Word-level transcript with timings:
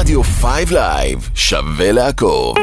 רדיו 0.00 0.22
5 0.22 0.70
לייב, 0.70 1.30
שווה 1.34 1.92
לעקוב. 1.92 2.56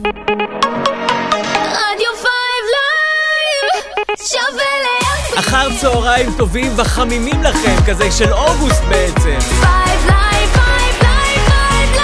רדיו 1.55 2.11
5 2.15 2.27
לייב, 2.73 3.83
שווה 4.17 4.63
להקפיד. 4.83 5.39
אחר 5.39 5.67
צהריים 5.81 6.33
טובים 6.37 6.71
וחמימים 6.75 7.43
לכם, 7.43 7.75
כזה 7.87 8.11
של 8.11 8.33
אוגוסט 8.33 8.81
בעצם. 8.89 9.37
5 9.39 9.59
לייב, 10.05 10.49
5 10.53 10.61
לייב, 11.01 11.41
5 11.49 11.99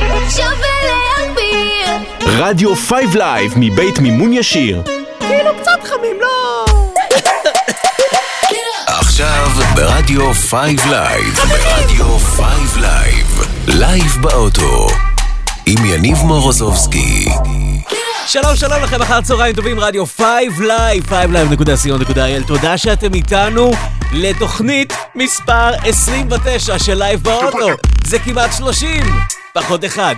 לייב, 0.00 0.30
שווה 0.30 0.76
להקפיד. 0.88 2.08
רדיו 2.40 2.76
5 2.76 3.14
לייב 3.14 3.52
מבית 3.56 3.98
מימון 3.98 4.32
ישיר. 4.32 4.82
כאילו 5.18 5.50
קצת 5.60 5.78
חמים, 5.84 6.16
לא? 6.20 6.64
עכשיו 8.86 9.48
ברדיו 9.74 10.34
5 10.34 10.86
לייב. 10.90 11.34
ברדיו 11.34 12.18
5 12.18 12.46
לייב. 12.76 13.07
לייב 13.70 14.16
באוטו. 14.20 14.86
עם 15.66 15.84
יניב 15.84 16.18
מורוזובסקי. 16.18 17.28
שלום 18.26 18.56
שלום 18.56 18.82
לכם, 18.82 19.02
אחר 19.02 19.20
צהריים 19.20 19.54
טובים, 19.54 19.80
רדיו 19.80 20.06
5 20.06 20.24
לייב, 20.58 21.12
5live.co.il. 21.12 22.46
תודה 22.46 22.78
שאתם 22.78 23.14
איתנו 23.14 23.70
לתוכנית 24.12 24.92
מספר 25.14 25.70
29 25.84 26.78
של 26.78 26.94
לייב 26.94 27.22
באוטו. 27.22 27.68
זה 28.04 28.18
כמעט 28.18 28.52
30, 28.52 29.02
פחות 29.52 29.84
אחד. 29.84 30.14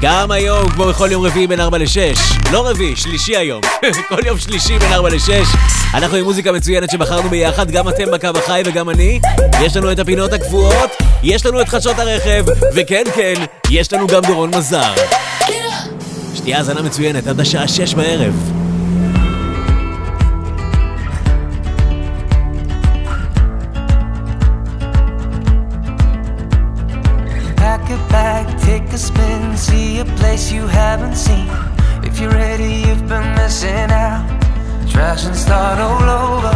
גם 0.00 0.30
היום, 0.30 0.70
כמו 0.70 0.84
בכל 0.84 1.08
יום 1.12 1.24
רביעי 1.24 1.46
בין 1.46 1.60
4 1.60 1.78
ל-6. 1.78 2.50
לא 2.52 2.68
רביעי, 2.68 2.96
שלישי 2.96 3.36
היום. 3.36 3.62
כל 4.08 4.26
יום 4.26 4.38
שלישי 4.38 4.78
בין 4.78 4.92
4 4.92 5.08
ל-6. 5.08 5.56
אנחנו 5.94 6.16
עם 6.16 6.24
מוזיקה 6.24 6.52
מצוינת 6.52 6.90
שבחרנו 6.90 7.28
ביחד, 7.28 7.70
גם 7.70 7.88
אתם 7.88 8.10
בקו 8.12 8.28
החי 8.34 8.62
וגם 8.66 8.90
אני. 8.90 9.20
יש 9.60 9.76
לנו 9.76 9.92
את 9.92 9.98
הפינות 9.98 10.32
הקבועות, 10.32 10.90
יש 11.22 11.46
לנו 11.46 11.60
את 11.60 11.68
חדשות 11.68 11.98
הרכב, 11.98 12.44
וכן 12.74 13.04
כן, 13.14 13.34
יש 13.70 13.92
לנו 13.92 14.06
גם 14.06 14.22
דורון 14.22 14.50
מזר. 14.54 14.94
שתהיה 16.34 16.58
האזנה 16.58 16.82
מצוינת 16.82 17.26
עד 17.26 17.40
השעה 17.40 17.68
שש 17.68 17.94
בערב. 17.94 18.34
Take 28.70 28.92
a 28.92 28.98
spin, 28.98 29.39
see 29.60 29.98
a 29.98 30.04
place 30.20 30.50
you 30.50 30.66
haven't 30.66 31.16
seen. 31.16 31.48
If 32.02 32.18
you're 32.18 32.30
ready, 32.30 32.72
you've 32.86 33.06
been 33.06 33.28
missing 33.34 33.90
out. 34.06 34.24
Trash 34.88 35.26
and 35.26 35.36
start 35.36 35.78
all 35.78 36.08
over. 36.24 36.54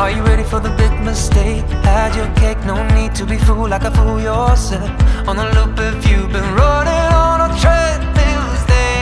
Are 0.00 0.10
you 0.10 0.22
ready 0.22 0.42
for 0.42 0.60
the 0.60 0.72
big 0.82 0.92
mistake? 1.02 1.64
Had 1.84 2.14
your 2.18 2.30
cake, 2.36 2.60
no 2.64 2.76
need 2.96 3.14
to 3.16 3.26
be 3.26 3.36
fooled 3.36 3.70
like 3.70 3.84
a 3.84 3.90
fool 3.90 4.18
yourself. 4.20 4.90
On 5.28 5.36
the 5.36 5.46
loop 5.56 5.78
if 5.90 6.08
you've 6.08 6.32
been 6.32 6.50
running 6.62 7.08
on 7.26 7.38
a 7.46 7.50
treadmill 7.60 8.46
day. 8.72 9.00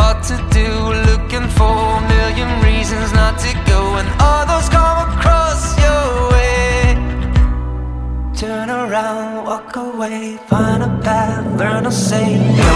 Hard 0.00 0.18
to 0.30 0.36
do, 0.58 0.68
looking 1.10 1.46
for 1.58 1.76
a 1.98 2.08
million 2.14 2.50
reasons 2.68 3.12
not 3.12 3.38
to 3.44 3.52
go, 3.72 3.80
and 4.00 4.08
others 4.18 4.68
come 4.70 4.98
across 5.10 5.78
your. 5.78 5.95
Turn 8.36 8.68
around, 8.68 9.46
walk 9.46 9.74
away, 9.76 10.36
find 10.46 10.82
a 10.82 10.88
path, 11.00 11.58
learn 11.58 11.84
to 11.84 11.90
say 11.90 12.36
no. 12.36 12.72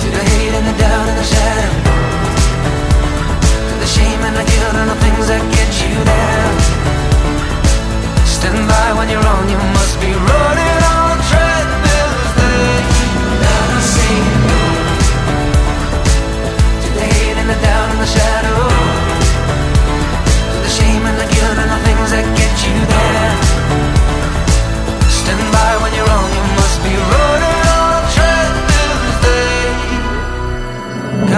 To 0.00 0.06
the 0.10 0.22
hate 0.30 0.54
and 0.58 0.66
the 0.66 0.74
doubt 0.82 1.08
and 1.08 1.18
the 1.22 1.22
shadow. 1.22 1.72
To 3.68 3.74
the 3.78 3.86
shame 3.86 4.20
and 4.26 4.34
the 4.34 4.42
guilt 4.42 4.74
and 4.74 4.90
the 4.90 4.98
things 5.04 5.28
that 5.30 5.42
get 5.54 5.70
you 5.78 5.94
down. 6.02 6.54
Stand 8.26 8.58
by 8.66 8.98
when 8.98 9.08
you're 9.08 9.22
wrong, 9.22 9.46
you 9.48 9.60
must 9.78 10.00
be 10.02 10.10
running 10.10 10.80
on 10.98 11.14
a 11.14 11.18
treadmill. 11.30 12.10
Now 13.38 13.62
to 13.70 13.80
say 13.94 14.18
no. 14.50 14.58
To 16.82 16.88
the 16.90 17.04
hate 17.06 17.38
and 17.38 17.48
the 17.54 17.58
doubt 17.62 17.88
and 17.94 18.00
the 18.02 18.10
shadow. 18.18 18.77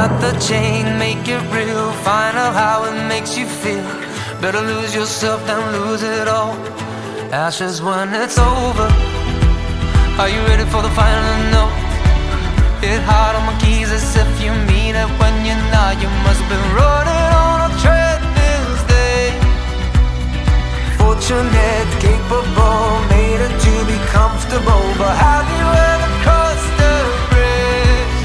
Cut 0.00 0.20
the 0.20 0.32
chain, 0.38 0.98
make 0.98 1.28
it 1.28 1.42
real, 1.52 1.92
find 2.08 2.34
out 2.36 2.54
how 2.54 2.84
it 2.84 3.08
makes 3.08 3.36
you 3.36 3.46
feel. 3.46 3.84
Better 4.40 4.60
lose 4.60 4.94
yourself 4.94 5.44
than 5.46 5.60
lose 5.72 6.02
it 6.02 6.26
all. 6.26 6.54
Ashes 7.32 7.82
when 7.82 8.14
it's 8.14 8.38
over. 8.38 8.88
Are 10.20 10.30
you 10.34 10.40
ready 10.50 10.64
for 10.72 10.80
the 10.80 10.92
final 11.00 11.36
note? 11.56 11.76
Hit 12.80 13.02
hard 13.02 13.36
on 13.36 13.44
my 13.44 13.56
keys 13.60 13.90
as 13.90 14.16
if 14.16 14.30
you 14.42 14.52
mean 14.72 14.94
it 14.94 15.10
when 15.20 15.34
you're 15.44 15.64
not. 15.74 16.00
You 16.00 16.08
must 16.24 16.42
be 16.48 16.56
running 16.78 17.30
on 17.44 17.70
a 17.70 17.80
treadmill 17.82 18.09
Fortunate, 21.20 22.00
capable, 22.00 23.04
made 23.10 23.40
it 23.44 23.54
to 23.60 23.84
be 23.84 23.98
comfortable. 24.08 24.84
But 24.96 25.14
have 25.20 25.46
you 25.52 25.66
ever 25.92 26.10
crossed 26.24 26.72
the 26.80 26.96
bridge? 27.28 28.24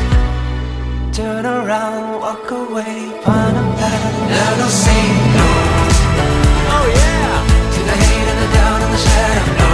Turn 1.13 1.45
around, 1.45 2.21
walk 2.21 2.49
away, 2.51 3.11
find 3.21 3.57
a 3.57 3.65
path. 3.75 4.15
Learn 4.31 4.57
to 4.63 4.69
say 4.71 5.03
no 5.35 5.49
Oh 6.77 6.85
yeah! 6.95 7.43
to 7.73 7.79
the 7.83 7.95
hate 8.01 8.27
and 8.31 8.39
the 8.43 8.49
doubt 8.55 8.81
and 8.81 8.93
the 8.93 8.97
shadow. 8.97 9.64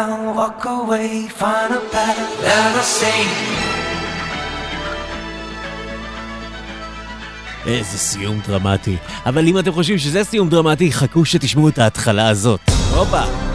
Around, 0.00 0.34
walk 0.34 0.64
away, 0.64 1.28
find 1.40 1.74
a 1.74 1.80
path. 1.92 2.18
Now 2.42 2.76
to 2.76 2.82
say 2.82 3.20
איזה 7.66 7.98
סיום 7.98 8.40
דרמטי. 8.46 8.96
אבל 9.26 9.46
אם 9.46 9.58
אתם 9.58 9.72
חושבים 9.72 9.98
שזה 9.98 10.24
סיום 10.24 10.48
דרמטי, 10.48 10.92
חכו 10.92 11.24
שתשמעו 11.24 11.68
את 11.68 11.78
ההתחלה 11.78 12.28
הזאת. 12.28 12.60
הופה. 12.96 13.49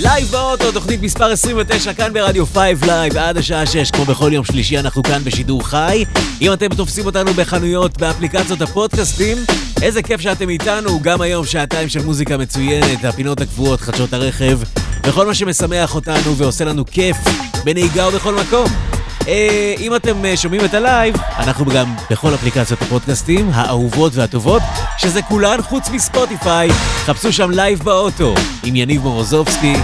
לייב 0.00 0.28
באוטו, 0.30 0.72
תוכנית 0.72 1.02
מספר 1.02 1.24
29 1.24 1.92
כאן 1.92 2.12
ברדיו 2.12 2.46
5 2.46 2.58
לייב 2.86 3.16
עד 3.16 3.36
השעה 3.36 3.66
6, 3.66 3.90
כמו 3.90 4.04
בכל 4.04 4.30
יום 4.32 4.44
שלישי 4.44 4.78
אנחנו 4.78 5.02
כאן 5.02 5.24
בשידור 5.24 5.66
חי. 5.68 6.04
אם 6.40 6.52
אתם 6.52 6.68
תופסים 6.68 7.06
אותנו 7.06 7.34
בחנויות, 7.34 7.98
באפליקציות 7.98 8.62
הפודקאסטים, 8.62 9.36
איזה 9.82 10.02
כיף 10.02 10.20
שאתם 10.20 10.48
איתנו, 10.48 11.00
גם 11.02 11.20
היום 11.20 11.46
שעתיים 11.46 11.88
של 11.88 12.04
מוזיקה 12.04 12.36
מצוינת, 12.36 13.04
הפינות 13.04 13.40
הקבועות, 13.40 13.80
חדשות 13.80 14.12
הרכב, 14.12 14.58
וכל 15.06 15.26
מה 15.26 15.34
שמשמח 15.34 15.94
אותנו 15.94 16.36
ועושה 16.36 16.64
לנו 16.64 16.86
כיף 16.86 17.16
בנהיגה 17.64 18.08
ובכל 18.08 18.34
מקום. 18.34 18.97
אה, 19.28 19.74
אם 19.80 19.96
אתם 19.96 20.24
אה, 20.24 20.36
שומעים 20.36 20.64
את 20.64 20.74
הלייב, 20.74 21.16
אנחנו 21.38 21.64
גם 21.66 21.94
בכל 22.10 22.34
אפליקציות 22.34 22.82
הפודקאסטים 22.82 23.50
האהובות 23.52 24.14
והטובות, 24.14 24.62
שזה 24.98 25.22
כולן 25.22 25.62
חוץ 25.62 25.90
מספוטיפיי. 25.90 26.68
חפשו 27.04 27.32
שם 27.32 27.50
לייב 27.50 27.82
באוטו 27.82 28.34
עם 28.64 28.76
יניב 28.76 29.02
מורוזובסקי. 29.02 29.74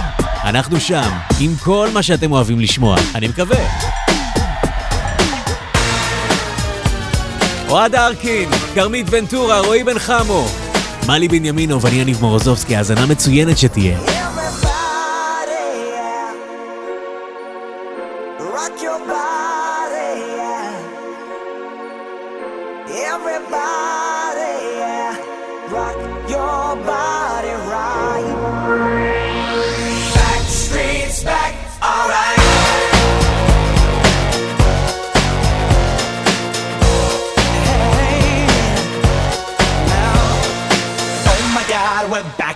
אנחנו 0.43 0.79
שם, 0.79 1.09
עם 1.39 1.55
כל 1.63 1.89
מה 1.93 2.03
שאתם 2.03 2.31
אוהבים 2.31 2.59
לשמוע. 2.59 2.95
אני 3.15 3.27
מקווה. 3.27 3.57
אוהד 7.69 7.95
ארקין, 7.95 8.49
כרמית 8.75 9.07
ונטורה, 9.09 9.59
רועי 9.59 9.83
בן 9.83 9.99
חמו, 9.99 10.47
מלי 11.07 11.27
בנימינו 11.27 11.81
ואני 11.81 11.95
יניב 11.95 12.21
מורוזובסקי, 12.21 12.75
האזנה 12.75 13.05
מצוינת 13.05 13.57
שתהיה. 13.57 14.14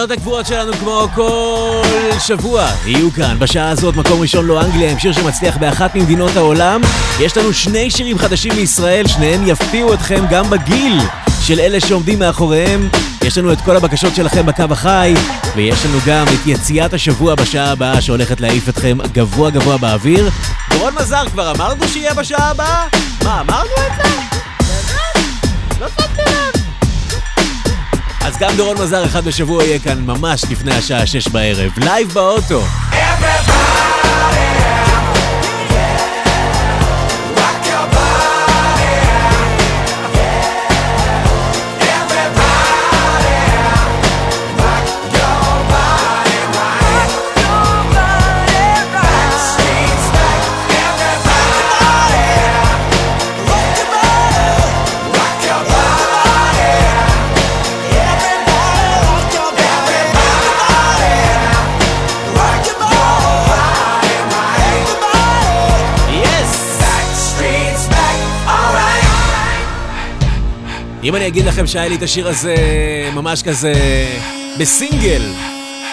הפינות 0.00 0.18
הקבועות 0.18 0.46
שלנו 0.46 0.72
כמו 0.72 1.08
כל 1.14 1.82
שבוע 2.18 2.66
יהיו 2.86 3.12
כאן. 3.12 3.36
בשעה 3.38 3.70
הזאת 3.70 3.96
מקום 3.96 4.20
ראשון 4.20 4.46
לא 4.46 4.60
אנגליה 4.60 4.90
עם 4.90 4.98
שיר 4.98 5.12
שמצליח 5.12 5.56
באחת 5.56 5.94
ממדינות 5.94 6.36
העולם. 6.36 6.80
יש 7.20 7.36
לנו 7.36 7.52
שני 7.52 7.90
שירים 7.90 8.18
חדשים 8.18 8.52
מישראל, 8.56 9.06
שניהם 9.06 9.48
יפתיעו 9.48 9.94
אתכם 9.94 10.24
גם 10.30 10.50
בגיל 10.50 10.98
של 11.42 11.60
אלה 11.60 11.80
שעומדים 11.80 12.18
מאחוריהם. 12.18 12.88
יש 13.24 13.38
לנו 13.38 13.52
את 13.52 13.60
כל 13.60 13.76
הבקשות 13.76 14.14
שלכם 14.14 14.46
בקו 14.46 14.64
החי, 14.70 15.14
ויש 15.56 15.86
לנו 15.86 15.98
גם 16.06 16.24
את 16.24 16.46
יציאת 16.46 16.94
השבוע 16.94 17.34
בשעה 17.34 17.70
הבאה 17.70 18.00
שהולכת 18.00 18.40
להעיף 18.40 18.68
אתכם 18.68 18.98
גבוה 19.12 19.50
גבוה 19.50 19.78
באוויר. 19.78 20.30
דורון 20.70 20.94
מזר, 21.00 21.24
כבר 21.32 21.50
אמרנו 21.50 21.88
שיהיה 21.88 22.14
בשעה 22.14 22.50
הבאה? 22.50 22.86
מה, 23.24 23.40
אמרנו 23.40 23.70
את 23.70 23.96
זה? 23.96 24.10
באמת? 24.60 25.26
לא 25.80 25.86
שמתי. 25.88 26.19
אז 28.30 28.38
גם 28.38 28.56
דורון 28.56 28.82
מזר 28.82 29.04
אחד 29.04 29.24
בשבוע 29.24 29.64
יהיה 29.64 29.78
כאן 29.78 30.06
ממש 30.06 30.44
לפני 30.50 30.74
השעה 30.74 31.06
שש 31.06 31.28
בערב, 31.28 31.72
לייב 31.78 32.08
באוטו. 32.12 32.62
Rock 32.92 33.59
אם 71.04 71.16
אני 71.16 71.26
אגיד 71.26 71.44
לכם 71.44 71.66
שהיה 71.66 71.88
לי 71.88 71.96
את 71.96 72.02
השיר 72.02 72.28
הזה 72.28 72.54
ממש 73.14 73.42
כזה 73.42 73.72
בסינגל, 74.60 75.22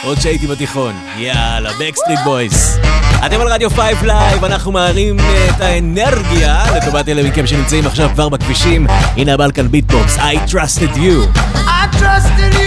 עוד 0.03 0.21
שהייתי 0.21 0.47
בתיכון. 0.47 0.95
יאללה, 1.17 1.69
בקסטריט 1.79 2.19
בויז. 2.23 2.79
אתם 3.25 3.41
על 3.41 3.47
רדיו 3.47 3.69
5 3.69 3.79
לייב, 4.03 4.45
אנחנו 4.45 4.71
מרימים 4.71 5.17
את 5.19 5.61
האנרגיה 5.61 6.63
לטובת 6.77 7.09
אלה 7.09 7.29
מכם 7.29 7.47
שנמצאים 7.47 7.87
עכשיו 7.87 8.09
כבר 8.13 8.29
בכבישים. 8.29 8.87
הנה 9.17 9.33
הבלקן 9.33 9.67
ביטבוקס, 9.67 10.17
I 10.17 10.51
trusted 10.51 10.95
you. 10.95 11.39
I 11.55 11.95
trusted 11.95 12.53
you. 12.53 12.66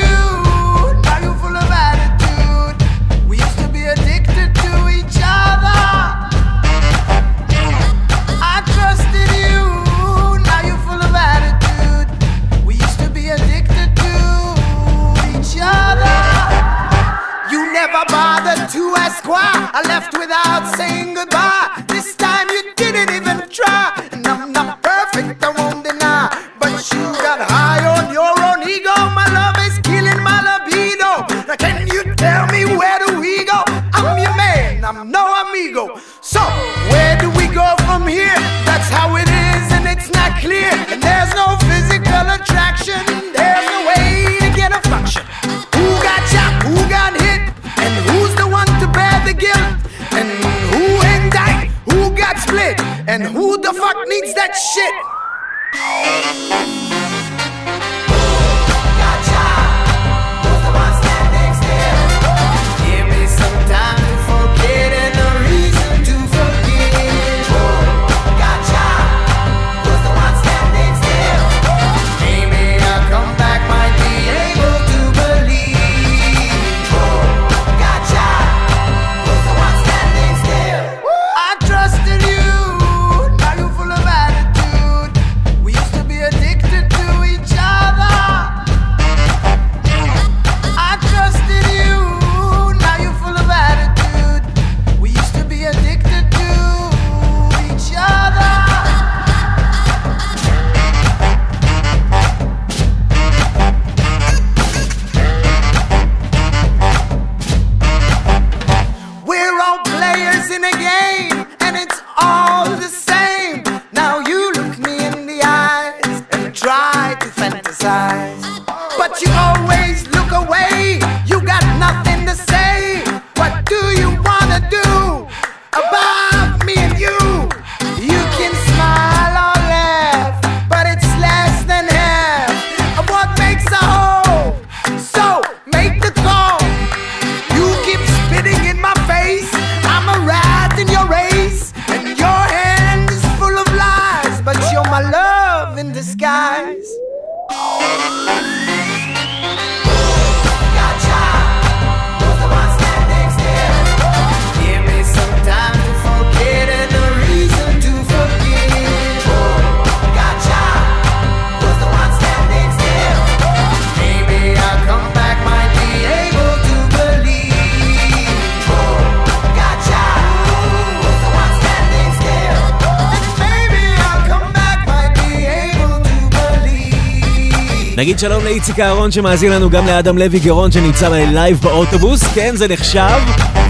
נגיד 178.00 178.19
שלום 178.19 178.45
לאיציק 178.45 178.80
אהרון 178.80 179.11
שמאזין 179.11 179.52
לנו, 179.52 179.71
גם 179.71 179.87
לאדם 179.87 180.19
לוי 180.19 180.38
גרון 180.38 180.73
שנמצא 180.73 181.09
לייב 181.09 181.61
באוטובוס, 181.62 182.23
כן 182.35 182.57
זה 182.57 182.69
נחשב, 182.69 183.21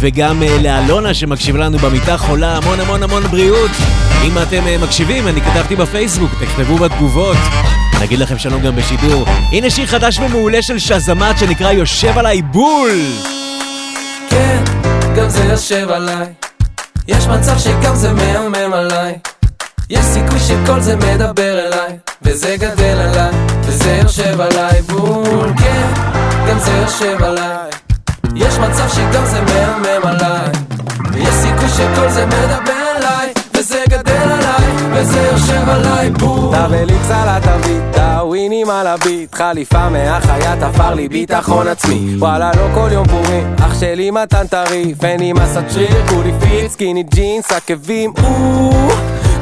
וגם 0.01 0.43
אה, 0.43 0.59
לאלונה 0.63 1.15
שמקשיב 1.15 1.57
לנו 1.57 1.79
במיטה 1.79 2.17
חולה, 2.17 2.57
המון 2.57 2.81
המון 2.81 3.03
המון 3.03 3.23
בריאות. 3.23 3.71
אם 4.25 4.39
אתם 4.43 4.67
אה, 4.67 4.79
מקשיבים, 4.79 5.29
אני 5.29 5.41
כתבתי 5.41 5.77
בפייסבוק, 5.77 6.31
תכתבו 6.41 6.77
בתגובות. 6.77 7.37
נגיד 8.01 8.19
לכם 8.19 8.39
שלום 8.39 8.63
גם 8.63 8.77
בשידור. 8.77 9.25
הנה 9.53 9.71
שיר 9.71 9.87
חדש 9.87 10.19
ומעולה 10.19 10.63
של 10.63 10.79
שזמת 10.79 11.39
שנקרא 11.39 11.73
יושב 11.73 12.19
עליי 12.19 12.43
בול! 12.43 12.91
כן, 14.29 14.63
גם 15.17 15.29
זה 15.29 15.45
יושב 15.45 15.89
עליי. 15.91 16.27
יש 17.09 17.27
מצב 17.27 17.59
שגם 17.59 17.95
זה 17.95 18.13
מהמם 18.13 18.73
עליי. 18.73 19.19
יש 19.91 20.05
סיכוי 20.05 20.41
שכל 20.41 20.81
זה 20.81 20.97
מדבר 20.97 21.67
אליי, 21.67 21.99
וזה 22.23 22.57
גדל 22.59 22.99
עליי, 22.99 23.50
וזה 23.71 23.99
יושב 24.03 24.41
עליי 24.41 24.83
בול. 24.83 25.53
כן, 25.59 25.87
גם 26.49 26.59
זה 26.59 26.71
יושב 26.71 27.23
עליי. 27.23 27.71
יש 28.35 28.59
מצב 28.59 28.89
שגם 28.89 29.25
זה 29.25 29.41
מהמם 29.41 30.07
עליי. 30.07 30.49
ויש 31.13 31.35
סיכוי 31.35 31.69
שכל 31.69 32.09
זה 32.09 32.27
מדבר 32.27 32.97
אליי, 32.97 33.33
וזה 33.57 33.83
גדל 33.89 34.13
עליי, 34.13 34.73
וזה 34.93 35.31
יושב 35.33 35.69
עליי 35.69 36.11
בול. 36.11 36.57
טאבליקס 36.57 37.11
על 37.11 37.29
התווית, 37.29 37.83
טאווינים 37.93 38.71
על 38.71 38.87
הביט 38.87 39.35
חליפה 39.35 39.89
מהחיה 39.89 40.57
תפר 40.57 40.95
לי 40.95 41.09
ביטחון 41.09 41.69
עצמי 41.69 42.17
וואלה 42.19 42.51
לא 42.57 42.67
כל 42.75 42.89
יום 42.93 43.07
פורים 43.09 43.55
אח 43.59 43.81
שלי 43.81 44.11
מתן 44.11 44.47
טרי 44.47 44.95
פני 44.99 45.33
מסת 45.33 45.65
שריר 45.71 46.07
כולי 46.09 46.33
פיט 46.41 46.71
סקיני 46.71 47.03
ג'ינס 47.03 47.53
עקבים 47.53 48.13
או 48.23 48.71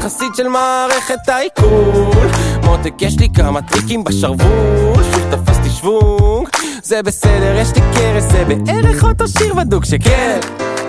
חסיד 0.08 0.34
של 0.34 0.48
מערכת 0.48 1.28
העיכול 1.28 2.28
מותק 2.62 2.92
יש 3.00 3.18
לי 3.18 3.28
כמה 3.36 3.62
טריקים 3.62 4.04
בשרוול 4.04 5.04
שוב 5.12 5.22
תפסתי 5.30 5.70
שוונג 5.70 6.48
זה 6.82 7.02
בסדר 7.02 7.56
יש 7.56 7.68
לי 7.74 7.80
קרס 7.94 8.24
זה 8.24 8.44
בערך 8.44 9.04
אותו 9.04 9.28
שיר 9.28 9.54
בדוק 9.54 9.84
שכן 9.84 10.40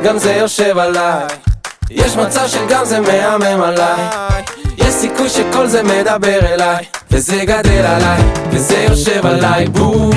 גם 0.03 0.17
זה 0.17 0.31
יושב 0.31 0.77
עליי. 0.77 1.27
יש 1.89 2.15
מצב 2.15 2.47
שגם 2.47 2.85
זה 2.85 2.99
מהמם 2.99 3.61
עליי. 3.61 3.99
יש 4.77 4.93
סיכוי 4.93 5.29
שכל 5.29 5.67
זה 5.67 5.83
מדבר 5.83 6.53
אליי, 6.53 6.85
וזה 7.11 7.45
גדל 7.45 7.85
עליי, 7.85 8.21
וזה 8.51 8.77
יושב 8.77 9.25
עליי 9.25 9.67
בול. 9.67 10.09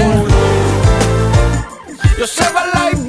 יושב 2.19 2.45
עליי 2.57 2.95
בול! 2.95 3.02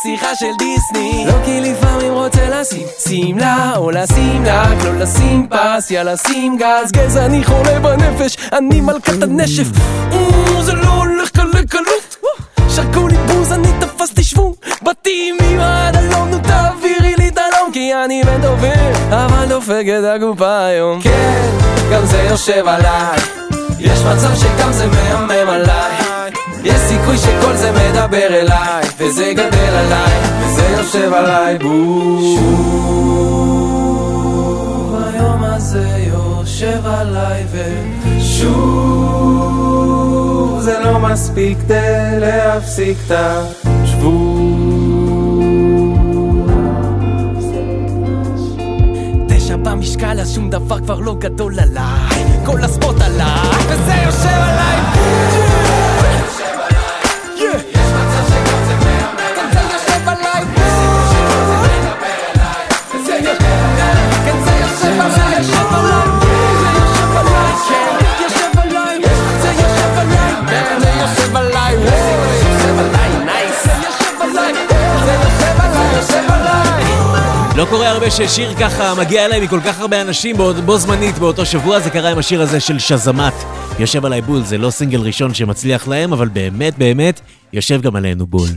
נסיכה 0.00 0.34
של 0.34 0.46
דיסני. 0.58 1.24
לא 1.26 1.32
כי 1.44 1.60
לפעמים 1.60 2.12
רוצה 2.12 2.48
לשים 2.48 2.86
שמלה 3.08 3.72
או 3.76 3.90
לשים 3.90 4.44
לק 4.44 4.84
לא 4.84 4.98
לשים 4.98 5.46
פס 5.50 5.90
יאללה 5.90 6.16
שים 6.16 6.56
גז. 6.56 6.92
גזע 6.92 7.26
אני 7.26 7.44
חולה 7.44 7.80
בנפש 7.80 8.36
אני 8.52 8.80
מלכת 8.80 9.22
הנשף. 9.22 9.66
זה 10.60 10.72
לא 10.72 10.88
הולך 10.88 11.30
קלה 11.30 11.66
קלות 11.68 12.16
שרקו 12.68 13.08
לי 13.08 13.16
בוז 13.16 13.52
אני 13.52 13.68
תפסתי 13.80 14.24
שוונג 14.24 14.54
באתי 14.82 15.32
עם 15.40 15.60
עד 15.60 15.96
נו 15.96 16.38
תעבירי 16.38 17.14
לי 17.18 17.28
את 17.28 17.38
הלום 17.38 17.72
כי 17.72 17.94
אני 18.04 18.22
בן 18.24 18.40
דובר 18.40 18.92
אבל 19.10 19.46
דופק 19.48 19.84
את 19.98 20.04
הקופה 20.04 20.64
היום. 20.64 21.00
כן, 21.02 21.50
גם 21.92 22.06
זה 22.06 22.22
יושב 22.30 22.66
עליי. 22.66 23.18
יש 23.78 24.00
מצב 24.00 24.34
שגם 24.34 24.72
זה 24.72 24.86
מהמם 24.86 25.48
עליי. 25.48 25.99
יש 26.64 26.76
סיכוי 26.76 27.18
שכל 27.18 27.56
זה 27.56 27.72
מדבר 27.72 28.26
אליי, 28.26 28.84
וזה 28.98 29.32
גדל 29.32 29.74
עליי, 29.74 30.12
וזה 30.40 30.62
יושב 30.78 31.12
עליי 31.12 31.58
בול. 31.58 32.36
שוב 32.36 33.44
היום 35.14 35.44
הזה 35.44 35.88
יושב 35.98 36.86
עליי, 36.86 37.44
ושוב 38.18 38.60
זה 40.60 40.78
לא 40.84 40.98
מספיק 40.98 41.58
כדי 41.58 42.20
להפסיק 42.20 42.98
את 43.06 43.12
במשקל 49.62 50.20
אז 50.20 50.34
שום 50.34 50.50
דבר 50.50 50.78
כבר 50.78 50.98
לא 50.98 51.14
גדול 51.18 51.60
עליי. 51.60 52.24
כל 52.44 52.64
הספוט 52.64 53.00
עליי 53.00 53.64
וזה 53.68 53.92
יושב 54.06 54.28
עליי 54.28 55.39
לא 77.60 77.66
קורה 77.70 77.88
הרבה 77.90 78.10
ששיר 78.10 78.54
ככה 78.54 78.94
מגיע 78.94 79.24
אליי 79.24 79.40
מכל 79.40 79.60
כך 79.64 79.80
הרבה 79.80 80.02
אנשים 80.02 80.36
בו, 80.36 80.54
בו 80.54 80.78
זמנית 80.78 81.18
באותו 81.18 81.46
שבוע, 81.46 81.80
זה 81.80 81.90
קרה 81.90 82.10
עם 82.10 82.18
השיר 82.18 82.42
הזה 82.42 82.60
של 82.60 82.78
שזמת. 82.78 83.32
יושב 83.78 84.04
עליי 84.04 84.22
בול, 84.22 84.42
זה 84.42 84.58
לא 84.58 84.70
סינגל 84.70 85.00
ראשון 85.00 85.34
שמצליח 85.34 85.88
להם, 85.88 86.12
אבל 86.12 86.28
באמת 86.28 86.78
באמת 86.78 87.20
יושב 87.52 87.80
גם 87.80 87.96
עלינו 87.96 88.26
בול. 88.26 88.48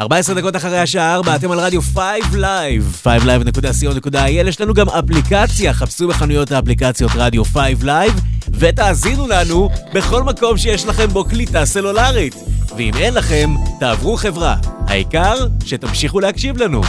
14 0.00 0.34
דקות 0.34 0.56
אחרי 0.56 0.78
השעה 0.78 1.14
4, 1.14 1.36
אתם 1.36 1.50
על 1.50 1.58
רדיו 1.60 1.82
5 1.82 2.00
Live, 2.32 3.06
5live.co.il, 3.06 4.18
יש 4.30 4.60
לנו 4.60 4.74
גם 4.74 4.88
אפליקציה, 4.88 5.72
חפשו 5.72 6.08
בחנויות 6.08 6.52
האפליקציות 6.52 7.12
רדיו 7.14 7.44
5 7.44 7.72
Live, 7.82 8.20
ותאזינו 8.50 9.28
לנו 9.28 9.70
בכל 9.94 10.22
מקום 10.22 10.56
שיש 10.56 10.86
לכם 10.86 11.06
בו 11.06 11.24
קליטה 11.24 11.66
סלולרית. 11.66 12.34
ואם 12.76 12.94
אין 12.94 13.14
לכם, 13.14 13.54
תעברו 13.80 14.16
חברה. 14.16 14.56
העיקר, 14.86 15.34
שתמשיכו 15.64 16.20
להקשיב 16.20 16.56
לנו. 16.56 16.82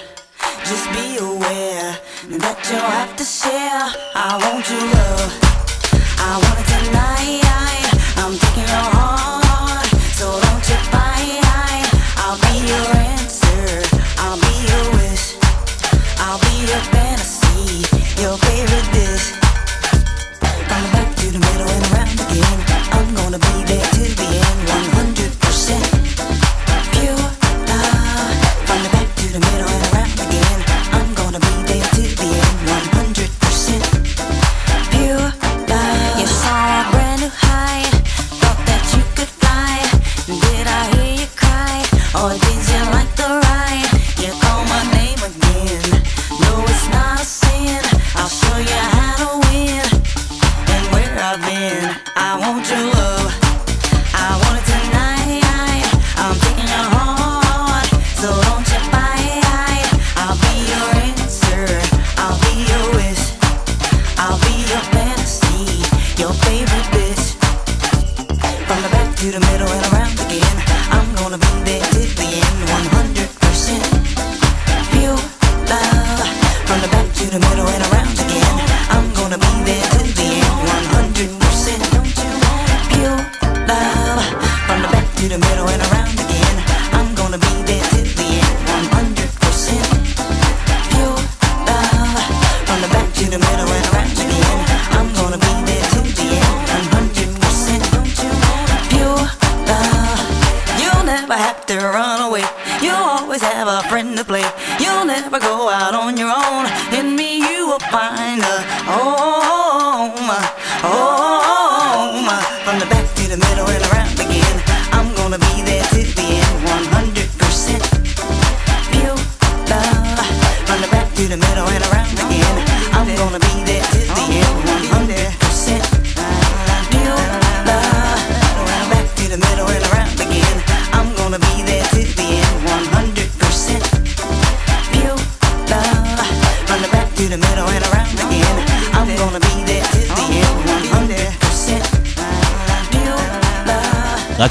Just 0.65 0.87
be 0.93 1.19
aware 1.19 1.99
that 2.39 2.59
you'll 2.71 2.93
have 3.01 3.17
to 3.17 3.25
share. 3.25 3.91
I 4.15 4.39
want 4.43 4.63
your 4.71 4.87
love. 4.95 5.33
I 6.23 6.39
want 6.39 6.59
it 6.63 6.69
tonight. 6.71 7.43
I'm 8.23 8.39
taking 8.39 8.69
your 8.71 8.89
heart, 8.95 9.91
so 10.15 10.27
don't 10.47 10.65
you 10.71 10.79
fight. 10.95 11.43
I'll 12.23 12.39
be 12.47 12.63
your 12.63 12.89
answer. 13.11 13.83
I'll 14.23 14.39
be 14.39 14.55
your 14.71 14.87
wish. 15.03 15.35
I'll 16.23 16.39
be 16.47 16.55
your 16.71 16.85
fantasy, 16.95 17.91
your 18.23 18.39
favorite 18.39 18.96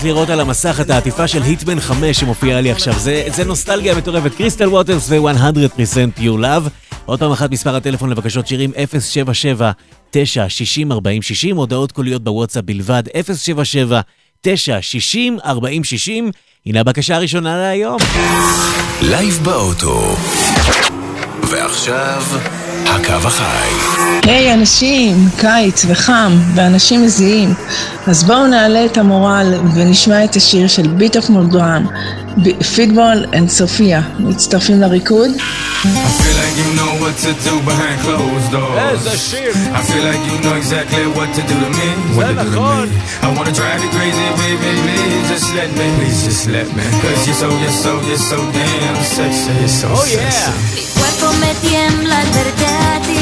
לראות 0.06 0.30
על 0.30 0.40
המסך 0.40 0.78
את 0.82 0.90
העטיפה 0.90 1.28
של 1.28 1.42
היטמן 1.42 1.80
5 1.80 2.20
שמופיעה 2.20 2.62
לי 2.62 2.72
עכשיו, 2.72 2.94
זה, 3.00 3.24
זה 3.28 3.46
נוסטלגיה 3.46 3.96
מטורפת. 3.96 4.36
קריסטל 4.36 4.70
ווטרס 4.70 5.10
ו-100% 5.10 6.20
Pure 6.20 6.42
Love. 6.42 6.70
עוד 7.06 7.20
פעם 7.20 7.32
אחת 7.32 7.52
מספר 7.52 7.76
הטלפון 7.76 8.10
לבקשות 8.10 8.48
שירים 8.48 8.72
077 9.00 9.72
960 10.12 10.92
4060 10.92 11.58
הודעות 11.58 11.92
קוליות 11.92 12.24
בוואטסאפ 12.24 12.64
בלבד 12.64 13.04
077 13.34 14.02
960 14.42 15.38
4060 15.46 16.32
הנה 16.66 16.80
הבקשה 16.80 17.16
הראשונה 17.16 17.58
להיום. 17.58 17.98
לייב 19.02 19.40
באוטו. 19.44 20.16
ועכשיו, 21.50 22.24
הקו 22.86 23.28
החי. 23.28 23.70
היי 24.24 24.54
אנשים, 24.54 25.30
קיץ 25.38 25.86
וחם, 25.88 26.32
ואנשים 26.56 27.04
מזיעים. 27.04 27.54
אז 28.08 28.24
בואו 28.24 28.48
נעלה 28.48 28.86
את 28.86 28.98
המורל 28.98 29.54
ונשמע 29.76 30.24
את 30.24 30.36
השיר 30.36 30.68
של 30.68 30.88
ביט 30.88 31.18
אוף 31.18 31.30
מולדרם, 31.30 31.86
פיטבול 32.75 33.25
אנד 33.35 33.49
סופיה. 33.51 34.01
מצטרפים 34.19 34.81
לריקוד? 34.81 35.31
I 35.31 35.83
feel 35.83 36.37
like 36.43 36.57
you 36.63 36.69
know 36.79 36.93
what 37.03 37.17
to 37.25 37.33
do 37.47 37.55
behind 37.69 37.97
closed 38.05 38.51
doors. 38.53 38.91
איזה 38.91 39.17
שיר. 39.19 39.53
I 39.79 39.83
feel 39.91 40.05
like 40.11 40.23
you 40.31 40.37
know 40.45 40.55
exactly 40.63 41.05
what 41.17 41.29
to 41.37 41.43
do 41.51 41.57
to 41.65 41.71
me. 41.79 41.89
What 42.17 42.27
to 42.27 42.35
do 42.35 42.45
to 42.45 42.51
נכון. 42.51 42.89
me. 42.89 43.27
I 43.27 43.29
wanna 43.37 43.53
drive 43.61 43.81
you 43.85 43.91
crazy, 43.97 44.27
baby. 44.43 44.71
Please 44.85 45.25
just 45.33 45.49
let 45.59 45.71
me. 45.79 45.87
Please 45.99 46.21
just 46.29 46.45
let 46.57 46.69
me. 46.77 46.85
Cause 47.03 47.21
you're 47.27 47.41
so, 47.43 47.49
you're 47.63 47.79
so, 47.85 47.93
you're 48.09 48.25
so 48.33 48.39
damn 48.57 48.97
sexy. 49.17 49.53
You're 49.63 49.77
so 49.81 49.89
Oh, 49.89 50.05
sexy. 50.05 50.17
yeah. 50.21 50.53
Mi 50.77 50.83
cuerpo 50.97 51.27
me 51.43 51.51
tiembla 51.65 52.17
al 52.23 52.29
verte 52.37 52.69
a 52.91 52.95
ti 53.07 53.21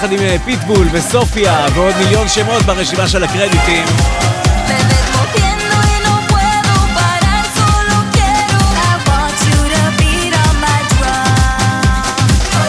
יחד 0.00 0.12
עם 0.12 0.20
אה, 0.20 0.36
פיטבול 0.44 0.88
וסופיה 0.92 1.66
ועוד 1.74 1.94
מיליון 1.96 2.28
שמות 2.28 2.62
ברשימה 2.62 3.08
של 3.08 3.24
הקרדיטים. 3.24 3.84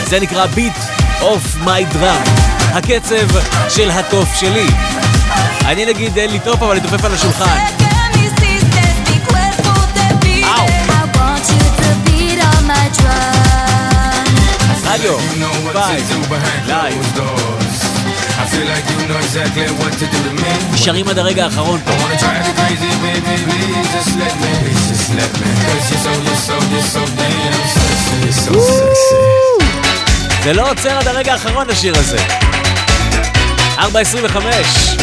זה 0.06 0.20
נקרא 0.20 0.46
Beat 0.46 0.74
of 1.22 1.56
My 1.64 1.86
Drum, 1.86 2.22
הקצב 2.74 3.40
של 3.70 3.92
התוף 3.92 4.36
שלי. 4.36 4.68
אני 5.66 5.86
נגיד 5.86 6.18
אין 6.18 6.32
לי 6.32 6.40
תוף 6.40 6.62
אבל 6.64 6.72
אני 6.72 6.80
מתופף 6.80 7.06
על 7.06 7.14
השולחן. 7.14 7.91
רדיו 14.94 15.74
פייב 15.74 16.02
לייב. 16.68 17.18
שרים 20.76 21.08
עד 21.08 21.18
הרגע 21.18 21.44
האחרון 21.44 21.80
פה. 21.86 21.92
זה 30.44 30.54
לא 30.54 30.72
עוצר 30.72 30.98
עד 30.98 31.08
הרגע 31.08 31.34
האחרון 31.34 31.70
השיר 31.70 31.94
הזה. 31.98 32.18
4.25, 33.78 34.38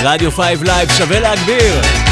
רדיו 0.02 0.32
5 0.32 0.44
לייב, 0.62 0.92
שווה 0.98 1.20
להגביר. 1.20 2.07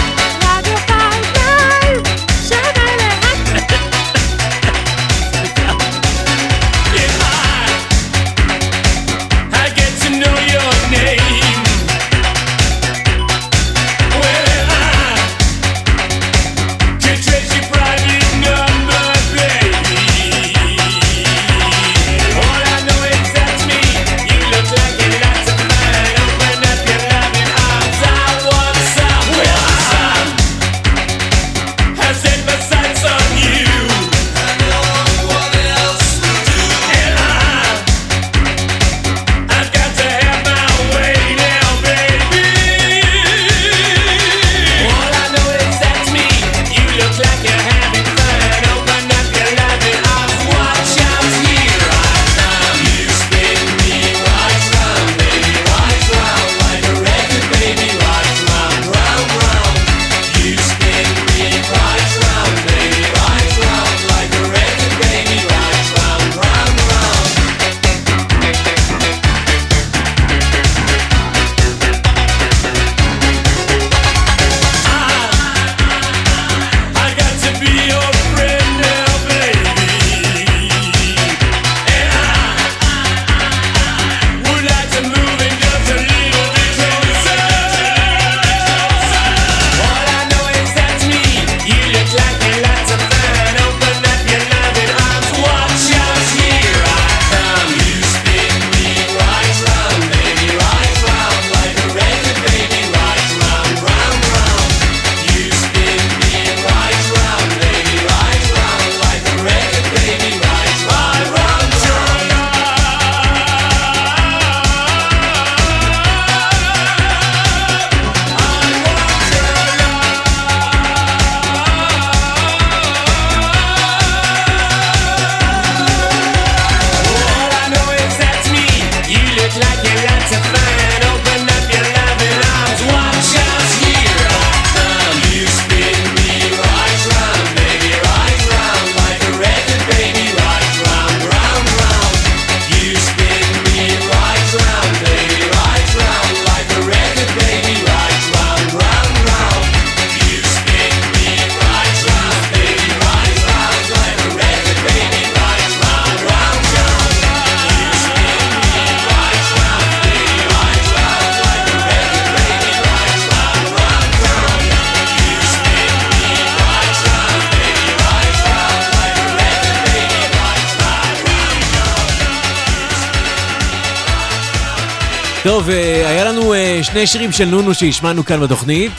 שני 176.96 177.06
שירים 177.06 177.32
של 177.32 177.44
נונו 177.44 177.74
שהשמענו 177.74 178.24
כאן 178.24 178.40
בתוכנית. 178.40 178.92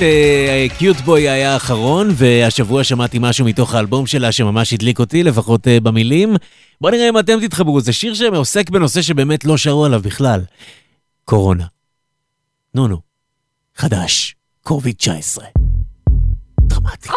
קיוט 0.77 0.97
בוי 0.97 1.29
היה 1.29 1.53
האחרון, 1.53 2.10
והשבוע 2.13 2.83
שמעתי 2.83 3.17
משהו 3.21 3.45
מתוך 3.45 3.73
האלבום 3.73 4.07
שלה 4.07 4.31
שממש 4.31 4.73
הדליק 4.73 4.99
אותי, 4.99 5.23
לפחות 5.23 5.67
אה, 5.67 5.79
במילים. 5.79 6.36
בואו 6.81 6.93
נראה 6.93 7.10
אם 7.10 7.19
אתם 7.19 7.39
תתחברו, 7.41 7.81
זה 7.81 7.93
שיר 7.93 8.13
שעוסק 8.13 8.69
בנושא 8.69 9.01
שבאמת 9.01 9.45
לא 9.45 9.57
שרו 9.57 9.86
עליו 9.86 10.01
בכלל. 10.01 10.41
קורונה. 11.25 11.65
נונו. 12.75 12.97
חדש. 13.75 14.36
קוביד 14.63 14.95
19. 14.95 15.45
דרמטי. 16.60 17.10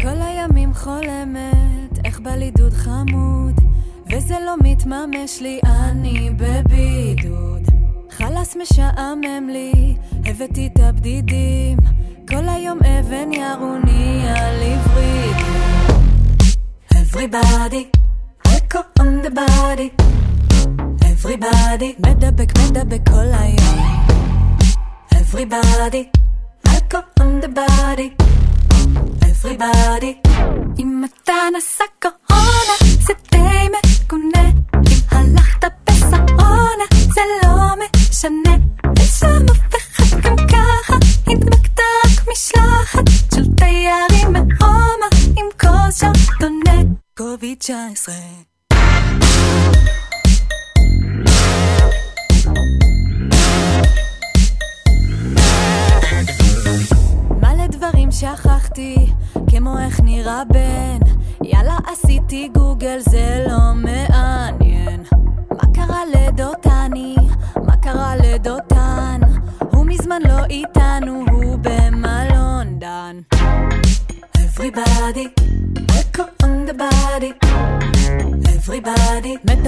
כל 0.00 0.20
הימים 0.20 0.74
חולמת, 0.74 1.98
איך 2.04 2.20
בלידוד 2.20 2.72
חמוד, 2.72 3.54
וזה 4.12 4.34
לא 4.46 4.54
מתממש 4.62 5.40
לי, 5.40 5.60
אני 5.64 6.30
בבידוד. 6.30 7.63
חלאס 8.34 8.56
משעמם 8.56 9.48
לי, 9.48 9.94
הבאתי 10.24 10.66
את 10.66 10.80
הבדידים, 10.80 11.78
כל 12.28 12.48
היום 12.48 12.78
אבן 12.78 13.32
ירוני 13.32 14.22
על 14.28 14.62
עברית. 14.62 15.36
Everybody, 16.94 17.84
echo 18.48 18.80
on 19.00 19.26
the 19.26 19.30
body. 19.30 20.02
Everybody, 21.00 22.06
מדבק 22.06 22.58
מדבק 22.58 23.08
כל 23.08 23.28
היום. 23.32 24.04
Everybody, 25.14 26.04
echo 26.68 26.98
on 27.20 27.44
the 27.44 27.48
body. 27.48 28.24
everybody. 29.22 30.28
אם 30.78 31.04
אתה 31.04 31.32
נשא 31.58 31.84
קורונה, 32.02 32.74
זה 33.00 33.12
די 33.30 33.38
מגונה. 33.68 34.53
משנה. 38.24 38.56
שם 39.18 39.44
אף 39.52 39.74
אחד 39.76 40.20
גם 40.20 40.36
ככה, 40.36 40.94
הדבקת 41.26 41.80
רק 42.04 42.28
משלחת 42.32 43.08
של 43.34 43.44
תיירים 43.56 44.32
מרומא, 44.32 45.06
עם 45.36 45.46
כוס 45.60 46.00
שרדונה. 46.00 46.82
קוביד 47.16 47.58
19 47.58 48.14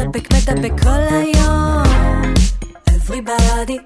מדבק 0.07 0.29
מדבק 0.35 0.83
כל 0.83 0.89
היום. 1.11 1.83
Everybody, 2.91 3.79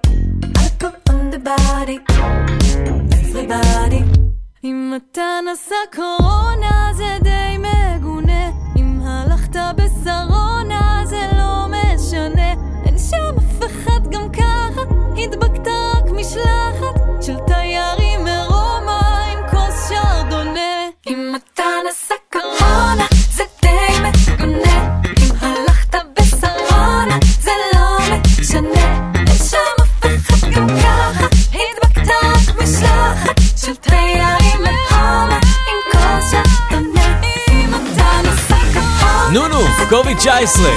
echo 0.58 0.88
on 1.08 1.32
the 1.32 1.38
body. 1.48 1.98
everybody. 3.12 4.02
אם 4.64 4.94
אתה 4.96 5.38
נשא 5.52 5.74
קורונה 5.96 6.90
זה 6.96 7.18
די 7.22 7.58
מגונה, 7.58 8.50
אם 8.76 9.00
הלכת 9.04 9.56
בשרונה 9.76 11.02
זה 11.04 11.30
לא 11.36 11.66
משנה, 11.68 12.52
אין 12.84 12.98
שם 12.98 13.34
אף 13.38 13.66
אחד 13.66 14.10
גם 14.10 14.32
ככה, 14.32 14.80
הדבקת 15.16 15.68
רק 15.68 16.10
משלחת 16.10 17.22
של 17.22 17.36
תיירים 17.46 18.09
קוביד 39.90 40.16
19. 40.16 40.70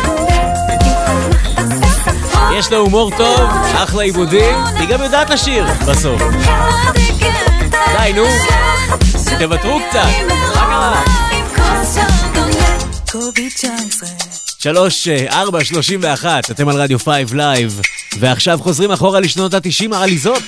יש 2.59 2.71
לה 2.71 2.77
הומור 2.77 3.11
טוב, 3.17 3.49
אחלה 3.75 4.03
עיבודים, 4.03 4.55
היא 4.79 4.87
גם 4.87 5.01
יודעת 5.01 5.29
לשיר 5.29 5.65
בסוף. 5.87 6.21
די, 7.97 8.13
נו, 8.15 8.25
תוותרו 9.39 9.79
קצת, 9.89 9.99
מה 10.27 10.65
קרה? 10.65 11.03
קוביד 13.11 13.51
19 13.51 14.09
שלוש, 14.59 15.07
אה, 15.07 15.41
ארבע, 15.41 15.63
שלושים 15.63 15.99
ואחת, 16.03 16.51
אתם 16.51 16.69
על 16.69 16.75
רדיו 16.75 16.99
פייב 16.99 17.33
לייב, 17.33 17.81
ועכשיו 18.19 18.59
חוזרים 18.61 18.91
אחורה 18.91 19.19
לשנות 19.19 19.53
התשעים 19.53 19.93
העליזות. 19.93 20.43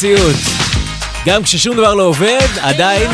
כמו 0.00 0.08
במציאות. 0.08 0.36
גם 1.26 1.42
כששום 1.42 1.76
דבר 1.76 1.94
לא 1.94 2.02
עובד, 2.02 2.46
עדיין 2.60 3.10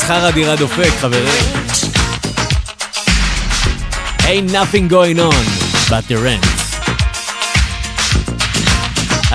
שכר 0.00 0.26
הדירה 0.26 0.56
דופק, 0.56 0.90
חברים. 1.00 1.44
Ain't 4.18 4.50
nothing 4.50 4.92
going 4.92 5.18
on 5.18 5.44
but 5.88 6.10
the 6.10 6.16
rent. 6.24 6.46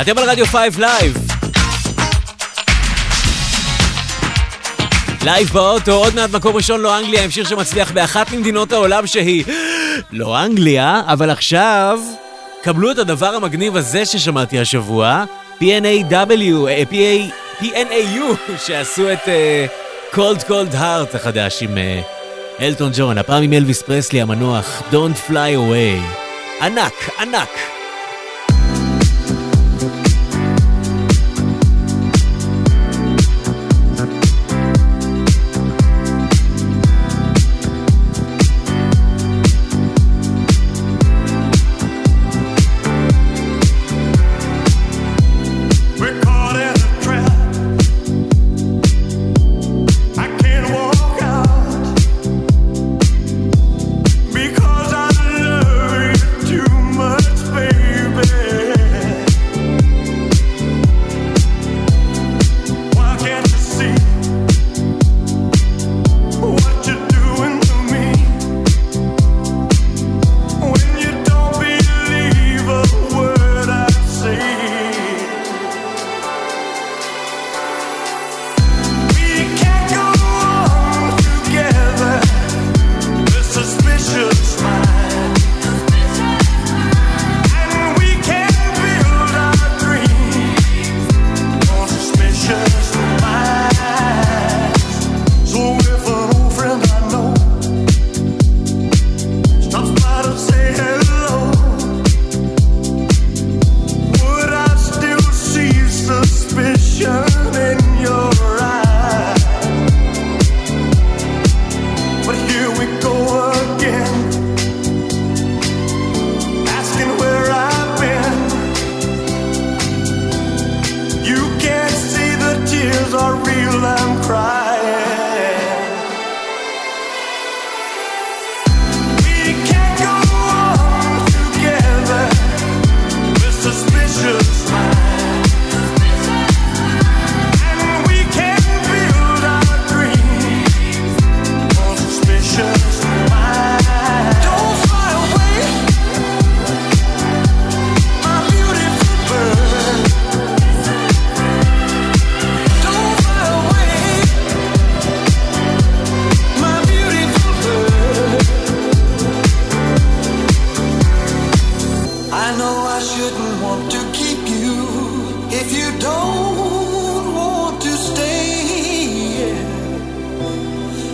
אתם 0.02 0.18
על 0.18 0.30
רדיו 0.30 0.46
5 0.46 0.78
לייב. 0.78 1.18
לייב 5.24 5.50
באוטו, 5.50 5.92
עוד 5.92 6.16
מעט 6.16 6.30
מקום 6.30 6.56
ראשון 6.56 6.82
לא 6.82 7.00
אנגליה 7.00 7.24
עם 7.24 7.32
שיר 7.32 7.46
שמצליח 7.48 7.92
באחת 7.92 8.32
ממדינות 8.32 8.72
העולם 8.72 9.08
שהיא 9.08 9.44
לא 10.12 10.46
אנגליה, 10.46 11.02
אבל 11.08 11.30
עכשיו 11.30 12.00
קבלו 12.64 12.92
את 12.92 12.98
הדבר 12.98 13.36
המגניב 13.36 13.76
הזה 13.76 14.06
ששמעתי 14.06 14.60
השבוע, 14.60 15.24
PNAW, 15.62 16.68
אה, 16.68 16.84
PNAU, 17.62 18.24
שעשו 18.66 19.12
את 19.14 19.20
Cold 20.14 20.44
Cold 20.44 20.74
Heart 20.74 21.16
החדש 21.16 21.64
עם 21.64 21.78
אה, 21.78 22.02
אלטון 22.62 22.92
ג'ון, 22.96 23.18
הפעם 23.18 23.44
עם 23.44 23.54
אלוויס 23.54 23.82
פרסלי 23.82 24.22
המנוח, 24.22 24.82
Don't 24.92 25.30
Fly 25.30 25.56
Away. 25.56 26.24
ענק, 26.64 27.10
ענק. 27.20 27.50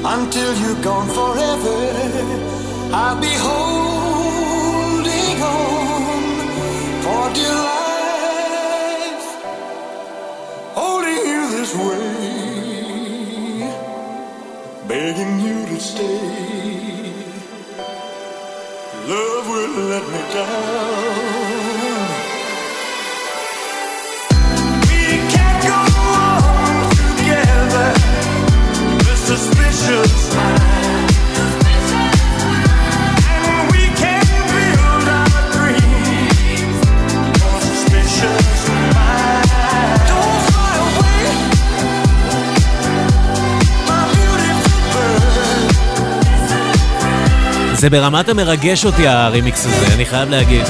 Until 0.03 0.53
you're 0.62 0.82
gone 0.84 1.07
forever, 1.07 1.78
I'll 2.91 3.20
be 3.22 3.34
holding 3.47 4.22
on 5.41 6.24
for 7.03 7.30
dear 7.34 7.55
life, 7.70 9.28
holding 10.74 11.24
you 11.32 11.41
this 11.55 11.74
way, 11.76 12.16
begging 14.88 15.39
you 15.39 15.66
to 15.68 15.80
stay. 15.80 17.14
Love 19.07 19.47
will 19.47 19.76
let 19.91 20.05
me 20.09 20.22
down. 20.34 21.11
זה 47.82 47.89
ברמת 47.89 48.29
המרגש 48.29 48.86
אותי 48.86 49.07
הרימיקס 49.07 49.65
הזה, 49.65 49.93
אני 49.93 50.05
חייב 50.05 50.29
להגיד. 50.29 50.65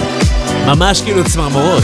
ממש 0.66 1.02
כאילו 1.02 1.24
צמרמורות. 1.24 1.84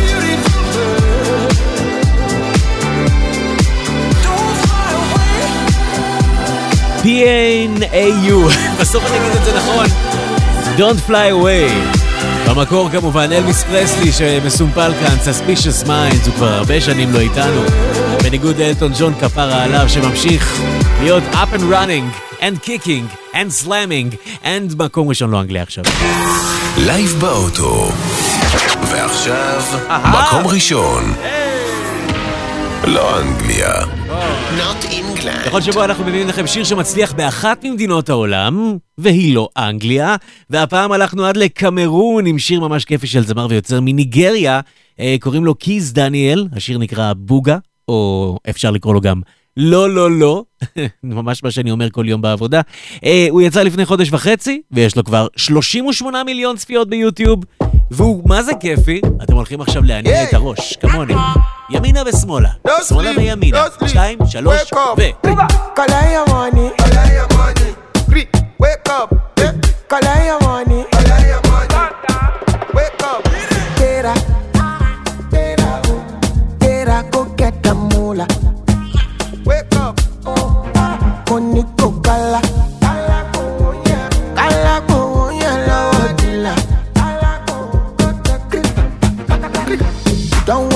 P-N-A-U, 7.08 8.52
בסוף 8.80 9.04
אני 9.06 9.18
אגיד 9.18 9.32
את 9.38 9.46
זה 9.46 9.58
נכון. 9.58 9.86
Don't 10.78 11.10
fly 11.10 11.32
away. 11.32 11.98
במקור 12.50 12.90
כמובן 12.90 13.32
אלוויס 13.32 13.64
פרסלי 13.64 14.12
שמסומפל 14.12 14.92
כאן, 15.00 15.18
Suspicious 15.18 15.86
Minds, 15.88 16.26
הוא 16.28 16.34
כבר 16.36 16.54
הרבה 16.54 16.82
שנים 16.82 17.14
לא 17.14 17.20
איתנו. 17.20 17.62
בניגוד 18.24 18.58
לאלטון 18.58 18.92
ג'ון 19.00 19.14
כפרה 19.20 19.64
עליו 19.64 19.90
שממשיך 19.90 20.62
להיות 21.02 21.24
up 21.34 21.56
and 21.56 21.62
running 21.72 22.40
and 22.42 22.66
kicking 22.66 23.34
and 23.34 23.66
slamming 23.66 24.16
and 24.44 24.76
מקום 24.78 25.10
ראשון 25.10 25.32
לא 25.32 25.42
אנגליה 25.42 25.64
עכשיו. 25.64 25.84
לייב 26.78 27.16
באוטו. 27.20 27.92
ועכשיו, 28.82 29.62
מקום 29.90 30.48
ראשון. 30.48 31.14
לא 32.84 33.20
אנגליה. 33.20 33.97
Not 34.58 34.86
England. 34.86 35.48
בכל 35.48 35.62
שבוע 35.62 35.86
אנחנו 35.86 36.06
מביאים 36.06 36.28
לכם 36.28 36.48
שיר 36.48 36.64
שמצליח 36.64 37.14
באחת 37.14 37.64
ממדינות 37.64 38.10
העולם, 38.10 38.78
והיא 38.98 39.36
לא 39.36 39.50
אנגליה, 39.58 40.16
והפעם 40.50 40.92
הלכנו 40.92 41.26
עד 41.26 41.38
לקמרון 41.38 42.26
עם 42.26 42.40
שיר 42.40 42.60
ממש 42.60 42.86
כיפי 42.86 43.08
של 43.08 43.24
זמר 43.24 43.48
ויוצר 43.50 43.82
מניגריה, 43.82 44.60
אה, 45.00 45.16
קוראים 45.20 45.46
לו 45.46 45.56
קיז 45.56 45.94
דניאל, 45.94 46.48
השיר 46.56 46.78
נקרא 46.78 47.14
בוגה, 47.18 47.58
או 47.88 48.38
אפשר 48.50 48.72
לקרוא 48.72 48.94
לו 48.94 49.02
גם 49.02 49.22
לא 49.58 49.90
לא 49.90 50.12
לא, 50.12 50.44
ממש 51.04 51.44
מה 51.44 51.52
שאני 51.52 51.72
אומר 51.72 51.90
כל 51.90 52.06
יום 52.08 52.22
בעבודה. 52.22 52.62
אה, 53.06 53.28
הוא 53.30 53.42
יצא 53.42 53.64
לפני 53.64 53.86
חודש 53.86 54.12
וחצי, 54.12 54.62
ויש 54.72 54.96
לו 54.96 55.04
כבר 55.04 55.28
38 55.36 56.24
מיליון 56.24 56.58
צפיות 56.58 56.90
ביוטיוב, 56.90 57.44
והוא 57.92 58.30
מה 58.30 58.44
זה 58.44 58.52
כיפי, 58.60 59.02
אתם 59.24 59.36
הולכים 59.36 59.62
עכשיו 59.62 59.84
להניע 59.84 60.24
את 60.24 60.34
הראש, 60.34 60.78
כמוני. 60.82 61.14
ימינה 61.71 62.03
ושמאלה. 62.07 62.49
שמאלה 62.89 63.11
וימינה. 63.17 63.65
שתיים, 63.87 64.19
שלוש, 64.27 64.73
ו... 64.73 65.03
Collect 65.77 66.13
your 66.15 66.27
money. 66.29 66.71
Collect 66.83 67.13
your 67.19 67.29
money. 67.39 67.71
Wake 68.61 68.89
up. 68.91 69.09
Collect 69.89 70.25
your 70.31 70.41
money. 70.47 70.85
Collect 70.93 71.27
your 71.33 71.43
money. 71.51 71.79
Wake 72.77 73.03
up. 73.11 73.21
Get 73.79 74.05
up. 74.13 74.23
Get 75.33 75.61
up. 75.71 75.83
Get 76.61 76.89
up. 76.89 77.05
Go 77.13 77.21
get 77.41 77.55
the 77.65 77.73
moolah. 77.75 78.29
Wake 79.49 79.77
up. 79.85 79.95
Koni 81.27 81.63
ko 81.79 81.87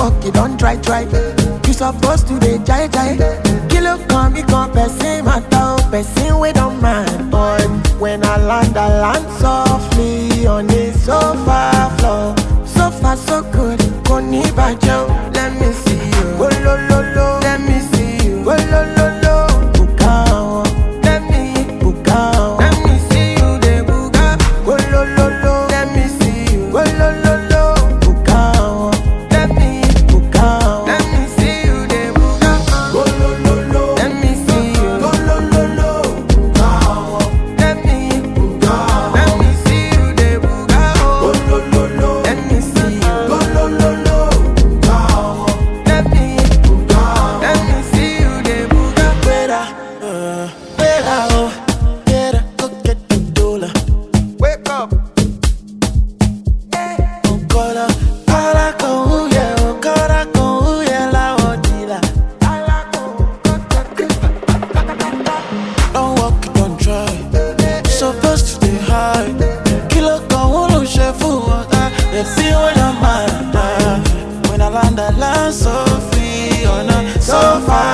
Don't 0.02 0.24
you 0.24 0.32
don't 0.32 0.58
try, 0.58 0.76
try. 0.78 1.02
You 1.66 1.72
supposed 1.72 2.26
to 2.28 2.38
dey 2.40 2.58
jai 2.58 2.88
jai. 2.88 3.16
Kilo 3.68 3.98
come, 4.08 4.32
me 4.32 4.42
come, 4.42 4.72
person 4.72 5.24
matter, 5.24 5.80
person 5.90 6.40
we 6.40 6.52
don't 6.52 6.80
mind. 6.82 7.30
But 7.30 7.64
when 8.00 8.24
I 8.24 8.36
land, 8.36 8.76
I 8.76 8.88
land 9.00 9.30
softly 9.40 10.44
on 10.46 10.66
the 10.66 10.92
sofa 10.92 11.94
floor. 11.98 12.34
So 12.66 12.90
far, 12.90 13.16
so 13.16 13.42
good. 13.52 13.78
Koni 14.04 14.42
bajo, 14.58 15.06
let 15.34 15.41
man. 73.02 74.02
When 74.48 74.60
I 74.60 74.68
land, 74.68 75.00
I 75.00 75.10
land 75.16 75.54
so 75.54 75.84
free, 76.10 76.64
oh 76.66 76.84
no, 76.88 77.20
so 77.20 77.60
far. 77.66 77.91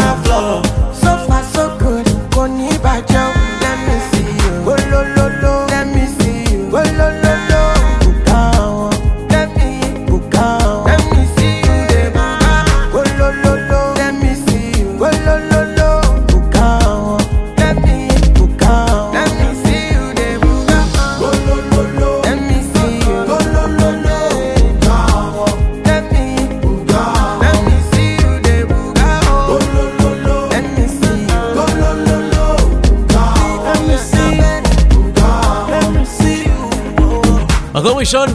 ראשון 38.08 38.28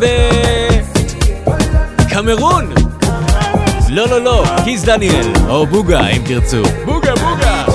בקמרון. 1.98 2.74
לא, 3.90 4.08
לא, 4.08 4.22
לא, 4.22 4.46
קיס 4.64 4.84
דניאל, 4.84 5.34
או 5.50 5.66
בוגה, 5.66 6.08
אם 6.08 6.22
תרצו. 6.26 6.64
בוגה, 6.86 7.14
בוגה. 7.16 7.66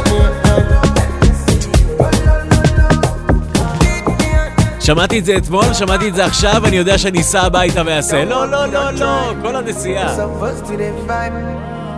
שמעתי 4.80 5.18
את 5.18 5.24
זה 5.24 5.36
אתמול, 5.36 5.74
שמעתי 5.74 6.08
את 6.08 6.14
זה 6.14 6.24
עכשיו, 6.24 6.66
אני 6.66 6.76
יודע 6.76 6.98
שאני 6.98 7.20
אסע 7.20 7.40
הביתה 7.40 7.82
ואעשה. 7.86 8.24
לא, 8.24 8.50
לא, 8.50 8.66
לא, 8.66 8.90
לא, 8.90 9.32
כל 9.42 9.56
הנסיעה. 9.56 10.16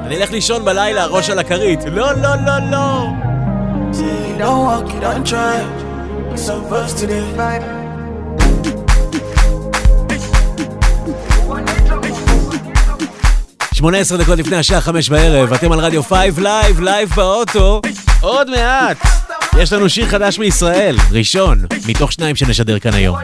אני 0.07 0.17
אלך 0.17 0.31
לישון 0.31 0.65
בלילה, 0.65 1.07
ראש 1.07 1.31
על 1.31 1.39
הכרית. 1.39 1.81
לא, 1.85 2.13
לא, 2.13 2.35
לא, 2.47 2.59
לא. 2.71 3.07
18 13.81 14.19
דקות 14.19 14.39
לפני 14.39 14.57
השעה 14.57 14.81
חמש 14.81 15.09
בערב, 15.09 15.53
אתם 15.53 15.73
על 15.73 15.79
רדיו 15.79 16.03
5 16.03 16.39
לייב, 16.39 16.81
לייב 16.81 17.09
באוטו. 17.09 17.81
עוד 18.21 18.51
מעט. 18.51 18.97
יש 19.59 19.73
לנו 19.73 19.89
שיר 19.89 20.07
חדש 20.07 20.39
מישראל, 20.39 20.97
ראשון, 21.11 21.65
מתוך 21.87 22.13
שניים 22.13 22.37
שנשדר 22.37 22.79
כאן 22.79 22.95
היום. 22.95 23.17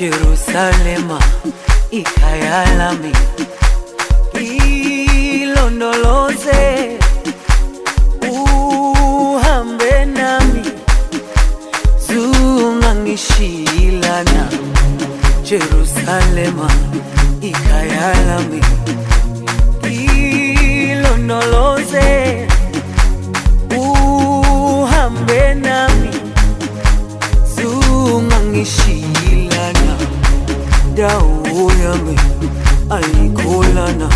Jerusalema 0.00 1.18
ikhaya 1.92 2.64
lami 2.64 3.12
Ika 17.40 17.56
ya 17.56 17.56
la 17.56 17.58
ikhaya 17.88 18.12
lami 18.28 18.60
ilonoloze 20.92 22.08
uhambe 23.78 25.54
nami. 25.54 26.10
Zungangishiyilana 27.54 29.94
ndawo 30.92 31.72
yami 31.84 32.16
ayikholana 32.90 34.08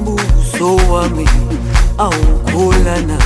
mbuso 0.00 0.76
wami. 0.76 1.28
Awukholana 1.98 3.18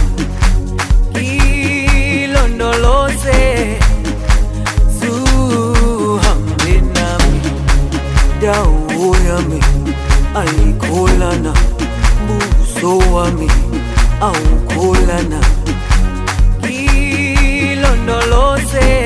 ilondoloze 2.23 3.41
na 6.95 7.07
mi, 7.19 7.41
ndawo 8.39 8.86
yami 9.27 9.61
ayikholana 10.41 11.53
buso 12.27 12.99
wami 13.15 13.51
awukholana 14.21 15.41
ilondoloze 17.73 19.06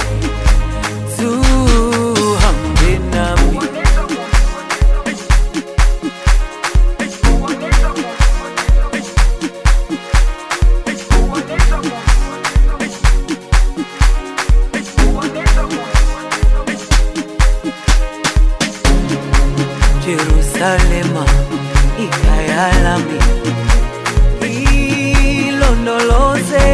jerusalema 20.05 21.23
ikayalami. 22.05 23.19
Ilondoloze, 25.47 26.69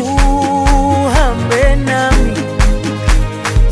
uhambe 0.00 1.64
nami, 1.88 2.32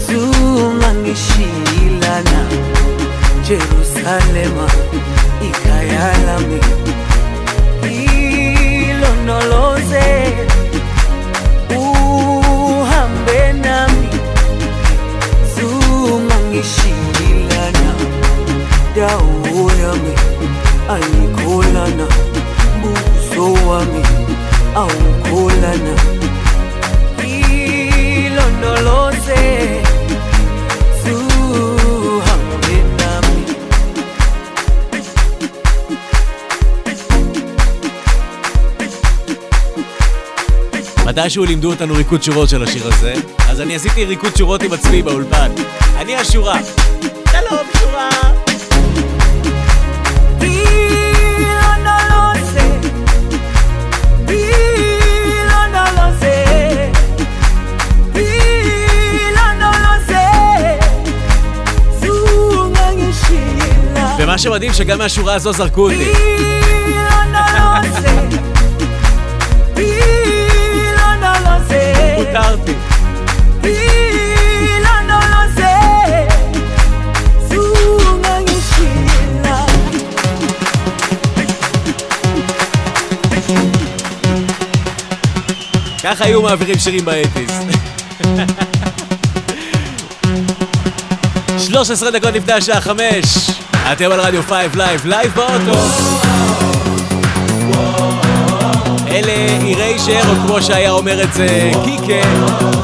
zung'ang'ishilana 0.06 2.40
Yerusalema 3.48 4.66
ikayalami. 5.48 6.60
Ilondoloze, 8.90 10.06
uhambe 11.76 13.40
nami, 13.64 14.08
zung'ang'ishilana 15.54 17.03
indawo 19.04 19.70
yami 19.82 20.12
ayikholana 20.94 22.06
buso 22.80 23.46
wami 23.68 24.02
awukholana 24.80 25.94
ilondoloze 28.24 29.42
מתישהו 41.06 41.44
לימדו 41.44 41.70
אותנו 41.70 41.94
ריקוד 41.94 42.22
שורות 42.22 42.48
של 42.48 42.62
השיר 42.62 42.86
הזה, 42.86 43.14
אז 43.48 43.60
אני 43.60 43.74
עשיתי 43.76 44.04
ריקוד 44.04 44.36
שורות 44.36 44.62
עם 44.62 44.72
עצמי 44.72 45.02
באולפן. 45.02 45.50
אני 45.96 46.16
השורה. 46.16 46.58
שלום 47.32 47.66
שורה! 47.78 48.13
מה 64.34 64.38
שמדהים 64.38 64.72
שגם 64.72 64.98
מהשורה 64.98 65.34
הזו 65.34 65.52
זרקו 65.52 65.90
אותי. 65.90 66.12
ככה 86.02 86.24
היו 86.24 86.42
מעבירים 86.42 86.78
שירים 86.78 87.04
באייטיז. 87.04 87.50
13 91.58 92.10
דקות 92.10 92.34
לפני 92.34 92.52
השעה 92.52 92.80
5 92.80 93.64
אתם 93.92 94.12
על 94.12 94.20
רדיו 94.20 94.42
פייב 94.42 94.76
לייב, 94.76 95.06
לייב 95.06 95.32
באוטו. 95.34 95.78
אלה 99.08 99.32
אירי 99.60 99.98
שער, 99.98 100.30
או 100.30 100.46
כמו 100.46 100.62
שהיה 100.62 100.90
אומר 100.90 101.22
את 101.22 101.32
זה 101.34 101.70
קיקה. 101.84 102.83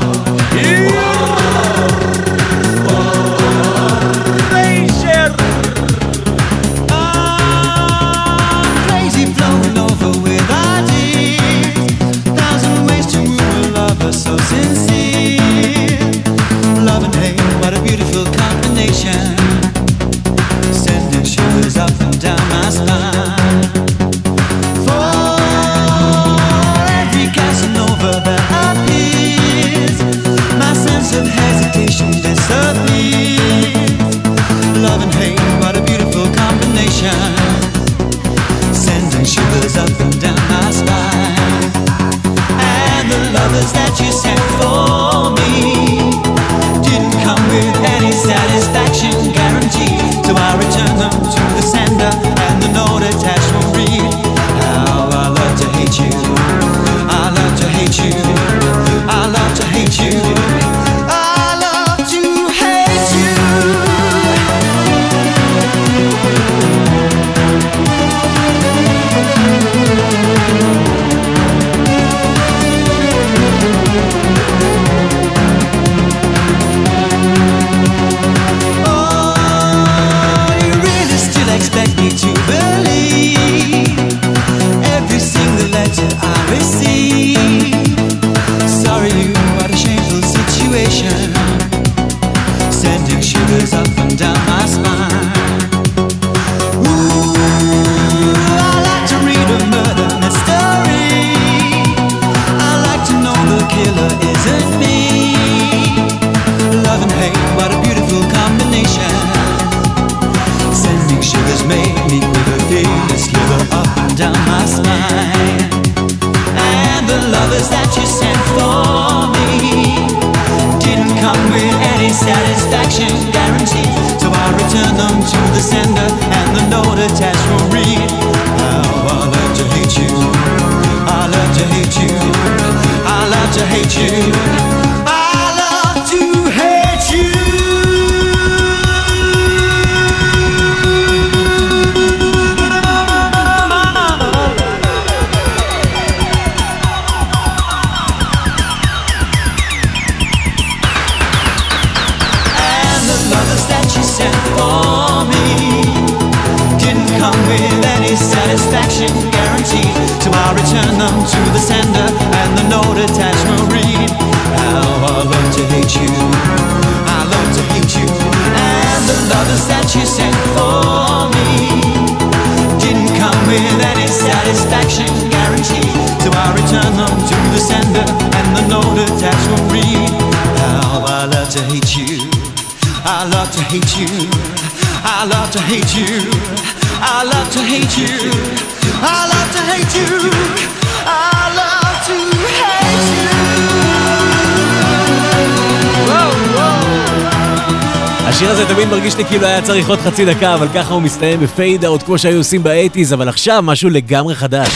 השיר 198.41 198.53
הזה 198.53 198.75
תמיד 198.75 198.89
מרגיש 198.89 199.17
לי 199.17 199.25
כאילו 199.25 199.47
היה 199.47 199.63
צריך 199.63 199.89
עוד 199.89 199.99
חצי 199.99 200.25
דקה, 200.25 200.55
אבל 200.55 200.69
ככה 200.75 200.95
הוא 200.95 201.03
מסתיים 201.03 201.41
ב 201.41 201.85
fade 201.85 201.95
out 201.95 202.03
כמו 202.03 202.19
שהיו 202.19 202.37
עושים 202.37 202.63
באייטיז, 202.63 203.13
אבל 203.15 203.29
עכשיו 203.29 203.63
משהו 203.63 203.91
לגמרי 203.91 204.35
חדש. 204.35 204.69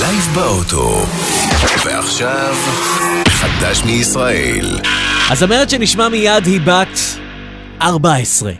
לייב 0.00 0.30
באוטו. 0.34 1.06
ועכשיו, 1.84 2.54
חדש 3.28 3.82
מישראל. 3.84 4.78
הזמרת 5.30 5.70
שנשמע 5.70 6.08
מיד 6.08 6.46
היא 6.46 6.60
בת 6.60 6.98
14. 7.82 8.52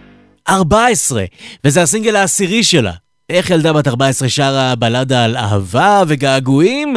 14! 0.49 1.25
וזה 1.65 1.83
הסינגל 1.83 2.17
העשירי 2.17 2.65
שלה. 2.65 2.93
איך 3.31 3.51
ילדה 3.51 3.73
בת 3.73 3.89
14 3.89 4.29
שרה 4.29 4.75
בלדה 4.75 5.25
על 5.25 5.37
אהבה 5.37 6.03
וגעגועים? 6.09 6.97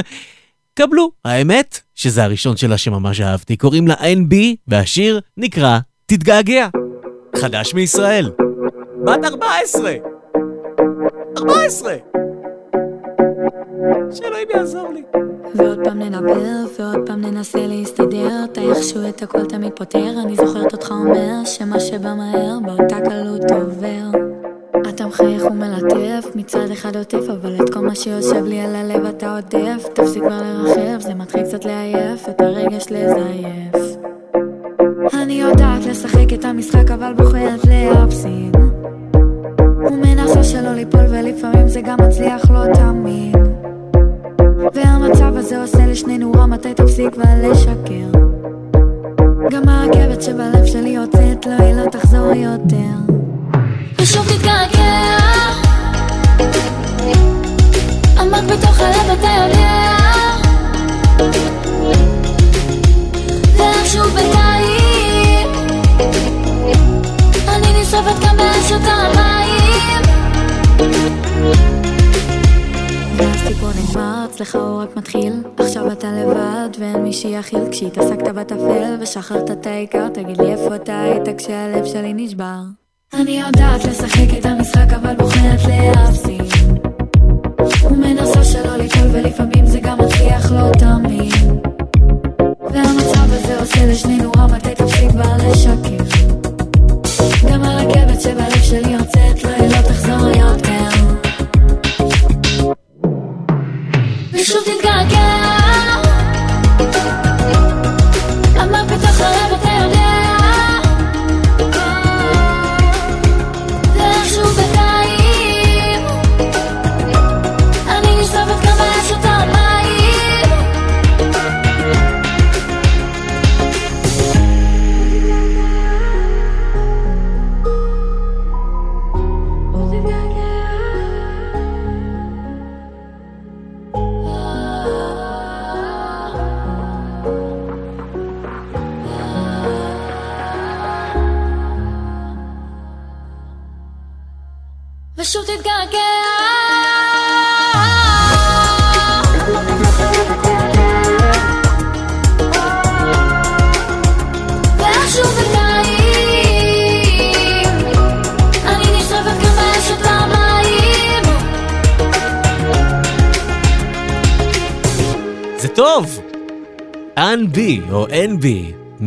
קבלו, 0.74 1.12
האמת 1.26 1.80
שזה 1.96 2.24
הראשון 2.24 2.58
שלה 2.58 2.78
שממש 2.78 3.22
אהבתי. 3.22 3.58
קוראים 3.58 3.88
לה 3.88 3.96
NB, 3.96 4.36
והשיר 4.68 5.20
נקרא 5.38 5.80
תתגעגע. 6.06 6.68
חדש 7.42 7.74
מישראל. 7.74 8.32
בת 9.06 9.26
14! 9.26 9.92
14! 11.38 11.96
שאלוהים 14.12 14.48
יעזור 14.56 14.94
לי. 14.94 15.04
ועוד 15.56 15.80
פעם 15.84 16.00
ננבר, 16.00 16.66
ועוד 16.80 17.08
פעם 17.08 17.22
ננסה 17.22 17.68
להסתדר, 17.68 18.30
אתה 18.52 18.62
איכשהו 18.62 19.10
את 19.10 19.22
הכל 19.22 19.46
תמיד 19.46 19.72
פותר, 19.76 20.14
אני 20.24 20.36
זוכרת 20.36 20.74
אותך 20.74 20.92
אומר, 20.92 21.46
שמה 21.46 21.80
שבא 21.80 22.14
מהר, 22.14 22.58
באותה 22.66 22.98
קלות 23.10 23.52
עובר. 23.52 24.20
אתה 24.90 25.06
מחייך 25.08 25.46
ומלטף, 25.46 26.26
מצד 26.36 26.72
אחד 26.72 26.96
עוטף, 26.96 27.30
אבל 27.30 27.56
את 27.56 27.74
כל 27.74 27.80
מה 27.80 27.96
שיושב 27.96 28.46
לי 28.46 28.60
על 28.60 28.76
הלב 28.76 29.06
אתה 29.06 29.36
עודף, 29.36 29.88
תפסיק 29.94 30.24
כבר 30.24 30.42
לרחב, 30.42 31.00
זה 31.00 31.14
מתחיל 31.14 31.42
קצת 31.44 31.66
לעייף, 31.66 32.30
את 32.30 32.42
הרגש 32.42 32.86
לזייף. 32.92 33.97
אני 35.14 35.34
יודעת 35.34 35.86
לשחק 35.86 36.34
את 36.34 36.46
המשחק, 36.46 36.92
אבל 36.92 37.14
בוחרת 37.14 37.60
להפסיד. 37.66 38.58
ומנסה 39.78 40.44
שלא 40.44 40.74
ליפול, 40.74 41.06
ולפעמים 41.10 41.68
זה 41.68 41.82
גם 41.82 41.98
מצליח 42.08 42.52
לא 42.52 42.74
תמיד. 42.74 43.36
והמצב 44.74 45.38
הזה 45.38 45.62
עושה 45.62 45.86
לשנינו 45.86 46.32
רע, 46.32 46.46
מתי 46.46 46.74
תפסיק 46.74 47.14
כבר 47.14 47.24
לשקר? 47.44 48.20
גם 49.52 49.70
הרכבת 49.70 50.22
שבלב 50.22 50.66
שלי 50.66 50.90
יוצאת, 50.90 51.46
לא, 51.46 51.64
היא 51.64 51.74
לא 51.74 51.90
תחזור 51.90 52.34
יותר. 52.34 53.14
ושוב 54.02 54.26
תתגעגע 54.28 55.18
עמוק 58.20 58.52
בתוך 58.52 58.80
הלב 58.80 59.20
אתה 59.20 59.28
יודע 59.28 60.07
נשרפת 67.98 68.24
כאן 68.24 68.38
באשות 68.38 68.82
המים 68.82 70.02
והסיפור 73.18 73.70
נגמר, 73.70 74.26
אצלך 74.26 74.56
הוא 74.56 74.82
רק 74.82 74.98
מתחיל. 74.98 75.34
עכשיו 75.58 75.92
אתה 75.92 76.12
לבד 76.12 76.70
ואין 76.80 77.04
מי 77.04 77.14
שיכיל. 77.14 77.60
כשהתעסקת 77.72 78.28
בטפל 78.28 78.98
ושכחת 79.00 79.52
את 79.52 79.68
העיקר 79.68 80.10
תגיד 80.10 80.42
לי 80.42 80.52
איפה 80.52 80.76
אתה 80.76 81.02
היית 81.02 81.38
כשהלב 81.38 81.86
שלי 81.86 82.14
נשבר. 82.14 82.60
אני 83.14 83.42
יודעת 83.42 83.86
לשחק 83.86 84.38
את 84.40 84.46
המשחק 84.46 84.94
אבל 85.02 85.16
בוחרת 85.16 85.60
להפסיד. 85.96 86.42
ומנסה 87.84 88.44
שלא 88.44 88.78
ליפול 88.78 89.08
ולפעמים 89.12 89.66
זה 89.66 89.80
גם 89.80 89.98
מצליח 89.98 90.52
לא 90.52 90.72
תמיד. 90.80 91.34
והמצב 92.74 93.28
הזה 93.32 93.60
עושה 93.60 93.86
לשנינו 93.86 94.32
רע 94.38 94.48
מתי 94.48 94.76
תפסיק 94.76 95.12
כבר 95.12 95.34
לשקר? 95.50 95.98
גם 96.28 96.37
שלי 98.70 98.92
יוצאת 98.94 99.44
לא 99.44 99.82
תחזור 99.82 100.28
יותר 100.28 100.67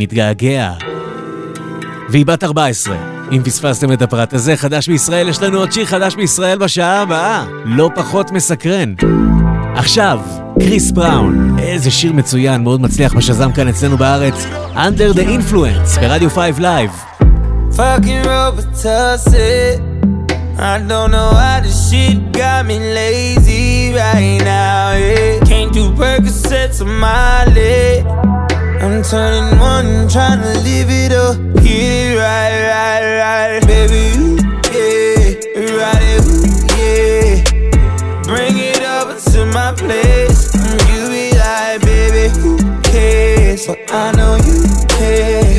מתגעגע. 0.00 0.72
והיא 2.08 2.26
בת 2.26 2.44
14. 2.44 2.96
אם 3.32 3.42
פספסתם 3.44 3.92
את 3.92 4.02
הפרט 4.02 4.34
הזה, 4.34 4.56
חדש 4.56 4.88
בישראל, 4.88 5.28
יש 5.28 5.42
לנו 5.42 5.58
עוד 5.58 5.72
שיר 5.72 5.86
חדש 5.86 6.14
בישראל 6.14 6.58
בשעה 6.58 7.02
הבאה. 7.02 7.44
לא 7.64 7.90
פחות 7.94 8.30
מסקרן. 8.30 8.94
עכשיו, 9.74 10.20
קריס 10.60 10.90
בראון, 10.90 11.56
איזה 11.58 11.90
שיר 11.90 12.12
מצוין, 12.12 12.62
מאוד 12.62 12.80
מצליח 12.80 13.14
בשזם 13.14 13.52
כאן 13.52 13.68
אצלנו 13.68 13.96
בארץ. 13.96 14.46
Under 14.74 15.16
the 15.16 15.22
Influence, 15.22 16.00
ברדיו 16.00 16.30
5 16.30 16.58
Live. 16.58 17.20
Fucking 17.76 18.24
Robitussin. 18.24 19.90
I 20.58 20.78
don't 20.90 21.10
know 21.14 21.30
why 21.38 21.60
this 21.64 21.78
shit 21.88 22.32
got 22.32 22.66
me 22.66 22.78
lazy 22.78 23.94
right 23.94 24.38
now. 24.44 24.92
Yeah. 24.92 25.40
Can't 25.48 25.72
do 25.72 25.84
Percocets 26.00 26.82
on 26.82 26.90
my 27.00 27.44
leg. 27.56 28.29
I'm 28.82 29.02
turning 29.02 29.58
one, 29.58 30.08
trying 30.08 30.40
to 30.40 30.58
live 30.60 30.88
it 30.88 31.12
up. 31.12 31.36
Get 31.56 31.66
it 31.66 32.16
right, 32.16 32.62
right, 32.72 33.04
right. 33.20 33.66
Baby, 33.66 34.16
you, 34.16 34.36
yeah. 34.72 35.36
Right, 35.76 36.02
it, 36.16 36.24
yeah. 36.80 38.22
Bring 38.22 38.56
it 38.56 38.80
over 38.80 39.20
to 39.32 39.44
my 39.52 39.74
place. 39.76 40.54
And 40.54 40.80
you 40.88 41.08
be 41.10 41.36
like, 41.36 41.82
baby, 41.82 42.32
who 42.40 42.56
cares? 42.80 43.66
But 43.66 43.78
I 43.92 44.12
know 44.12 44.36
you 44.36 44.64
care. 44.88 45.49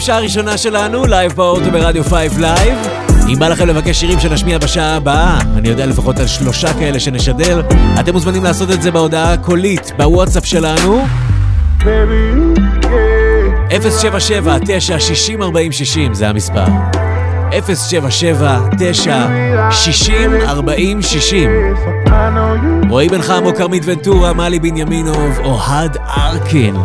סוף 0.00 0.06
שעה 0.06 0.20
ראשונה 0.20 0.58
שלנו, 0.58 1.06
לייב 1.06 1.32
באוטו 1.32 1.70
ברדיו 1.70 2.04
5 2.04 2.32
לייב. 2.38 2.78
אם 3.28 3.38
בא 3.38 3.48
לכם 3.48 3.66
לבקש 3.66 4.00
שירים 4.00 4.20
שנשמיע 4.20 4.58
בשעה 4.58 4.96
הבאה, 4.96 5.38
אני 5.56 5.68
יודע 5.68 5.86
לפחות 5.86 6.18
על 6.18 6.26
שלושה 6.26 6.74
כאלה 6.74 7.00
שנשדר, 7.00 7.62
אתם 8.00 8.12
מוזמנים 8.12 8.44
לעשות 8.44 8.70
את 8.70 8.82
זה 8.82 8.90
בהודעה 8.90 9.32
הקולית 9.32 9.92
בוואטסאפ 9.96 10.46
שלנו. 10.46 11.06
077 13.70 14.56
9 14.66 15.00
60 15.00 15.42
40 15.42 15.72
60 15.72 16.14
זה 16.14 16.28
המספר. 16.28 16.99
077 17.52 18.68
9 18.78 19.26
60 19.70 20.32
40 20.34 21.02
60 21.02 21.50
רועי 22.90 23.08
בן 23.08 23.22
חמו, 23.22 23.54
כרמית 23.54 23.82
ונטורה, 23.86 24.32
מלי 24.32 24.58
בנימינוב, 24.58 25.38
אוהד 25.44 25.96
ארקין. 25.96 26.76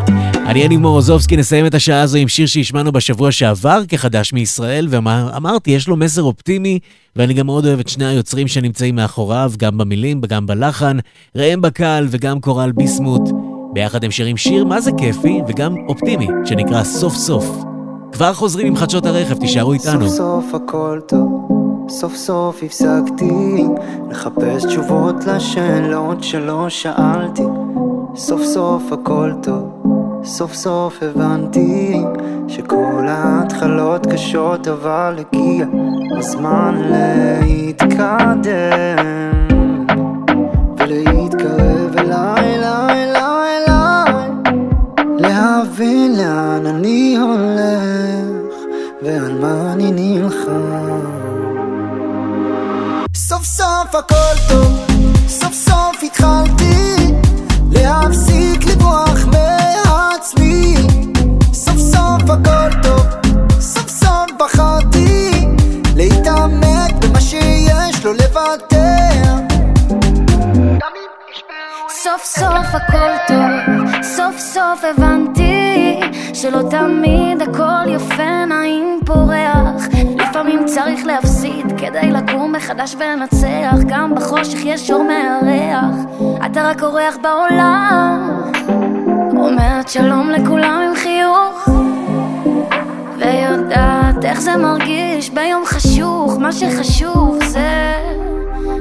אני 0.45 0.59
יניב 0.59 0.79
מורוזובסקי, 0.79 1.37
נסיים 1.37 1.65
את 1.65 1.73
השעה 1.73 2.01
הזו 2.01 2.17
עם 2.17 2.27
שיר 2.27 2.47
שהשמענו 2.47 2.91
בשבוע 2.91 3.31
שעבר 3.31 3.81
כחדש 3.87 4.33
מישראל, 4.33 4.87
ואמרתי, 4.89 5.71
יש 5.71 5.87
לו 5.87 5.95
מסר 5.95 6.23
אופטימי, 6.23 6.79
ואני 7.15 7.33
גם 7.33 7.45
מאוד 7.45 7.65
אוהב 7.65 7.79
את 7.79 7.87
שני 7.87 8.05
היוצרים 8.05 8.47
שנמצאים 8.47 8.95
מאחוריו, 8.95 9.51
גם 9.57 9.77
במילים 9.77 10.21
וגם 10.23 10.47
בלחן, 10.47 10.97
ראם 11.35 11.61
בקל 11.61 12.07
וגם 12.09 12.39
קורל 12.39 12.71
ביסמוט. 12.71 13.29
ביחד 13.73 14.03
הם 14.03 14.11
שרים 14.11 14.37
שיר 14.37 14.65
מה 14.65 14.81
זה 14.81 14.91
כיפי 14.97 15.41
וגם 15.47 15.75
אופטימי, 15.87 16.27
שנקרא 16.45 16.83
סוף 16.83 17.13
סוף. 17.15 17.74
כבר 18.15 18.33
חוזרים 18.33 18.67
עם 18.67 18.75
חדשות 18.75 19.05
הרכב, 19.05 19.37
תישארו 19.39 19.73
איתנו. 19.73 20.09
סוף 20.09 20.17
סוף 20.17 20.55
הכל 20.55 20.99
טוב, 21.07 21.47
סוף 21.89 22.15
סוף 22.15 22.63
הפסקתי 22.63 23.63
לחפש 24.09 24.65
תשובות 24.65 25.15
לשאלות 25.25 26.23
שלא 26.23 26.69
שאלתי. 26.69 27.43
סוף 28.15 28.43
סוף 28.43 28.83
הכל 28.91 29.31
טוב, 29.43 29.83
סוף 30.23 30.53
סוף 30.53 31.03
הבנתי 31.03 32.01
שכל 32.47 33.05
ההתחלות 33.07 34.07
קשות 34.07 34.67
אבל 34.67 35.15
הגיע 35.19 35.65
הזמן 36.17 36.81
להתקדם 36.91 38.45
ולהתקרב 40.77 41.97
אליי, 41.97 42.55
אליי, 42.55 43.03
אליי, 43.03 43.57
אליי 43.67 44.29
להבין 45.19 46.17
לאן 46.17 46.65
אני 46.65 47.17
הולך 47.17 47.84
ועל 49.45 49.63
מה 49.63 49.73
אני 49.73 49.91
נלחם. 49.91 50.99
סוף 53.15 53.43
סוף 53.43 53.95
הכל 53.95 54.37
טוב, 54.49 54.85
סוף 55.27 55.53
סוף 55.53 56.03
התחלתי 56.03 56.95
להפסיק 57.71 58.65
לברוח 58.65 59.25
מעצמי. 59.25 60.75
סוף 61.53 61.77
סוף 61.77 62.29
הכל 62.29 62.81
טוב, 62.83 63.05
סוף 63.59 63.87
סוף 63.87 64.31
בחרתי 64.39 65.31
להתעמק 65.95 66.93
במה 67.01 67.21
שיש 67.21 68.05
לו 68.05 68.13
לוותר 68.13 68.95
סוף 72.03 72.23
סוף 72.25 72.67
הכל 72.73 73.11
טוב, 73.27 74.03
סוף 74.03 74.39
סוף 74.39 74.83
הבנתי 74.83 75.34
שלא 76.33 76.61
תמיד 76.69 77.41
הכל 77.41 77.89
יפה, 77.89 78.45
נעים, 78.45 78.99
פורח. 79.05 79.87
לפעמים 80.17 80.65
צריך 80.65 81.05
להפסיד 81.05 81.65
כדי 81.77 82.11
לקום 82.11 82.51
מחדש 82.51 82.95
ולנצח, 82.95 83.75
גם 83.87 84.15
בחושך 84.15 84.59
יש 84.65 84.91
אור 84.91 85.03
מארח. 85.03 85.95
אתה 86.45 86.63
רק 86.63 86.83
אורח 86.83 87.17
בעולם, 87.21 88.41
אומרת 89.37 89.89
שלום 89.89 90.29
לכולם 90.29 90.81
עם 90.87 90.95
חיוך, 90.95 91.69
ויודעת 93.17 94.04
איך 94.25 94.41
זה 94.41 94.57
מרגיש 94.57 95.29
ביום 95.29 95.65
חשוך, 95.65 96.37
מה 96.39 96.51
שחשוב 96.51 97.39
זה 97.47 97.93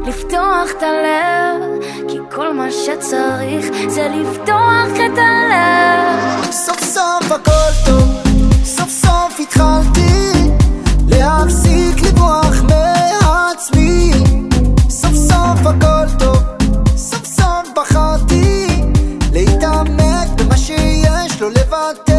לפתוח 0.07 0.71
את 0.79 0.83
הלב, 0.83 1.83
כי 2.09 2.19
כל 2.35 2.55
מה 2.55 2.71
שצריך 2.71 3.67
זה 3.89 4.09
לפתוח 4.09 4.89
את 4.97 5.19
הלב. 5.19 6.51
סוף 6.51 6.81
סוף 6.81 7.33
הכל 7.33 7.71
טוב, 7.87 8.09
סוף 8.65 8.89
סוף 8.89 9.41
התחלתי 9.41 10.33
להפסיק 11.09 12.03
לברוח 12.03 12.63
מעצמי. 12.63 14.13
סוף 14.89 15.15
סוף 15.15 15.67
הכל 15.67 16.07
טוב, 16.19 16.43
סוף 16.97 17.25
סוף 17.25 17.69
בחרתי 17.77 18.67
להתעמק 19.33 20.29
במה 20.39 20.57
שיש 20.57 21.41
לו 21.41 21.49
לוותר 21.49 22.14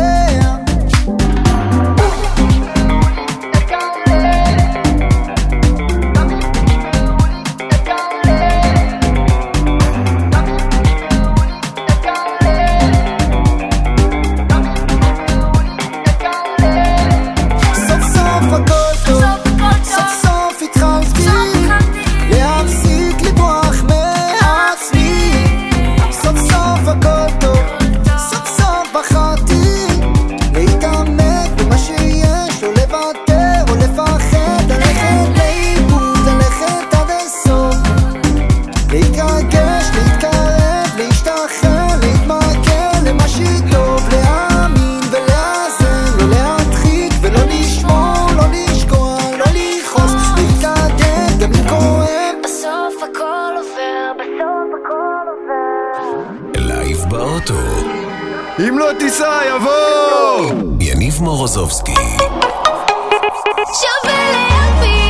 תיסע 59.16 59.40
יבוא! 59.56 60.52
יניב 60.80 61.22
מורוזובסקי. 61.22 61.94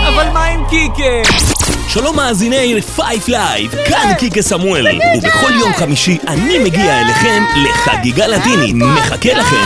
אבל 0.07 0.29
מה 0.33 0.45
עם 0.45 0.63
קיקה? 0.69 1.33
שלום 1.87 2.15
מאזיני 2.15 2.81
Five 2.81 3.27
Live, 3.27 3.71
כאן 3.87 4.13
קיקה 4.19 4.41
סמואל, 4.41 4.99
ובכל 5.17 5.53
יום 5.53 5.73
חמישי 5.73 6.17
אני 6.27 6.59
מגיע 6.59 7.01
אליכם 7.01 7.43
לחגיגה 7.55 8.27
לטינית, 8.27 8.75
מחכה 8.75 9.33
לכם. 9.33 9.65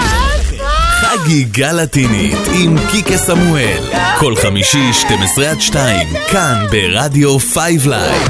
חגיגה 1.01 1.71
לטינית 1.71 2.37
עם 2.53 2.77
קיקה 2.91 3.17
סמואל. 3.17 3.83
כל 4.19 4.35
חמישי 4.35 4.93
12 4.93 5.49
עד 5.49 5.61
2, 5.61 6.07
כאן 6.31 6.65
ברדיו 6.71 7.39
5 7.39 7.85
לייב. 7.85 8.27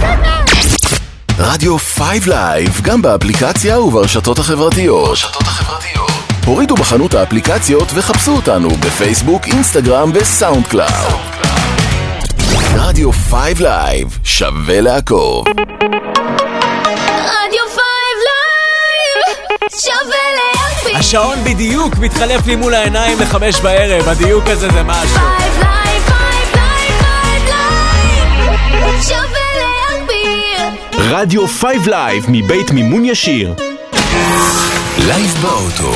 רדיו 1.40 1.78
5 1.80 2.28
לייב, 2.28 2.82
גם 2.82 3.02
באפליקציה 3.02 3.80
וברשתות 3.80 4.40
החברתיות. 4.40 5.18
הורידו 6.46 6.76
בחנות 6.76 7.14
האפליקציות 7.14 7.88
וחפשו 7.94 8.32
אותנו 8.32 8.70
בפייסבוק, 8.70 9.48
אינסטגרם 9.48 10.12
וסאונד 10.14 10.68
קלאוד. 10.68 10.90
רדיו 12.76 13.12
5 13.12 13.60
לייב, 13.60 14.20
שווה 14.24 14.82
לעקוב. 14.82 15.46
רדיו 17.08 17.64
5 17.70 17.82
לייב, 18.26 19.38
שווה 19.80 20.18
להגביר. 20.36 20.98
השעון 21.00 21.44
בדיוק 21.44 21.98
מתחלף 21.98 22.48
לי 22.48 22.56
מול 22.56 22.74
העיניים 22.74 23.20
לחמש 23.20 23.60
בערב, 23.60 24.10
הדיוק 24.10 24.48
הזה 24.48 24.70
זה 24.70 24.84
משהו. 24.84 25.20
Five 25.20 25.54
Live, 25.60 26.04
Five 26.06 26.50
Live, 26.52 27.00
Five 27.00 27.44
לייב, 28.82 29.02
שווה 29.04 29.48
להגביר. 29.60 31.16
רדיו 31.18 31.48
5 31.48 31.88
לייב 31.88 32.26
מבית 32.28 32.72
מימון 32.72 33.06
ישיר. 33.06 33.54
לייב 35.08 35.38
באוטו. 35.42 35.94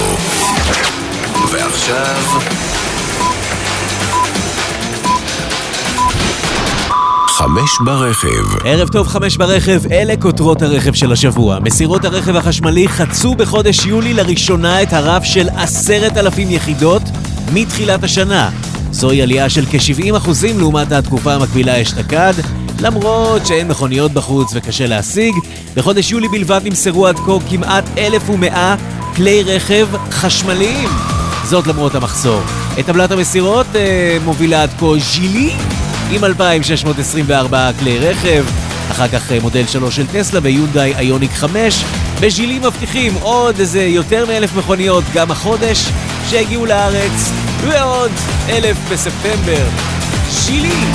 ועכשיו... 1.51 2.41
חמש 7.27 7.69
ברכב. 7.85 8.65
ערב 8.65 8.89
טוב, 8.89 9.07
חמש 9.07 9.37
ברכב, 9.37 9.91
אלה 9.91 10.13
כותרות 10.17 10.61
הרכב 10.61 10.93
של 10.93 11.11
השבוע. 11.11 11.59
מסירות 11.59 12.05
הרכב 12.05 12.35
החשמלי 12.35 12.87
חצו 12.87 13.35
בחודש 13.35 13.85
יולי 13.85 14.13
לראשונה 14.13 14.81
את 14.83 14.93
הרף 14.93 15.23
של 15.23 15.49
עשרת 15.49 16.17
אלפים 16.17 16.51
יחידות 16.51 17.01
מתחילת 17.53 18.03
השנה. 18.03 18.49
זוהי 18.91 19.21
עלייה 19.21 19.49
של 19.49 19.65
כ-70% 19.65 20.29
לעומת 20.57 20.91
התקופה 20.91 21.33
המקבילה 21.33 21.81
אשתקד, 21.81 22.33
למרות 22.79 23.45
שאין 23.45 23.67
מכוניות 23.67 24.11
בחוץ 24.11 24.51
וקשה 24.55 24.87
להשיג. 24.87 25.35
בחודש 25.75 26.11
יולי 26.11 26.27
בלבד 26.27 26.61
נמסרו 26.63 27.07
עד 27.07 27.19
כה 27.19 27.37
כמעט 27.49 27.83
1,100 27.97 28.75
כלי 29.15 29.43
רכב 29.43 29.87
חשמליים. 30.11 30.89
זאת 31.43 31.67
למרות 31.67 31.95
המחסור. 31.95 32.41
את 32.79 32.85
טבלת 32.85 33.11
המסירות 33.11 33.65
אה, 33.75 34.17
מובילה 34.25 34.63
עד 34.63 34.69
כה 34.79 34.85
ז'ילי 34.99 35.53
עם 36.11 36.23
2,624 36.23 37.71
כלי 37.79 37.99
רכב, 37.99 38.45
אחר 38.91 39.07
כך 39.07 39.31
אה, 39.31 39.39
מודל 39.41 39.67
3 39.67 39.95
של 39.95 40.07
טסלה 40.07 40.39
ויונדאי 40.43 40.93
איוניק 40.97 41.31
5. 41.31 41.83
בז'ילי 42.21 42.59
מבטיחים 42.59 43.13
עוד 43.21 43.59
איזה 43.59 43.83
יותר 43.83 44.25
מאלף 44.25 44.55
מכוניות 44.55 45.03
גם 45.13 45.31
החודש 45.31 45.89
שהגיעו 46.29 46.65
לארץ, 46.65 47.31
ועוד 47.61 48.11
אלף 48.49 48.77
בספטמבר. 48.91 49.65
ז'ילי! 50.29 50.85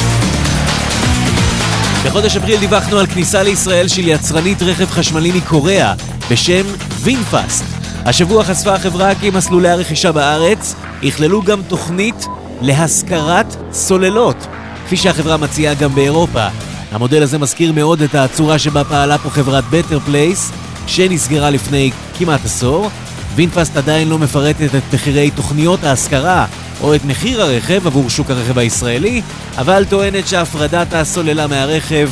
בחודש 2.04 2.36
אפריל 2.36 2.60
דיווחנו 2.60 2.98
על 2.98 3.06
כניסה 3.06 3.42
לישראל 3.42 3.88
של 3.88 4.08
יצרנית 4.08 4.62
רכב 4.62 4.90
חשמלי 4.90 5.32
מקוריאה 5.32 5.94
בשם 6.30 6.64
וינפאסט. 7.02 7.77
השבוע 8.08 8.44
חשפה 8.44 8.74
החברה 8.74 9.14
כי 9.14 9.30
מסלולי 9.30 9.68
הרכישה 9.68 10.12
בארץ 10.12 10.74
יכללו 11.02 11.42
גם 11.42 11.62
תוכנית 11.62 12.26
להשכרת 12.60 13.56
סוללות, 13.72 14.46
כפי 14.86 14.96
שהחברה 14.96 15.36
מציעה 15.36 15.74
גם 15.74 15.94
באירופה. 15.94 16.46
המודל 16.92 17.22
הזה 17.22 17.38
מזכיר 17.38 17.72
מאוד 17.72 18.02
את 18.02 18.14
הצורה 18.14 18.58
שבה 18.58 18.84
פעלה 18.84 19.18
פה 19.18 19.30
חברת 19.30 19.64
בטר 19.70 20.00
פלייס, 20.00 20.52
שנסגרה 20.86 21.50
לפני 21.50 21.90
כמעט 22.18 22.44
עשור. 22.44 22.90
וינפאסט 23.34 23.76
עדיין 23.76 24.08
לא 24.08 24.18
מפרטת 24.18 24.74
את 24.74 24.94
מחירי 24.94 25.30
תוכניות 25.30 25.84
ההשכרה 25.84 26.46
או 26.82 26.94
את 26.94 27.04
מחיר 27.04 27.42
הרכב 27.42 27.86
עבור 27.86 28.10
שוק 28.10 28.30
הרכב 28.30 28.58
הישראלי, 28.58 29.22
אבל 29.58 29.84
טוענת 29.84 30.28
שהפרדת 30.28 30.94
הסוללה 30.94 31.46
מהרכב 31.46 32.10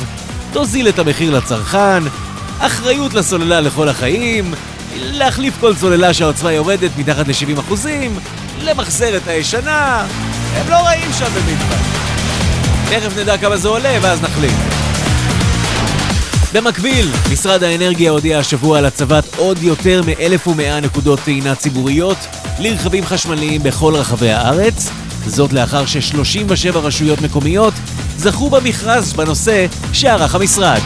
תוזיל 0.53 0.88
את 0.88 0.99
המחיר 0.99 1.36
לצרכן, 1.36 2.03
אחריות 2.59 3.14
לסוללה 3.14 3.61
לכל 3.61 3.88
החיים, 3.88 4.55
להחליף 4.99 5.55
כל 5.61 5.74
סוללה 5.74 6.14
שהעוצמה 6.14 6.53
יורדת 6.53 6.90
מתחת 6.99 7.28
ל-70%, 7.28 7.88
למחזר 8.62 9.16
את 9.16 9.28
הישנה, 9.28 10.07
הם 10.55 10.68
לא 10.68 10.76
רעים 10.76 11.12
שם 11.18 11.24
במדבר. 11.24 11.76
תכף 12.90 13.18
נדע 13.18 13.38
כמה 13.38 13.57
זה 13.57 13.68
עולה 13.68 13.99
ואז 14.03 14.22
נחליט. 14.22 14.55
במקביל, 16.53 17.09
משרד 17.32 17.62
האנרגיה 17.62 18.11
הודיע 18.11 18.38
השבוע 18.38 18.78
על 18.78 18.84
הצבת 18.84 19.24
עוד 19.36 19.62
יותר 19.62 20.03
מ-1,100 20.03 20.80
נקודות 20.82 21.20
טעינה 21.24 21.55
ציבוריות 21.55 22.18
לרכבים 22.59 23.05
חשמליים 23.07 23.62
בכל 23.62 23.94
רחבי 23.94 24.30
הארץ, 24.30 24.90
זאת 25.26 25.53
לאחר 25.53 25.86
ש-37 25.86 26.76
רשויות 26.76 27.20
מקומיות 27.20 27.74
זכו 28.16 28.51
במכרז 28.51 29.12
בנושא 29.12 29.66
שערך 29.92 30.34
המשרד. 30.34 30.80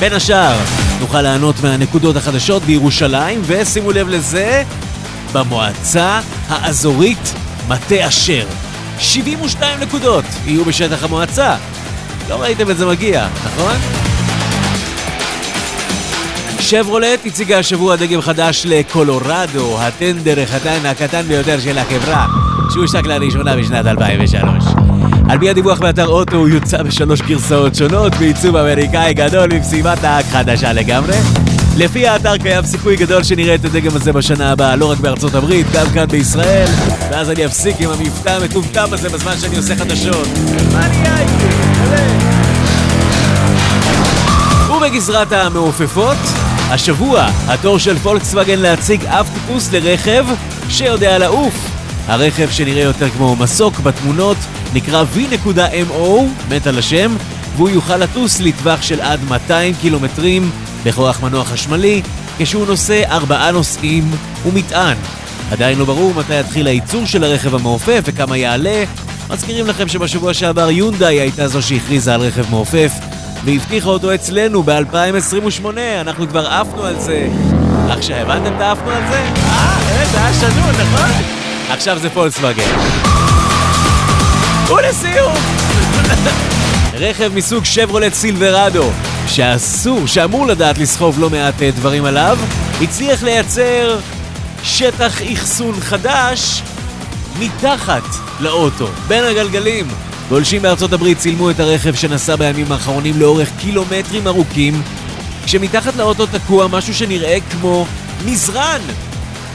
בין 0.00 0.12
השאר, 0.12 0.56
נוכל 1.02 1.22
ליהנות 1.22 1.54
מהנקודות 1.62 2.16
החדשות 2.16 2.62
בירושלים, 2.62 3.40
ושימו 3.46 3.92
לב 3.92 4.08
לזה, 4.08 4.62
במועצה 5.32 6.20
האזורית 6.48 7.34
מטה 7.68 8.08
אשר. 8.08 8.46
72 8.98 9.80
נקודות 9.80 10.24
יהיו 10.46 10.64
בשטח 10.64 11.04
המועצה. 11.04 11.56
לא 12.28 12.34
ראיתם 12.42 12.70
את 12.70 12.76
זה 12.76 12.86
מגיע, 12.86 13.28
נכון? 13.44 13.76
שברולט 16.60 17.26
הציגה 17.26 17.58
השבוע 17.58 17.96
דגם 17.96 18.20
חדש 18.20 18.66
לקולורדו, 18.68 19.80
הטנדר 19.80 20.40
הקטן, 20.42 20.86
הקטן 20.86 21.22
ביותר 21.22 21.60
של 21.60 21.78
החברה, 21.78 22.26
שהושק 22.74 23.06
לראשונה 23.06 23.56
בשנת 23.56 23.86
2003. 23.86 24.91
על 25.32 25.38
פי 25.38 25.50
הדיווח 25.50 25.78
באתר 25.78 26.06
אוטו 26.06 26.36
הוא 26.36 26.48
יוצא 26.48 26.82
בשלוש 26.82 27.22
גרסאות 27.22 27.74
שונות 27.74 28.14
בעיצוב 28.14 28.56
אמריקאי 28.56 29.14
גדול 29.14 29.48
במשימת 29.48 30.02
נהג 30.02 30.24
חדשה 30.24 30.72
לגמרי. 30.72 31.14
לפי 31.76 32.08
האתר 32.08 32.36
קיים 32.36 32.64
סיכוי 32.64 32.96
גדול 32.96 33.22
שנראה 33.22 33.54
את 33.54 33.64
הדגם 33.64 33.96
הזה 33.96 34.12
בשנה 34.12 34.52
הבאה, 34.52 34.76
לא 34.76 34.90
רק 34.90 34.98
בארצות 34.98 35.34
הברית, 35.34 35.66
גם 35.72 35.86
כאן 35.94 36.06
בישראל, 36.06 36.68
ואז 37.10 37.30
אני 37.30 37.46
אפסיק 37.46 37.76
עם 37.80 37.90
המבטא 37.90 38.30
המטומטם 38.30 38.86
הזה 38.92 39.08
בזמן 39.08 39.32
שאני 39.40 39.56
עושה 39.56 39.76
חדשות. 39.76 40.28
מה 40.72 40.88
נהיה 40.88 41.20
איתי? 41.20 41.54
ובגזרת 44.76 45.32
המעופפות, 45.32 46.18
השבוע 46.70 47.26
התור 47.46 47.78
של 47.78 47.98
פולקסווגן 47.98 48.58
להציג 48.58 49.04
אף 49.04 49.28
טיפוס 49.34 49.72
לרכב 49.72 50.26
שיודע 50.68 51.18
לעוף. 51.18 51.71
הרכב 52.06 52.50
שנראה 52.50 52.82
יותר 52.82 53.08
כמו 53.10 53.36
מסוק 53.36 53.80
בתמונות 53.80 54.36
נקרא 54.74 55.04
V.MO, 55.14 56.20
מת 56.48 56.66
על 56.66 56.78
השם, 56.78 57.16
והוא 57.56 57.70
יוכל 57.70 57.96
לטוס 57.96 58.40
לטווח 58.40 58.82
של 58.82 59.00
עד 59.00 59.20
200 59.28 59.74
קילומטרים 59.80 60.50
בכוח 60.84 61.22
מנוע 61.22 61.44
חשמלי, 61.44 62.02
כשהוא 62.38 62.66
נושא 62.66 63.02
ארבעה 63.10 63.50
נוסעים 63.50 64.10
ומטען. 64.46 64.96
עדיין 65.50 65.78
לא 65.78 65.84
ברור 65.84 66.14
מתי 66.14 66.40
יתחיל 66.40 66.66
הייצור 66.66 67.06
של 67.06 67.24
הרכב 67.24 67.54
המעופף 67.54 68.00
וכמה 68.04 68.36
יעלה. 68.36 68.84
מזכירים 69.30 69.66
לכם 69.66 69.88
שבשבוע 69.88 70.34
שעבר 70.34 70.70
יונדאי 70.70 71.20
הייתה 71.20 71.48
זו 71.48 71.62
שהכריזה 71.62 72.14
על 72.14 72.20
רכב 72.20 72.50
מעופף 72.50 72.92
והבטיחה 73.44 73.88
אותו 73.88 74.14
אצלנו 74.14 74.62
ב-2028, 74.62 75.66
אנחנו 76.00 76.28
כבר 76.28 76.46
עפנו 76.46 76.84
על 76.84 77.00
זה. 77.00 77.28
עכשיו, 77.88 78.16
הבנתם 78.16 78.56
את 78.56 78.60
העפנו 78.60 78.90
על 78.90 79.02
זה? 79.10 79.18
אה, 79.18 80.04
זה 80.12 80.24
היה 80.24 80.34
שנון, 80.34 80.70
נכון? 80.70 81.41
עכשיו 81.72 81.98
זה 81.98 82.10
פולקסווגן. 82.10 82.68
ולסיום! 84.68 85.32
רכב 86.94 87.32
מסוג 87.34 87.64
שברולט 87.64 88.14
סילברדו, 88.14 88.90
שאסור, 89.26 90.06
שאמור 90.06 90.46
לדעת 90.46 90.78
לסחוב 90.78 91.20
לא 91.20 91.30
מעט 91.30 91.62
אה, 91.62 91.70
דברים 91.70 92.04
עליו, 92.04 92.38
הצליח 92.82 93.22
לייצר 93.22 93.98
שטח 94.62 95.22
אחסון 95.32 95.80
חדש 95.80 96.62
מתחת 97.38 98.04
לאוטו, 98.40 98.86
בין 99.08 99.24
הגלגלים. 99.24 99.88
גולשים 100.28 100.62
בארצות 100.62 100.92
הברית 100.92 101.18
צילמו 101.18 101.50
את 101.50 101.60
הרכב 101.60 101.94
שנסע 101.94 102.36
בימים 102.36 102.72
האחרונים 102.72 103.20
לאורך 103.20 103.48
קילומטרים 103.60 104.26
ארוכים, 104.26 104.82
כשמתחת 105.44 105.96
לאוטו 105.96 106.26
תקוע 106.26 106.66
משהו 106.68 106.94
שנראה 106.94 107.38
כמו 107.50 107.86
מזרן. 108.24 108.80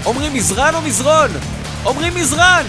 אומרים 0.06 0.34
מזרן 0.34 0.76
או 0.76 0.82
מזרון? 0.82 1.30
אומרים 1.86 2.16
מזרן! 2.16 2.64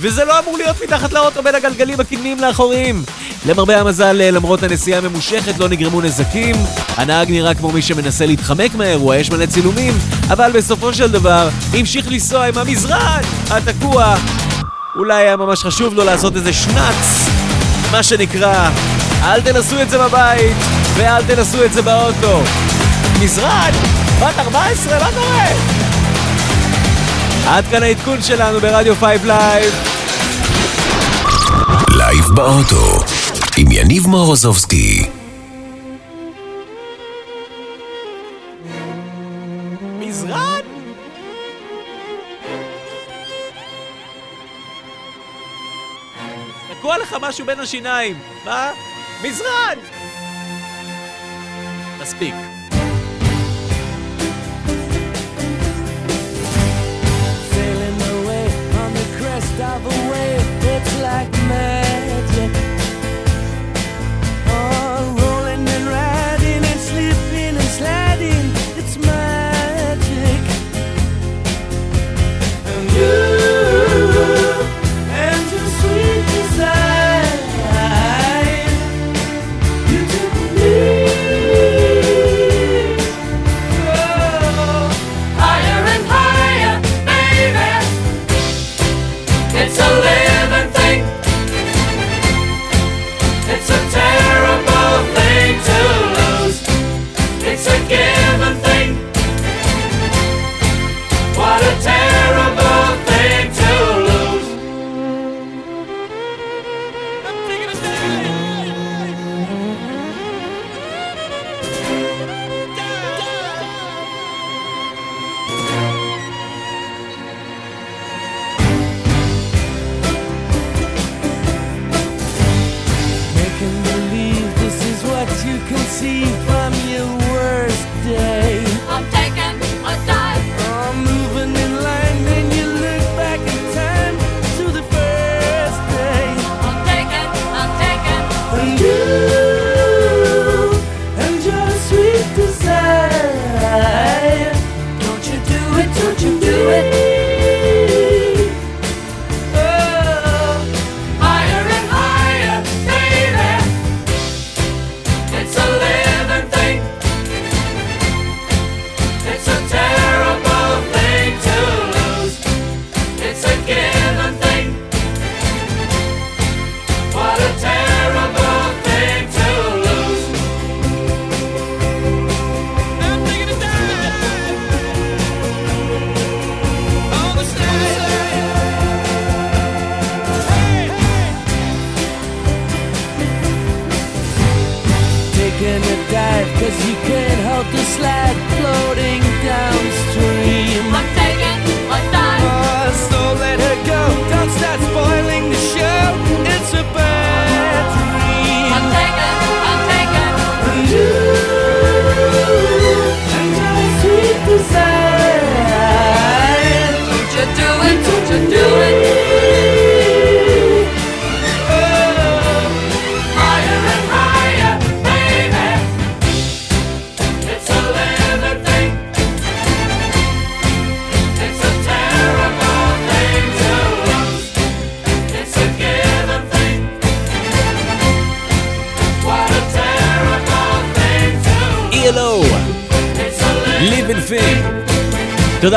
וזה 0.00 0.24
לא 0.24 0.38
אמור 0.38 0.58
להיות 0.58 0.76
מתחת 0.82 1.12
לאוטו 1.12 1.42
בין 1.42 1.54
הגלגלים 1.54 2.00
הקדמיים 2.00 2.40
לאחוריים. 2.40 3.02
למרבה 3.46 3.80
המזל, 3.80 4.12
למרות 4.12 4.62
הנסיעה 4.62 4.98
הממושכת, 4.98 5.58
לא 5.58 5.68
נגרמו 5.68 6.00
נזקים. 6.00 6.56
הנהג 6.96 7.30
נראה 7.30 7.54
כמו 7.54 7.72
מי 7.72 7.82
שמנסה 7.82 8.26
להתחמק 8.26 8.74
מהאירוע, 8.74 9.16
יש 9.16 9.30
מלא 9.30 9.46
צילומים, 9.46 9.94
אבל 10.28 10.52
בסופו 10.54 10.94
של 10.94 11.10
דבר, 11.10 11.48
המשיך 11.74 12.06
לנסוע 12.10 12.44
עם 12.46 12.58
המזרן 12.58 13.20
התקוע. 13.50 14.14
אולי 14.96 15.14
היה 15.14 15.36
ממש 15.36 15.62
חשוב 15.62 15.94
לו 15.94 16.04
לעשות 16.04 16.36
איזה 16.36 16.52
שנץ, 16.52 17.28
מה 17.90 18.02
שנקרא, 18.02 18.70
אל 19.22 19.40
תנסו 19.40 19.82
את 19.82 19.90
זה 19.90 19.98
בבית, 19.98 20.56
ואל 20.94 21.22
תנסו 21.24 21.64
את 21.64 21.72
זה 21.72 21.82
באוטו. 21.82 22.40
מזרן, 23.20 23.72
בת 24.20 24.38
14, 24.38 24.98
מה 24.98 25.10
קורה? 25.14 25.87
עד 27.48 27.64
כאן 27.70 27.82
העדכון 27.82 28.22
שלנו 28.22 28.60
ברדיו 28.60 28.94
Five 28.94 29.24
Live. 29.24 29.74
לייב 31.88 32.24
באוטו, 32.34 33.04
עם 33.56 33.72
יניב 33.72 34.06
מורוזובסקי. 34.06 35.08
משהו 47.28 47.46
בין 47.46 47.60
השיניים, 47.60 48.18
מה? 48.44 48.70
מזרן! 49.22 49.78
מספיק. 52.00 52.57
dive 59.58 59.84
away, 59.84 60.36
it's 60.62 61.02
like 61.02 61.32
man. 61.48 61.87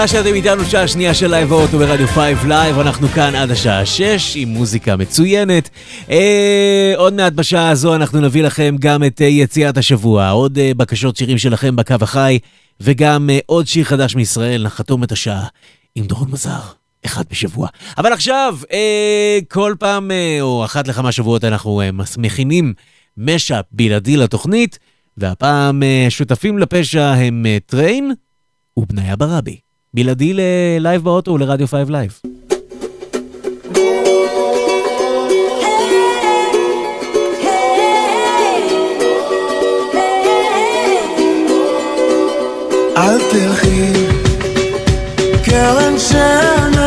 תודה 0.01 0.11
שאתם 0.11 0.33
איתנו 0.33 0.65
שעה 0.65 0.87
שנייה 0.87 1.13
של 1.13 1.27
לייב 1.27 1.51
אוטו 1.51 1.77
ברדיו 1.77 2.07
5 2.07 2.19
לייב, 2.47 2.79
אנחנו 2.79 3.07
כאן 3.07 3.35
עד 3.35 3.51
השעה 3.51 3.85
6 3.85 4.35
עם 4.35 4.49
מוזיקה 4.49 4.95
מצוינת. 4.95 5.69
אה, 6.09 6.93
עוד 6.95 7.13
מעט 7.13 7.33
בשעה 7.33 7.69
הזו 7.69 7.95
אנחנו 7.95 8.21
נביא 8.21 8.43
לכם 8.43 8.75
גם 8.79 9.03
את 9.03 9.21
אה, 9.21 9.27
יציאת 9.27 9.77
השבוע, 9.77 10.29
עוד 10.29 10.57
אה, 10.57 10.71
בקשות 10.77 11.15
שירים 11.15 11.37
שלכם 11.37 11.75
בקו 11.75 11.95
החי, 12.01 12.39
וגם 12.79 13.29
אה, 13.29 13.39
עוד 13.45 13.67
שיר 13.67 13.83
חדש 13.85 14.15
מישראל, 14.15 14.63
נחתום 14.63 15.03
את 15.03 15.11
השעה 15.11 15.47
עם 15.95 16.05
דורון 16.05 16.31
מזר. 16.31 16.59
אחד 17.05 17.23
בשבוע. 17.31 17.67
אבל 17.97 18.13
עכשיו, 18.13 18.57
אה, 18.71 19.39
כל 19.49 19.75
פעם, 19.79 20.11
אה, 20.11 20.37
או 20.41 20.65
אחת 20.65 20.87
לכמה 20.87 21.11
שבועות, 21.11 21.43
אנחנו 21.43 21.81
אה, 21.81 21.89
מכינים 22.17 22.73
mashup 23.17 23.65
בלעדי 23.71 24.17
לתוכנית, 24.17 24.79
והפעם 25.17 25.83
אה, 25.83 26.05
שותפים 26.09 26.57
לפשע 26.59 27.11
הם 27.11 27.45
אה, 27.45 27.57
טריין 27.65 28.13
ובניה 28.77 29.15
ברבי. 29.15 29.70
בלעדי 29.93 30.33
ללייב 30.33 31.03
באוטו 31.03 31.31
ולרדיו 31.31 31.67
5 31.67 31.89
לייב. 31.89 32.19
אל 42.97 43.19
תלכי, 43.31 43.91
קרן 45.45 45.99
שנה 45.99 46.80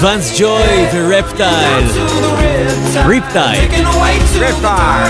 Vance 0.00 0.38
Joy 0.38 0.62
the 0.92 1.02
Riptide. 1.08 1.82
Riptide. 3.08 3.58
Riptide. 4.38 5.08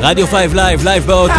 Radio 0.00 0.26
5 0.26 0.54
Live, 0.54 0.84
לייב 0.84 1.06
באוטו. 1.06 1.34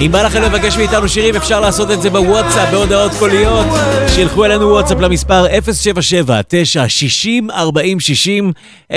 אם 0.00 0.12
בא 0.12 0.22
לכם 0.22 0.42
לבקש 0.42 0.76
מאיתנו 0.76 1.08
שירים, 1.08 1.36
אפשר 1.36 1.60
לעשות 1.60 1.90
את 1.90 2.02
זה 2.02 2.10
בוואטסאפ, 2.10 2.70
בהודעות 2.70 3.12
קוליות. 3.18 3.66
שילכו 4.14 4.44
אלינו 4.44 4.68
וואטסאפ 4.68 5.00
למספר 5.00 5.46
077-960-4060, 7.50 7.52
077-960-4060, 8.92 8.96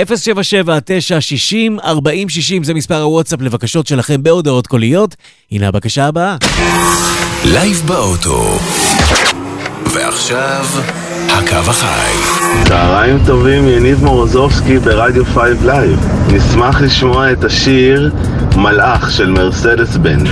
זה 2.62 2.74
מספר 2.74 3.02
הוואטסאפ 3.02 3.40
לבקשות 3.40 3.86
שלכם 3.86 4.22
בהודעות 4.22 4.66
קוליות. 4.66 5.16
הנה 5.52 5.68
הבקשה 5.68 6.06
הבאה. 6.06 6.36
לייב 7.44 7.82
באוטו. 7.86 8.58
ועכשיו, 9.94 10.64
הקו 11.28 11.70
החי. 11.70 12.12
צהריים 12.68 13.18
טובים, 13.26 13.68
יניב 13.68 14.04
מורוזובסקי 14.04 14.78
ברדיו 14.78 15.24
5 15.24 15.38
לייב. 15.64 15.98
נשמח 16.28 16.80
לשמוע 16.80 17.32
את 17.32 17.44
השיר 17.44 18.10
מלאך 18.56 19.10
של 19.10 19.30
מרסדס 19.30 19.96
בן. 19.96 20.24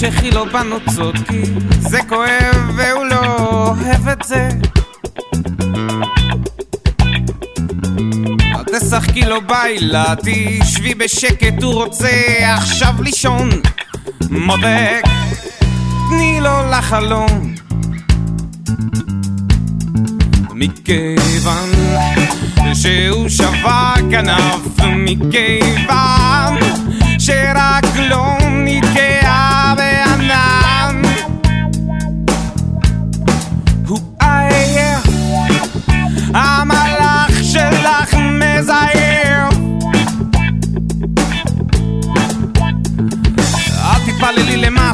שחילו 0.00 0.46
בנו 0.52 0.76
צודקים, 0.94 1.58
זה 1.78 1.98
כואב 2.08 2.70
והוא 2.76 3.04
לא 3.04 3.36
אוהב 3.38 4.08
את 4.08 4.22
זה. 4.24 4.48
אל 8.40 8.78
תשחקי 8.78 9.20
לו 9.20 9.36
בילה, 9.40 10.14
תשבי 10.24 10.94
בשקט, 10.94 11.62
הוא 11.62 11.74
רוצה 11.74 12.10
עכשיו 12.54 12.94
לישון. 13.00 13.50
מודק, 14.30 15.02
תני 16.10 16.38
לו 16.40 16.70
לחלום. 16.70 17.54
מכיוון 20.54 21.70
שהוא 22.74 23.28
שווה 23.28 23.94
כנף, 24.10 24.80
מכיוון 24.96 26.58
שרק 27.18 27.84
לא 27.96 28.36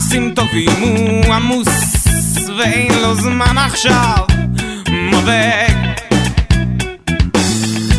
יחסים 0.02 0.32
טובים 0.34 0.68
הוא 0.80 1.34
עמוס 1.34 1.68
ואין 2.58 2.92
לו 3.02 3.14
זמן 3.14 3.58
עכשיו 3.58 4.26
מבק 4.90 5.74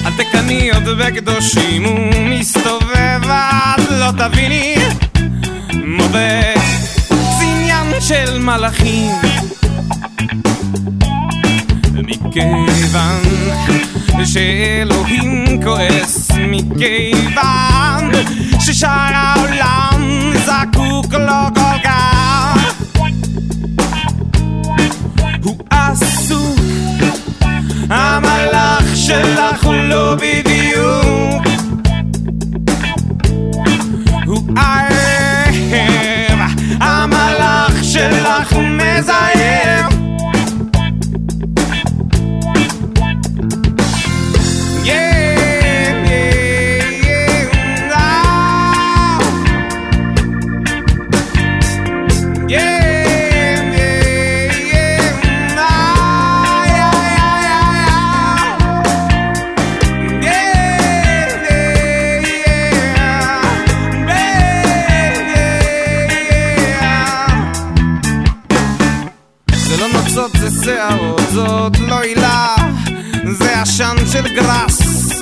התקני 0.05 0.71
עוד 0.71 0.83
בקדושים 0.83 1.83
הוא 1.83 1.99
מסתובב 2.29 3.21
עד 3.29 3.81
לא 3.89 4.11
תביני 4.17 4.75
מבק 5.73 6.59
זה 7.39 8.01
של 8.01 8.39
מלאכים. 8.39 9.11
מכיוון 11.93 13.21
שאלוהים 14.25 15.63
כועס 15.63 16.31
מכיוון 16.37 18.11
ששאר 18.59 19.11
העולם 19.13 20.33
זקוק 20.45 21.13
לו 21.13 21.19
לא 21.19 21.62
אנחנו 29.53 29.73
לא 29.73 30.15
בדיוק 30.15 31.43
הוא 34.25 34.41
אהב 34.57 36.39
המלאך 36.81 37.83
שלך 37.83 38.53
מזייף. 38.53 39.92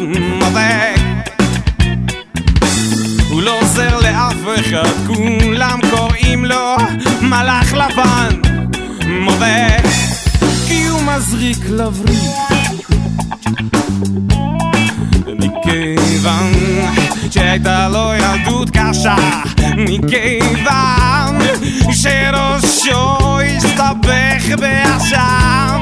מבק. 0.08 1.02
הוא 3.30 3.42
לא 3.42 3.60
עוזר 3.62 4.00
לאף 4.00 4.60
אחד, 4.60 5.08
כולם 5.08 5.80
קוראים 5.90 6.46
לו 6.46 6.76
מלאך 7.22 7.74
לבן, 7.74 8.42
מבק. 9.08 9.86
כי 10.68 10.88
הוא 10.88 11.02
מזריק 11.02 11.58
לבריק. 11.70 12.32
מכיוון 15.28 16.52
שהייתה 17.32 17.90
לו 17.90 18.12
ילדות 18.14 18.70
קשה, 18.70 19.16
מכיוון 19.78 21.38
שראשו 21.92 23.40
הסתבך 23.40 24.60
בעשן, 24.60 25.80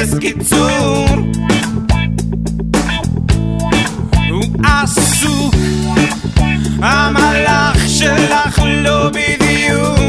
חיפש 0.00 0.18
קיצור, 0.20 1.06
הוא 4.30 4.44
עסוק, 4.64 5.54
המלאך 6.82 7.88
שלך 7.88 8.62
לא 8.66 9.08
בדיוק 9.08 9.99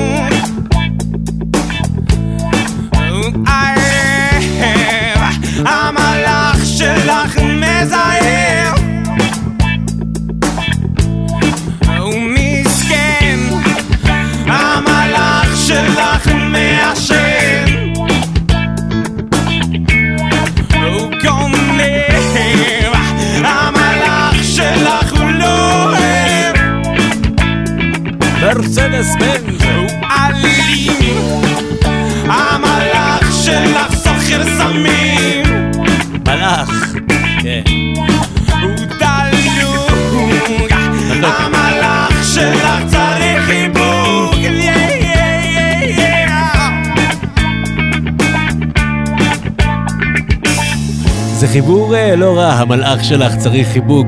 חיבור 51.62 51.96
אה, 51.96 52.16
לא 52.16 52.38
רע, 52.38 52.54
המלאך 52.54 53.04
שלך 53.04 53.38
צריך 53.38 53.68
חיבוק 53.68 54.08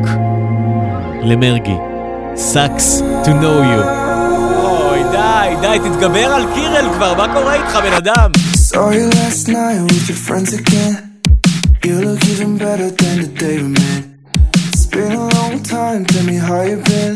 למרגי. 1.23 1.75
Sucks 2.35 3.01
to 3.23 3.27
know 3.27 3.59
you. 3.71 3.83
אוי, 4.63 4.99
די, 5.11 5.55
די, 5.61 5.77
תתגבר 5.89 6.25
על 6.25 6.43
קירל 6.53 6.85
כבר, 6.93 7.13
מה 7.13 7.33
קורה 7.33 7.53
איתך, 7.53 7.79
בן 7.83 7.93
אדם? 7.93 8.31
Saw 8.55 8.73
you 8.73 9.09
last 9.15 9.47
night 9.47 9.91
with 9.91 10.09
your 10.09 10.17
friends 10.27 10.53
again. 10.53 10.95
You 11.85 11.95
look 12.05 12.21
even 12.33 12.57
better 12.57 12.89
than 13.01 13.15
the 13.23 13.31
day 13.43 13.55
we 13.63 13.69
met. 13.81 14.03
It's 14.69 14.85
been 14.95 15.11
a 15.11 15.25
long 15.37 15.55
time, 15.75 16.01
tell 16.05 16.25
me 16.31 16.37
how 16.47 16.61
you 16.69 16.77
been. 16.89 17.15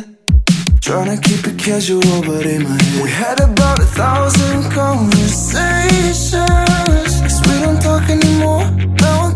Trying 0.88 1.10
to 1.16 1.20
keep 1.28 1.42
it 1.50 1.58
casual, 1.68 2.18
but 2.28 2.46
in 2.46 2.62
my 2.64 2.78
head. 2.84 3.02
We 3.04 3.10
had 3.24 3.38
about 3.50 3.78
a 3.88 3.90
thousand 4.02 4.60
conversations. 4.82 7.12
Cause 7.26 7.40
we 7.48 7.56
don't 7.64 7.82
talk 7.90 8.06
anymore. 8.18 8.66
Now 9.04 9.27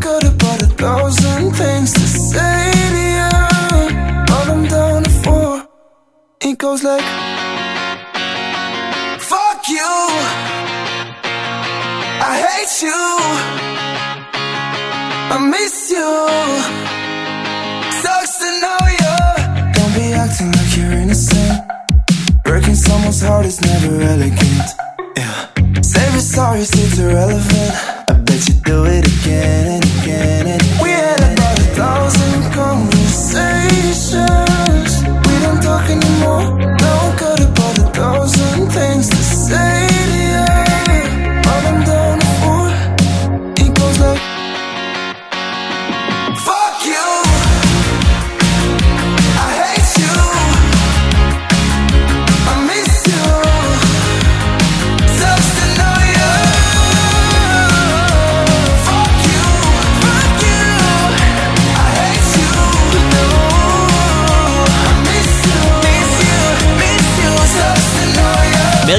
thousand 0.81 1.51
things 1.51 1.93
to 1.93 2.05
say 2.31 2.71
to 2.95 3.03
you. 3.17 3.31
All 4.33 4.47
I'm 4.53 4.63
down 4.65 5.03
for. 5.23 5.67
It 6.41 6.57
goes 6.57 6.83
like, 6.83 7.05
Fuck 9.29 9.61
you. 9.77 9.93
I 12.29 12.33
hate 12.45 12.75
you. 12.87 13.03
I 15.33 15.37
miss 15.53 15.75
you. 15.95 16.11
Sucks 18.01 18.33
to 18.41 18.49
know 18.63 18.81
you. 19.01 19.17
Don't 19.75 19.93
be 19.99 20.07
acting 20.23 20.51
like 20.57 20.71
you're 20.75 20.97
innocent. 21.03 21.61
Breaking 22.43 22.75
someone's 22.75 23.21
heart 23.21 23.45
is 23.45 23.61
never 23.61 24.01
elegant. 24.01 24.69
Yeah. 25.15 25.47
Save 25.81 26.13
your 26.17 26.27
sorries, 26.33 26.71
it's 26.73 26.97
irrelevant. 26.97 27.90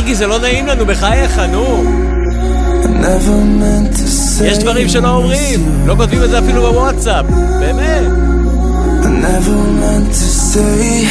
מרגי, 0.02 0.14
זה 0.14 0.26
לא 0.26 0.38
נעים 0.38 0.66
לנו, 0.66 0.86
בחייך, 0.86 1.38
נו. 1.38 1.84
יש 4.44 4.58
דברים 4.58 4.88
שלא 4.88 5.08
אומרים, 5.08 5.86
לא 5.86 5.94
כותבים 5.94 6.22
את 6.22 6.30
זה 6.30 6.38
אפילו 6.38 6.62
בוואטסאפ, 6.62 7.24
באמת. 7.60 8.02
I 9.02 9.06
never 9.06 9.58
meant 9.80 10.10
to 10.20 10.28
say. 10.52 11.06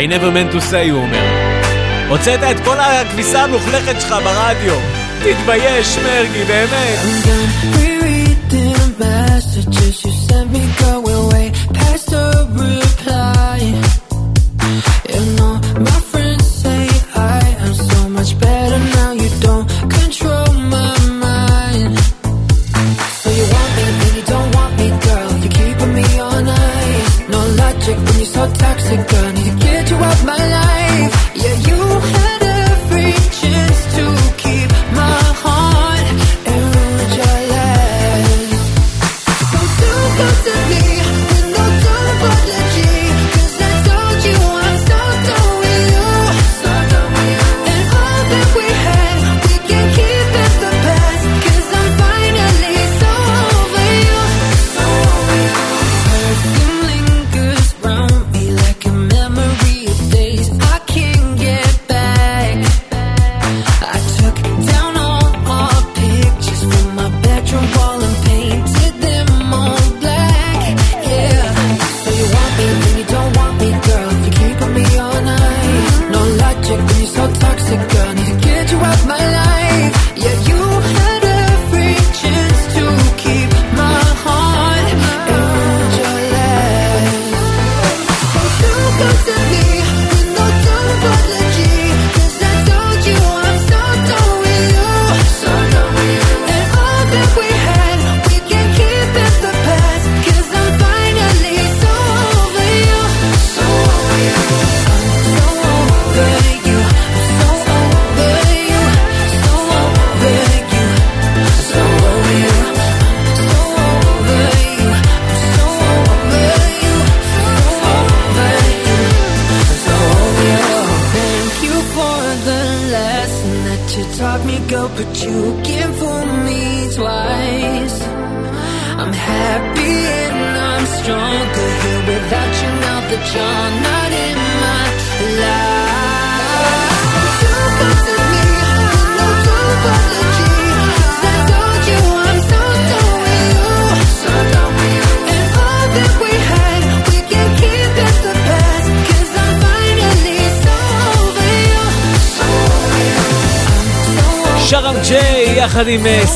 I 0.00 0.06
never 0.06 0.30
meant 0.36 0.50
to 0.56 0.60
say, 0.70 0.90
הוא 0.90 1.02
אומר. 1.02 1.28
הוצאת 2.08 2.40
את 2.50 2.64
כל 2.64 2.76
הכביסה 2.80 3.44
המלוכלכת 3.44 4.00
שלך 4.00 4.14
ברדיו. 4.24 4.74
תתבייש, 5.22 5.98
מרגי, 5.98 6.44
באמת. 6.44 6.98
Messages 8.98 9.96
you 10.04 10.12
sent 10.26 10.48
me 10.54 10.62
going 10.80 11.24
way 11.32 11.46
past 11.76 12.06
the 12.14 12.26
reply. 12.62 13.58
You 15.12 15.22
know, 15.36 15.54
my 15.86 16.03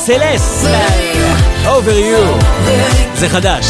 סלס. 0.09 0.65
Over 1.65 1.99
you. 1.99 2.45
זה 3.15 3.29
חדש. 3.29 3.67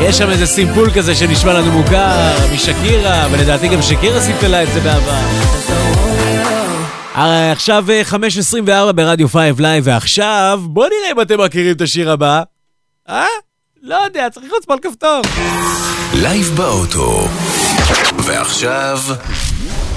יש 0.00 0.18
שם 0.18 0.30
איזה 0.30 0.46
סימפול 0.46 0.90
כזה 0.90 1.14
שנשמע 1.14 1.52
לנו 1.52 1.72
מוכר, 1.72 2.36
משקירה, 2.54 3.26
ולדעתי 3.30 3.68
גם 3.68 3.82
שקירה 3.82 4.20
סימפלה 4.20 4.62
את 4.62 4.68
זה 4.68 4.80
בעבר. 4.80 5.20
אה, 7.16 7.52
עכשיו 7.52 7.84
אה, 7.90 8.02
5.24 8.10 8.92
ברדיו 8.92 9.28
5 9.28 9.40
לייב, 9.58 9.84
ועכשיו 9.86 10.60
בואו 10.64 10.88
נראה 10.88 11.12
אם 11.12 11.20
אתם 11.20 11.40
מכירים 11.40 11.76
את 11.76 11.80
השיר 11.80 12.10
הבא. 12.10 12.42
אה? 13.08 13.26
לא 13.82 13.94
יודע, 13.94 14.30
צריך 14.30 14.46
ללחוץ 14.46 14.64
פה 14.64 14.72
על 14.72 14.78
כפתור. 14.82 15.20
לייב 16.14 16.46
באוטו. 16.56 17.28
ועכשיו, 18.16 18.98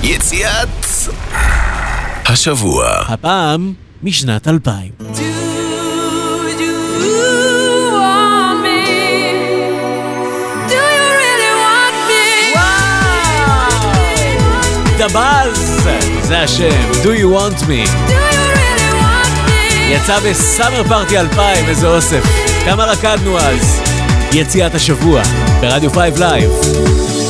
יציאת 0.03 0.87
השבוע. 2.29 2.85
הפעם 3.07 3.73
משנת 4.03 4.47
2000. 4.47 4.91
דבאז, 14.97 15.87
זה 16.21 16.39
השם, 16.39 16.91
Do 17.03 17.05
You 17.05 17.39
Want 17.39 17.63
Me. 17.63 17.89
יצא 19.89 20.19
בסאמר 20.19 20.83
פארטי 20.83 21.19
2000, 21.19 21.65
איזה 21.65 21.87
אוסף. 21.87 22.23
כמה 22.65 22.85
רקדנו 22.85 23.37
אז. 23.37 23.81
יציאת 24.33 24.75
השבוע, 24.75 25.21
ברדיו 25.61 25.91
5 25.91 26.19
Live. 26.19 27.26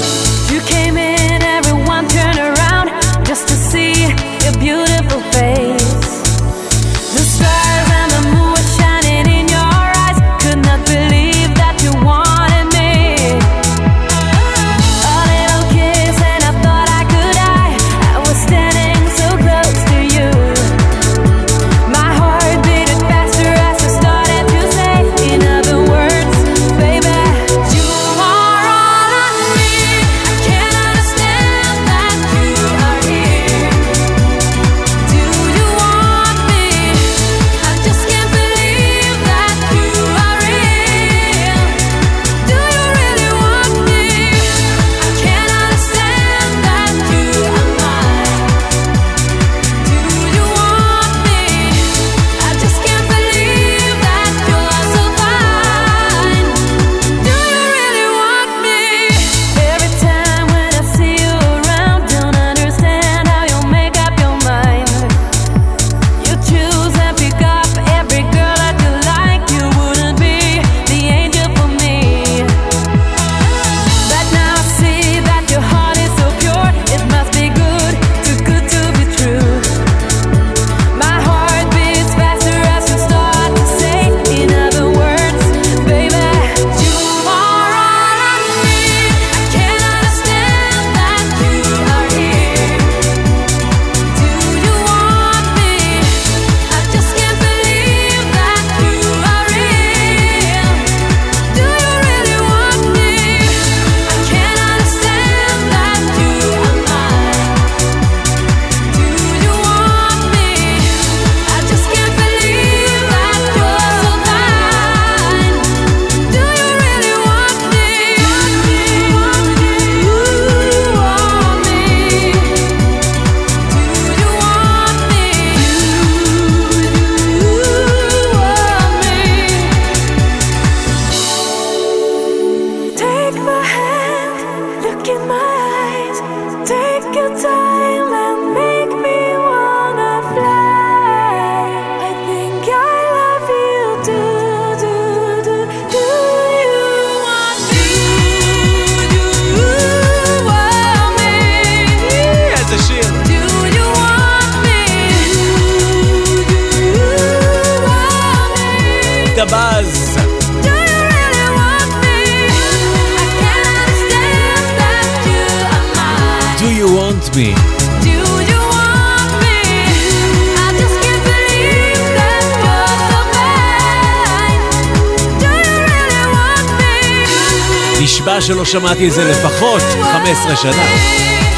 15 180.44 180.56
שנה. 180.56 180.84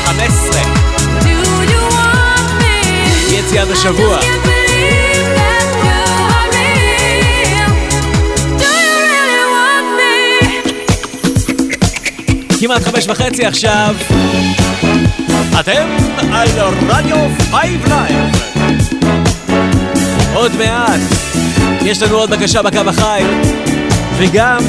15. 0.05 0.61
יציאה 3.31 3.65
בשבוע. 3.65 4.19
כמעט 12.59 12.81
חמש 12.81 13.07
וחצי 13.07 13.45
עכשיו. 13.45 13.95
אתם 15.59 15.87
על 16.31 16.47
רדיו 16.87 17.17
Five 17.51 17.85
Live. 17.87 18.35
עוד 20.33 20.51
מעט. 20.55 20.99
יש 21.81 22.01
לנו 22.01 22.17
עוד 22.17 22.29
בקשה 22.29 22.61
בקו 22.61 22.89
החי, 22.89 23.23
וגם 24.17 24.59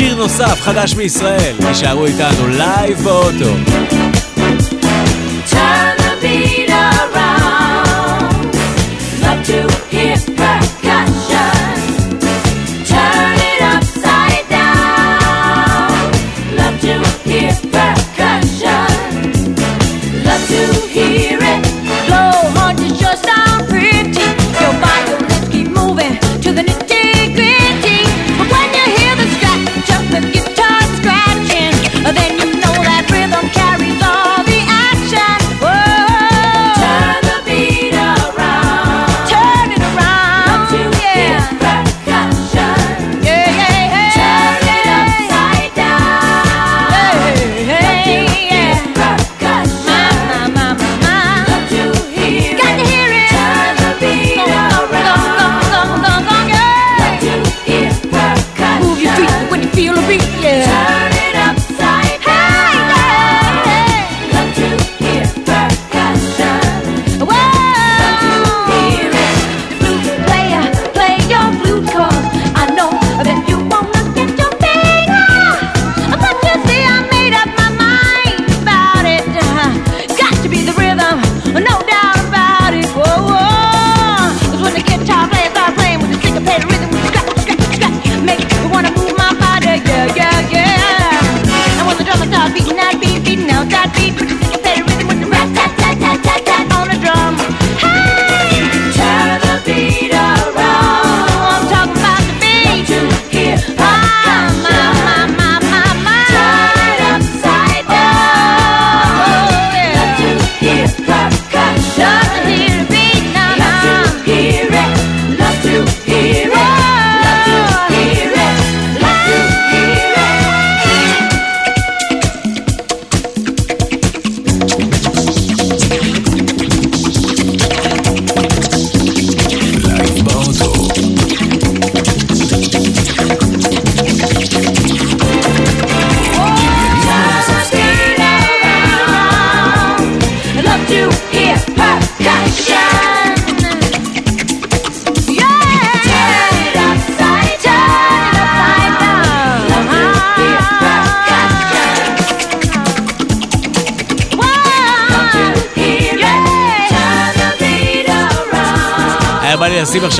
שיר 0.00 0.14
נוסף 0.14 0.60
חדש 0.60 0.94
מישראל. 0.94 1.56
תישארו 1.60 2.06
איתנו 2.06 2.48
לייב 2.48 2.98
באוטו. 2.98 4.19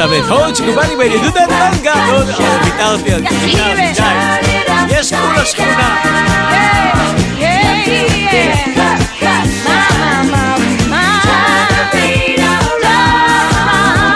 לי 0.06 0.18
לשים 0.18 0.24
עכשיו 0.24 0.24
את 0.24 0.30
הוד 0.30 0.54
שקובני 0.54 0.96
בני 0.96 1.18
דודה 1.18 1.46
טנגה. 1.46 1.94
לא, 1.94 2.18
אה, 2.18 2.58
ויתרתי 2.64 3.12
על 3.12 3.22
זה, 3.22 3.36
ויתרתי, 3.42 3.92
די. 3.94 4.98
יש 4.98 5.12
גבול 5.12 5.42
לשכונה. 5.42 5.96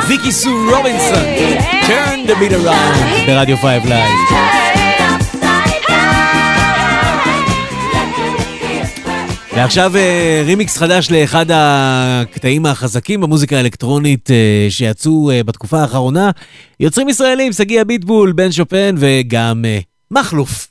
ויקי 0.09 0.32
סו 0.32 0.51
רובינסון, 0.77 1.24
turn 1.82 2.28
the 2.28 2.32
beat 2.32 2.52
around 2.52 3.27
ברדיו 3.27 3.56
5 3.56 3.82
Live. 3.85 4.63
ועכשיו 9.56 9.97
אה, 9.97 10.43
רימיקס 10.47 10.76
חדש 10.76 11.10
לאחד 11.10 11.47
הקטעים 11.52 12.66
החזקים 12.66 13.20
במוזיקה 13.20 13.56
האלקטרונית 13.56 14.31
אה, 14.31 14.66
שיצאו 14.70 15.31
אה, 15.31 15.43
בתקופה 15.44 15.81
האחרונה. 15.81 16.31
יוצרים 16.81 17.09
ישראלים, 17.09 17.52
שגיא 17.52 17.82
אביטבול, 17.82 18.32
בן 18.32 18.52
שופן 18.52 18.94
וגם 18.98 19.64
מכלוף. 20.10 20.68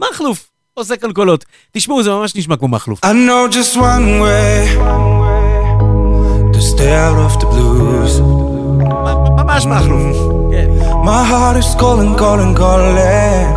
מכלוף 0.00 0.50
עושה 0.74 0.96
כאן 0.96 1.12
קולות. 1.12 1.44
תשמעו, 1.72 2.02
זה 2.02 2.10
ממש 2.10 2.36
נשמע 2.36 2.56
כמו 2.56 2.68
מכלוף. 2.68 3.04
I 3.04 3.08
know 3.08 3.52
just 3.52 3.76
one 3.76 4.20
way 4.22 4.78
to 6.54 6.60
stay 6.60 6.94
out 7.06 7.18
of 7.28 7.40
the 7.40 7.46
blues. 7.46 8.20
ממש 9.36 9.66
מכלוף. 9.66 10.16
My 11.04 11.24
heart 11.30 11.56
is 11.62 11.74
calling, 11.82 12.12
calling, 12.22 12.54
calling, 12.62 13.48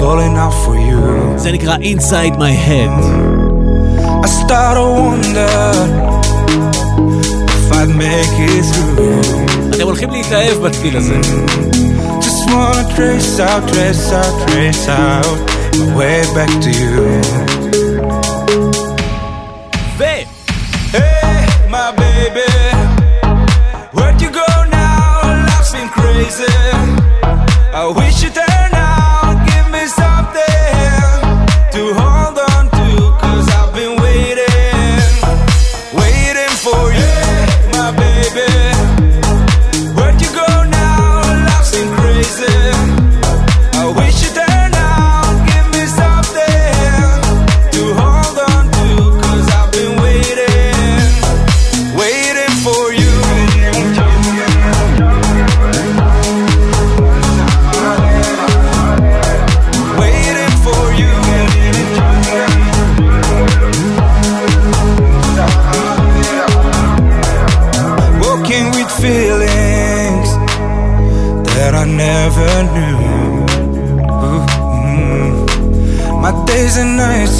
calling 0.00 0.34
out 0.36 0.54
for 0.64 0.76
you. 0.76 1.38
זה 1.38 1.52
נקרא 1.52 1.76
Inside 1.76 2.34
My 2.34 2.68
Head. 2.68 3.35
I 4.25 4.27
start 4.41 4.75
to 4.77 4.85
wonder 5.07 5.53
if 7.57 7.71
I'd 7.79 7.89
make 8.03 8.35
it 8.49 8.65
through. 8.73 9.75
אתם 9.75 9.83
הולכים 9.83 10.09
להתאהב 10.11 10.57
בתפיל 10.57 10.97
הזה. 10.97 11.15
Just 12.25 12.41
wanna 12.49 12.83
trace 12.95 13.39
out, 13.39 13.63
trace 13.73 14.11
out, 14.19 14.33
trace 14.47 14.87
out 14.89 15.37
my 15.77 15.95
way 15.97 16.21
back 16.35 16.51
to 16.63 16.69
you. 16.81 16.93
ו... 19.97 20.03
Hey, 20.93 21.45
my 21.75 21.87
baby, 22.03 22.51
where'd 23.95 24.19
you 24.23 24.31
go 24.41 24.49
now? 24.79 25.21
Life's 25.47 25.71
been 25.75 25.89
crazy. 25.97 26.53
I 27.81 27.83
wish 27.99 28.17
you 28.23 28.31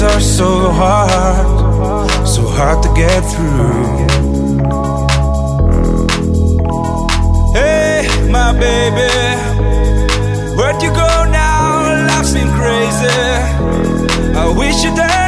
are 0.01 0.19
so 0.19 0.69
hard, 0.69 2.27
so 2.27 2.41
hard 2.43 2.83
to 2.83 2.89
get 2.93 3.21
through. 3.31 3.97
Hey, 7.53 8.07
my 8.29 8.51
baby, 8.53 9.11
where'd 10.55 10.81
you 10.83 10.89
go 10.89 11.25
now? 11.31 12.05
Life's 12.09 12.33
been 12.33 12.51
crazy. 12.59 13.23
I 14.37 14.53
wish 14.55 14.83
you 14.83 14.95
turn 14.95 15.26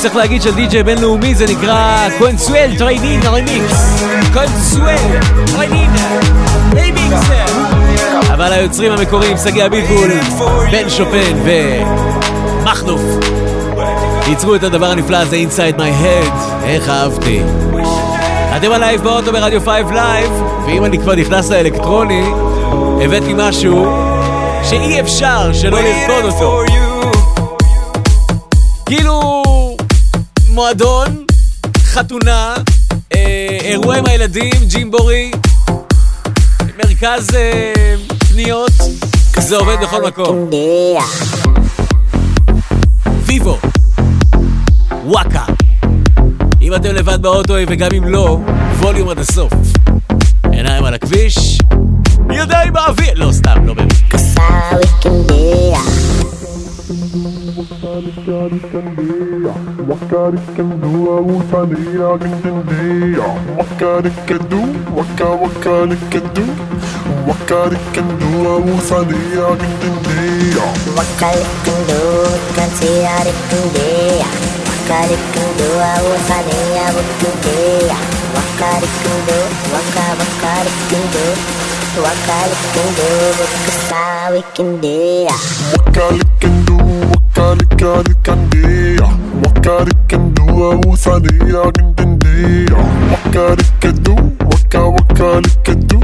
צריך 0.00 0.16
להגיד, 0.16 0.42
של 0.42 0.54
די.ג'יי 0.54 0.82
בינלאומי, 0.82 1.34
זה 1.34 1.46
נקרא 1.46 2.08
Consoul 2.18 2.70
Trainin 2.78 3.20
Remix. 3.26 4.02
Consoul 4.32 4.96
Trainin 5.46 5.90
Remix. 6.74 7.30
אבל 8.32 8.52
היוצרים 8.52 8.92
המקוריים, 8.92 9.36
שגיא 9.36 9.66
אביטבול, 9.66 10.10
בן 10.70 10.90
שופן 10.90 11.34
ומכלוף, 11.44 13.00
ייצרו 14.26 14.54
את 14.54 14.62
הדבר 14.62 14.86
הנפלא 14.90 15.16
הזה, 15.16 15.36
Inside 15.36 15.76
My 15.78 16.04
Head. 16.04 16.32
איך 16.64 16.88
אהבתי. 16.88 17.42
אתם 18.56 18.72
הלייב 18.72 19.02
באוטו 19.02 19.32
ברדיו 19.32 19.60
5 19.60 19.70
לייב, 19.92 20.30
ואם 20.66 20.84
אני 20.84 20.98
כבר 20.98 21.14
נכנס 21.14 21.50
לאלקטרוני, 21.50 22.24
הבאתי 23.04 23.32
משהו 23.36 23.86
שאי 24.64 25.00
אפשר 25.00 25.52
שלא 25.52 25.78
לרקוד 25.80 26.24
אותו. 26.24 26.62
כאילו 28.86 29.29
מועדון, 30.60 31.24
חתונה, 31.84 32.54
אה, 33.14 33.58
אירוע 33.60 33.96
עם 33.96 34.06
הילדים, 34.06 34.52
ג'ימבורי, 34.66 35.30
מרכז 36.78 37.34
אה, 37.34 37.94
קניות, 38.28 38.72
זה 39.38 39.56
עובד 39.56 39.76
בכל 39.82 40.02
מקום. 40.02 40.50
ויבו, 43.26 43.58
וואקה. 45.04 45.44
אם 46.62 46.74
אתם 46.74 46.94
לבד 46.94 47.22
באוטו 47.22 47.54
וגם 47.68 47.90
אם 47.96 48.04
לא, 48.04 48.38
ווליום 48.78 49.08
עד 49.08 49.18
הסוף. 49.18 49.52
עיניים 50.52 50.84
על 50.84 50.94
הכביש, 50.94 51.58
ידיים 52.30 52.72
באוויר, 52.72 53.12
לא 53.14 53.32
סתם, 53.32 53.66
לא 53.66 53.74
באמת. 53.74 53.92
What 57.10 57.26
God 57.82 58.06
can 60.54 60.80
do, 60.80 61.10
I 61.10 61.20
will 61.20 61.40
find 61.50 61.72
it 61.72 62.00
out 62.00 62.22
in 62.22 62.30
the 62.40 62.62
day. 62.70 63.18
What 63.58 63.66
God 63.80 64.04
can 64.28 64.46
do, 64.48 64.60
what 64.94 65.10
God, 65.18 65.40
what 65.40 65.60
God 65.60 65.90
can 66.12 66.22
do. 66.34 66.46
What 67.26 67.40
God 67.48 67.72
can 67.94 68.06
do, 68.16 68.30
I 68.46 68.62
will 68.62 68.78
find 68.78 69.10
it 69.10 69.38
out 69.42 69.58
in 69.58 69.74
the 69.82 69.90
day. 70.06 70.54
What 70.94 71.10
God 71.18 71.42
can 71.66 71.80
do, 71.90 71.98
can 72.54 72.70
see 72.78 73.02
out 73.02 73.26
it 73.26 73.34
can 73.50 73.66
be. 73.74 74.22
What 74.70 74.80
God 74.86 75.10
can 75.34 75.50
do, 75.58 75.66
I 75.66 75.98
will 76.06 76.22
find 76.30 76.46
it 76.46 76.78
out 76.78 76.94
in 76.94 77.06
the 77.18 77.30
day. 77.42 77.90
What 78.38 78.46
God 78.54 78.82
can 78.86 79.18
do, 79.26 79.38
what 79.74 79.86
God, 79.98 80.14
what 80.14 80.32
God 80.40 80.66
can 80.86 81.02
do. 81.10 81.69
وكالك 82.00 82.60
كندو 82.74 83.08
وكسا 83.40 84.30
وكندية 84.34 85.30
وكالك 85.74 86.26
كندو 86.42 86.78
وكالك 87.12 88.16
كندية 88.26 89.08
وكالك 89.44 89.96
كندو 90.10 90.80
وثانية 90.86 91.62
كندندية 91.76 92.76
وكالك 93.12 93.66
كندو 93.82 94.16
وكا 94.44 94.78
وكالك 94.80 95.58
كندو 95.66 96.00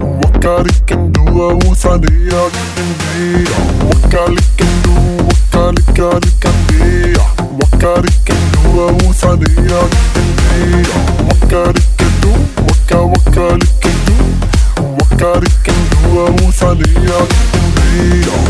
وكالك 0.00 0.84
كندو 0.88 1.58
وثانية 1.70 2.40
كندندية 2.54 3.56
وكالك 3.90 4.44
كندو 4.58 5.24
وكالك 5.28 6.30
كندية 6.42 7.22
وكالك 7.52 8.12
كندو 8.28 8.86
وثانية 9.08 9.80
كندندية 10.14 10.94
وكالك 11.30 11.82
كندو 11.98 12.32
وكا 12.68 12.98
وكالك 12.98 13.79
تارك 15.20 15.70
هو 16.06 16.24
وصليا 16.24 17.18
بيا 17.76 18.40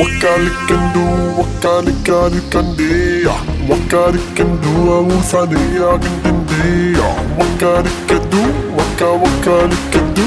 وكالكندو 0.00 1.40
وكالكالكندية 1.40 3.32
وكالكندو 3.70 5.06
وصليا 5.08 6.00
كندندية 6.24 7.16
وكالكدو 7.38 8.44
وكا 8.76 9.06
وكالكدو 9.06 10.26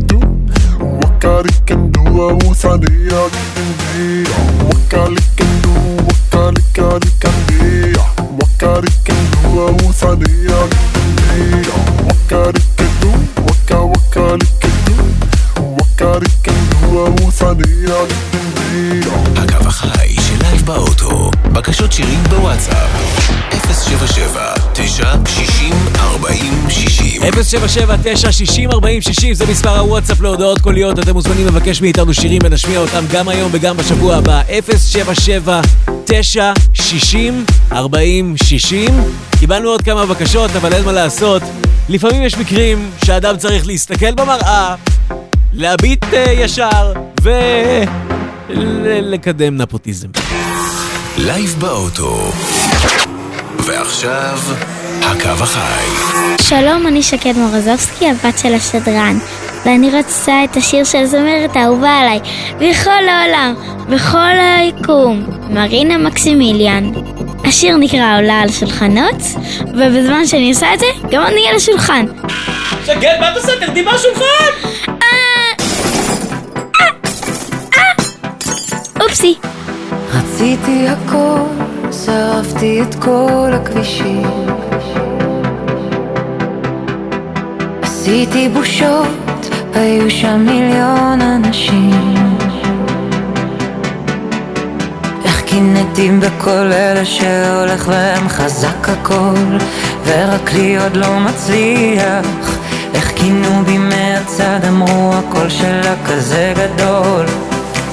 وسعدية 2.27 3.27
جديدة 3.57 4.35
وكالك 4.65 5.41
النوم 5.41 6.07
وكالك 6.07 6.79
عليك 6.79 7.20
077-960-4060 27.21 27.25
זה 29.33 29.45
מספר 29.51 29.79
הוואטסאפ 29.79 30.21
להודעות 30.21 30.59
קוליות, 30.59 30.99
אתם 30.99 31.13
מוזמנים 31.13 31.47
לבקש 31.47 31.81
מאיתנו 31.81 32.13
שירים 32.13 32.41
ונשמיע 32.43 32.79
אותם 32.79 33.03
גם 33.11 33.29
היום 33.29 33.49
וגם 33.53 33.77
בשבוע 33.77 34.15
הבא. 34.15 34.41
077-960-4060 37.71 37.75
קיבלנו 39.39 39.69
עוד 39.69 39.81
כמה 39.81 40.05
בקשות, 40.05 40.51
אבל 40.55 40.73
אין 40.73 40.85
מה 40.85 40.91
לעשות. 40.91 41.41
לפעמים 41.89 42.23
יש 42.23 42.37
מקרים 42.37 42.91
שאדם 43.05 43.37
צריך 43.37 43.67
להסתכל 43.67 44.13
במראה, 44.13 44.75
להביט 45.53 46.05
אה, 46.13 46.31
ישר 46.31 46.93
ולקדם 48.49 49.57
נפוטיזם. 49.57 50.07
לייב 51.17 51.55
באוטו 51.59 52.31
ועכשיו, 53.65 54.39
הקו 55.01 55.43
החי 55.43 55.85
שלום, 56.41 56.87
אני 56.87 57.03
שקד 57.03 57.33
מורזובסקי, 57.37 58.09
הבת 58.09 58.39
של 58.39 58.53
השדרן, 58.53 59.17
ואני 59.65 59.89
רוצה 59.97 60.43
את 60.43 60.57
השיר 60.57 60.83
של 60.83 61.05
זמרת 61.05 61.55
האהובה 61.55 61.89
עליי, 61.89 62.19
בכל 62.57 62.89
העולם, 63.09 63.55
בכל 63.89 64.39
היקום, 64.57 65.25
מרינה 65.49 65.97
מקסימיליאן. 65.97 66.91
השיר 67.45 67.77
נקרא 67.77 68.17
עולה 68.17 68.41
על 68.41 68.51
שולחנות, 68.51 69.21
ובזמן 69.67 70.25
שאני 70.25 70.49
עושה 70.49 70.73
את 70.73 70.79
זה, 70.79 70.85
גם 71.11 71.25
אני 71.25 71.47
על 71.49 71.55
השולחן. 71.55 72.05
שקד, 72.85 73.17
מה 73.19 73.31
את 73.31 73.37
עושה? 73.37 73.51
תרדי 73.59 73.81
מהשולחן! 73.81 74.51
אופסי. 79.01 79.35
רציתי 80.13 80.87
הכל, 80.87 81.39
שרפתי 82.05 82.81
את 82.81 82.95
כל 82.95 83.51
הכבישים. 83.53 84.70
עשיתי 88.01 88.49
בושות, 88.49 89.49
היו 89.73 90.11
שם 90.11 90.45
מיליון 90.45 91.21
אנשים. 91.21 92.37
איך 95.25 95.41
קינאתי 95.41 96.11
בכל 96.11 96.49
אלה 96.49 97.05
שהולך 97.05 97.89
להם 97.89 98.29
חזק 98.29 98.89
הכל, 98.89 99.57
ורק 100.05 100.53
לי 100.53 100.77
עוד 100.77 100.97
לא 100.97 101.19
מצליח. 101.19 102.25
איך 102.93 103.11
כינו 103.15 103.65
בי 103.65 103.77
מהצד, 103.77 104.59
אמרו 104.67 105.13
הקול 105.13 105.49
שלה 105.49 105.95
כזה 106.05 106.53
גדול, 106.55 107.25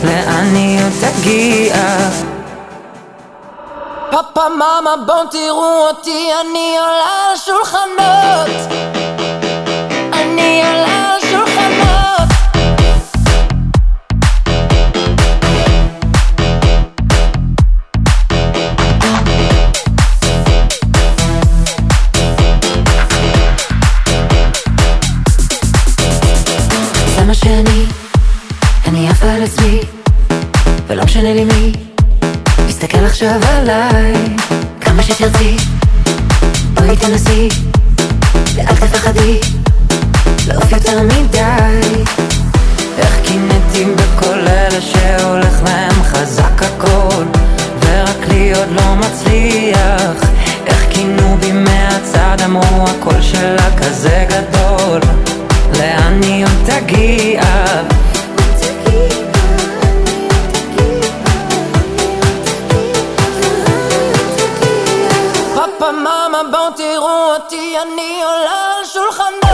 לאן 0.04 0.54
היא 0.54 0.80
עוד 0.84 0.92
תגיע? 1.00 1.74
פאפה 4.10 4.48
מאמה 4.48 4.94
בואו 5.06 5.26
תראו 5.30 5.86
אותי 5.88 6.28
אני 6.40 6.76
עולה 6.78 6.92
על 6.92 7.34
השולחנות 7.34 8.68
שאני, 27.44 27.84
אני 28.86 29.08
עפה 29.08 29.30
על 29.30 29.42
עצמי, 29.42 29.80
ולא 30.86 31.04
משנה 31.04 31.34
לי 31.34 31.44
מי, 31.44 31.72
תסתכל 32.68 32.98
עכשיו 32.98 33.40
עליי, 33.48 34.12
כמה 34.80 35.02
שתרצי, 35.02 35.56
בואי 36.74 36.96
תנסי, 36.96 37.48
ואל 38.54 38.76
תפחדי, 38.76 39.40
לעוף 40.48 40.72
יותר 40.72 41.02
מדי. 41.02 42.02
איך 42.98 43.20
קינאתי 43.24 43.84
בכל 43.84 44.38
אלה 44.38 44.80
שהולך 44.80 45.62
להם 45.64 46.02
חזק 46.02 46.62
הכל, 46.62 47.24
ורק 47.80 48.28
לי 48.28 48.54
עוד 48.54 48.68
לא 48.70 48.94
מצליח. 48.94 50.30
איך 50.66 50.86
כינו 50.90 51.36
בי 51.40 51.52
מהצד, 51.52 52.36
אמרו 52.44 52.84
הקול 52.88 53.22
שלה 53.22 53.78
כזה 53.78 54.26
גדול, 54.28 55.00
לאן 55.78 56.20
היא 56.22 56.44
עוד 56.44 56.50
תגיע? 56.66 57.42
פאפה 65.54 65.92
מאמה 65.92 66.40
בואו 66.50 66.70
תראו 66.76 67.34
אותי 67.34 67.76
אני 67.82 68.20
עולה 68.22 68.78
על 68.78 68.86
שולחנות 68.92 69.47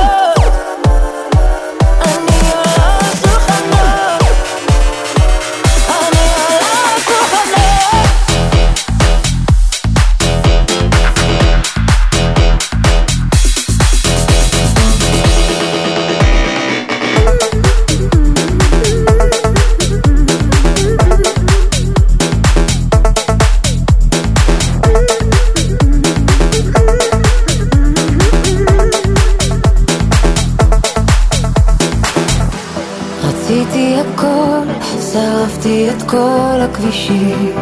את 35.45 36.03
כל 36.11 36.61
הכבישים. 36.61 37.55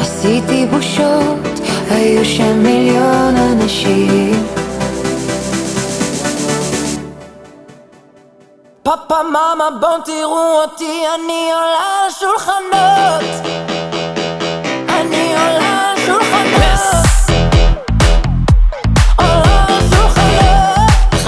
עשיתי 0.00 0.66
בושות, 0.66 1.60
היו 1.90 2.24
שם 2.24 2.62
מיליון 2.62 3.36
אנשים. 3.36 4.46
פאפה 8.82 9.22
מאמה 9.22 9.68
בואו 9.80 10.00
תראו 10.04 10.62
אותי 10.62 11.02
אני 11.14 11.50
עולה 11.52 12.04
על 12.04 12.10
שולחנות 12.10 13.52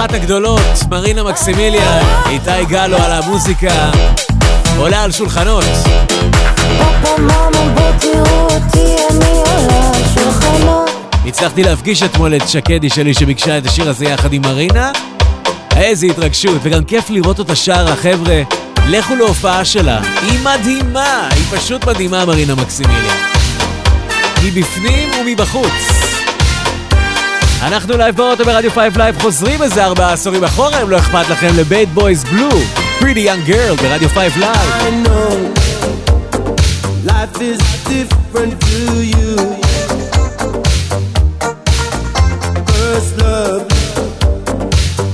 אחת 0.05 0.13
הגדולות, 0.13 0.61
מרינה 0.89 1.23
מקסימיליאן, 1.23 2.03
איתי 2.29 2.65
גלו 2.69 2.97
על 2.97 3.11
המוזיקה, 3.11 3.91
עולה 4.77 5.03
על 5.03 5.11
שולחנות. 5.11 5.63
הצלחתי 11.25 11.63
להפגיש 11.63 12.03
אתמול 12.03 12.35
את 12.35 12.49
שקדי 12.49 12.89
שלי 12.89 13.13
שביקשה 13.13 13.57
את 13.57 13.65
השיר 13.65 13.89
הזה 13.89 14.05
יחד 14.05 14.33
עם 14.33 14.41
מרינה. 14.41 14.91
איזה 15.75 16.05
התרגשות, 16.05 16.57
וגם 16.63 16.83
כיף 16.83 17.09
לראות 17.09 17.39
אותה 17.39 17.55
שרה, 17.55 17.95
חבר'ה. 17.95 18.41
לכו 18.87 19.15
להופעה 19.15 19.65
שלה, 19.65 19.99
היא 20.21 20.39
מדהימה, 20.39 21.29
היא 21.31 21.59
פשוט 21.59 21.85
מדהימה, 21.85 22.25
מרינה 22.25 22.55
מקסימיליאן. 22.55 23.17
מבפנים 24.43 25.09
ומבחוץ. 25.21 26.04
אנחנו 27.65 27.97
לייב 27.97 28.15
באוטו 28.15 28.45
ברדיו 28.45 28.71
5 28.71 28.97
לייב 28.97 29.21
חוזרים 29.21 29.61
איזה 29.61 29.85
ארבעה 29.85 30.13
עשורים 30.13 30.43
אחורה, 30.43 30.81
אם 30.81 30.89
לא 30.89 30.97
אכפת 30.97 31.29
לכם, 31.29 31.47
ל 31.57 31.65
Bad 31.65 31.89
Boys 31.89 32.23
Blue, 32.23 32.49
Pretty 32.99 33.19
Young 33.19 33.45
Girl 33.45 33.75
ברדיו 33.75 34.09
5 34.09 34.33
לייב. 34.37 34.55
Life 37.05 37.41
is 37.41 37.59
different 37.89 38.53
to 38.69 38.79
you. 39.13 39.35
First 42.73 43.11
love 43.23 43.63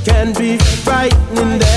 can 0.07 0.27
be 0.41 0.51
frightening, 0.85 1.70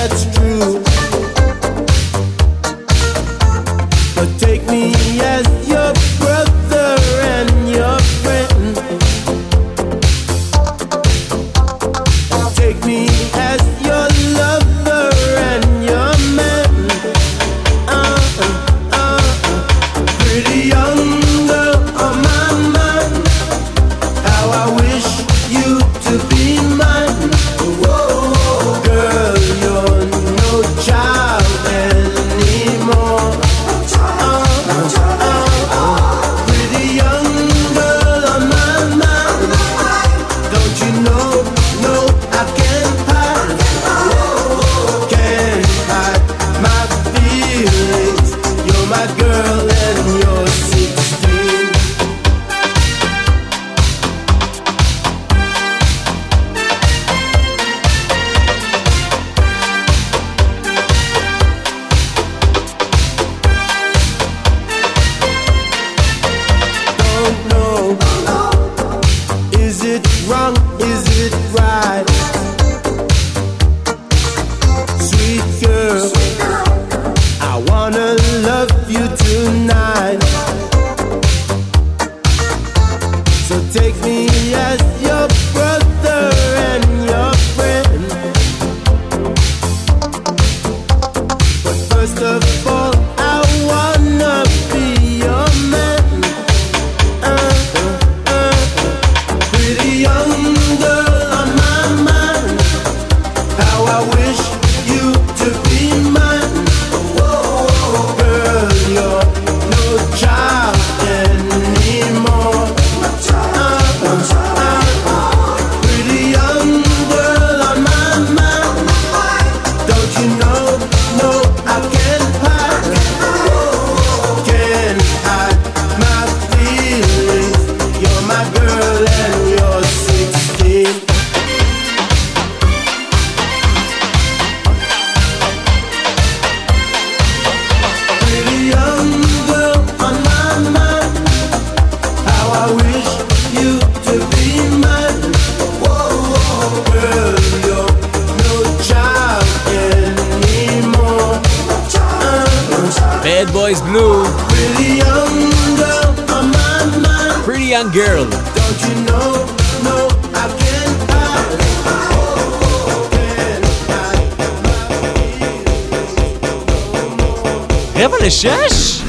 רבע 168.04 168.16
לשש? 168.20 169.02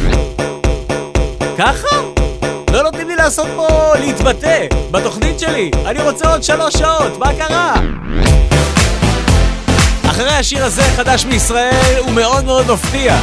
ככה? 1.57 1.97
לא 2.71 2.83
נותנים 2.83 3.07
לי 3.07 3.15
לעשות 3.15 3.47
פה 3.55 3.67
להתבטא 3.99 4.65
בתוכנית 4.91 5.39
שלי. 5.39 5.71
אני 5.85 6.01
רוצה 6.01 6.31
עוד 6.31 6.43
שלוש 6.43 6.73
שעות, 6.73 7.17
מה 7.17 7.33
קרה? 7.37 7.73
אחרי 10.09 10.31
השיר 10.31 10.65
הזה, 10.65 10.81
חדש 10.81 11.25
מישראל, 11.25 11.95
הוא 11.99 12.11
מאוד 12.11 12.45
מאוד 12.45 12.71
מפתיע. 12.71 13.17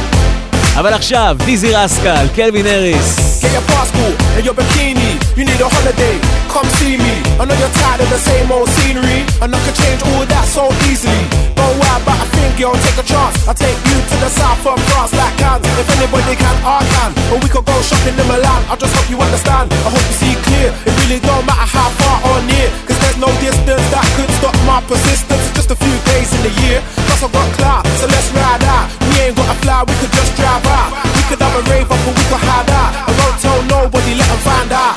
אבל 0.75 0.93
עכשיו, 0.93 1.35
דיזי 1.45 1.75
רסקל, 1.75 2.25
קלווין 2.35 2.67
אריס. 2.67 3.33
Passport 3.67 4.19
and 4.19 4.22
your 4.43 4.53
bikini. 4.53 5.15
You 5.39 5.47
need 5.47 5.59
a 5.63 5.67
holiday. 5.71 6.19
Come 6.51 6.67
see 6.77 6.99
me. 6.99 7.15
I 7.39 7.47
know 7.47 7.55
you're 7.55 7.75
tired 7.79 8.03
of 8.03 8.09
the 8.11 8.19
same 8.19 8.51
old 8.51 8.69
scenery, 8.69 9.23
and 9.41 9.49
I 9.55 9.59
can 9.63 9.73
change 9.73 10.03
all 10.13 10.27
that 10.27 10.45
so 10.45 10.67
easily. 10.91 11.23
Don't 11.55 11.79
worry 11.79 11.97
about 12.03 12.19
a 12.19 12.27
thing, 12.35 12.51
girl. 12.59 12.75
Take 12.75 12.99
a 12.99 13.05
chance. 13.07 13.39
I'll 13.47 13.57
take 13.57 13.79
you 13.87 13.97
to 13.97 14.15
the 14.19 14.29
south 14.29 14.61
of 14.67 14.77
France, 14.91 15.15
like 15.15 15.33
Cannes. 15.39 15.63
If 15.79 15.87
anybody 15.95 16.35
can, 16.35 16.55
I 16.61 16.83
can. 16.83 17.11
Or 17.31 17.39
we 17.39 17.47
could 17.49 17.65
go 17.65 17.73
shopping 17.81 18.19
in 18.19 18.27
Milan. 18.27 18.61
I 18.67 18.75
just 18.75 18.93
hope 18.93 19.09
you 19.09 19.17
understand. 19.17 19.71
I 19.71 19.89
hope 19.89 20.03
you 20.03 20.17
see 20.19 20.35
clear. 20.45 20.69
It 20.85 20.93
really 21.01 21.23
don't 21.23 21.47
matter 21.47 21.65
how 21.65 21.89
far 22.03 22.17
or 22.27 22.37
near, 22.43 22.67
cause 22.85 22.99
there's 22.99 23.17
no 23.17 23.31
distance 23.39 23.85
that 23.95 24.05
could 24.19 24.29
stop 24.37 24.55
my 24.67 24.83
persistence. 24.85 25.41
It's 25.49 25.55
just 25.55 25.71
a 25.71 25.77
few 25.79 25.95
days 26.11 26.29
in 26.35 26.41
the 26.43 26.53
year. 26.67 26.83
Plus 27.07 27.23
I 27.23 27.29
got 27.31 27.47
clout, 27.57 27.83
so 27.97 28.05
let's 28.11 28.27
ride 28.35 28.63
out. 28.67 28.91
We 29.07 29.31
ain't 29.31 29.35
gotta 29.39 29.55
fly, 29.63 29.87
we 29.87 29.95
could 30.03 30.11
just 30.11 30.35
drive 30.35 30.67
out. 30.67 30.91
We 31.15 31.21
could 31.31 31.39
have 31.39 31.55
a 31.55 31.63
rave 31.71 31.87
up, 31.87 32.01
or 32.03 32.13
we 32.13 32.23
could 32.27 32.43
hide 32.43 32.69
out 32.69 32.72
me, 34.13 34.19
let 34.19 34.29
them 34.29 34.41
find 34.45 34.71
out. 34.71 34.95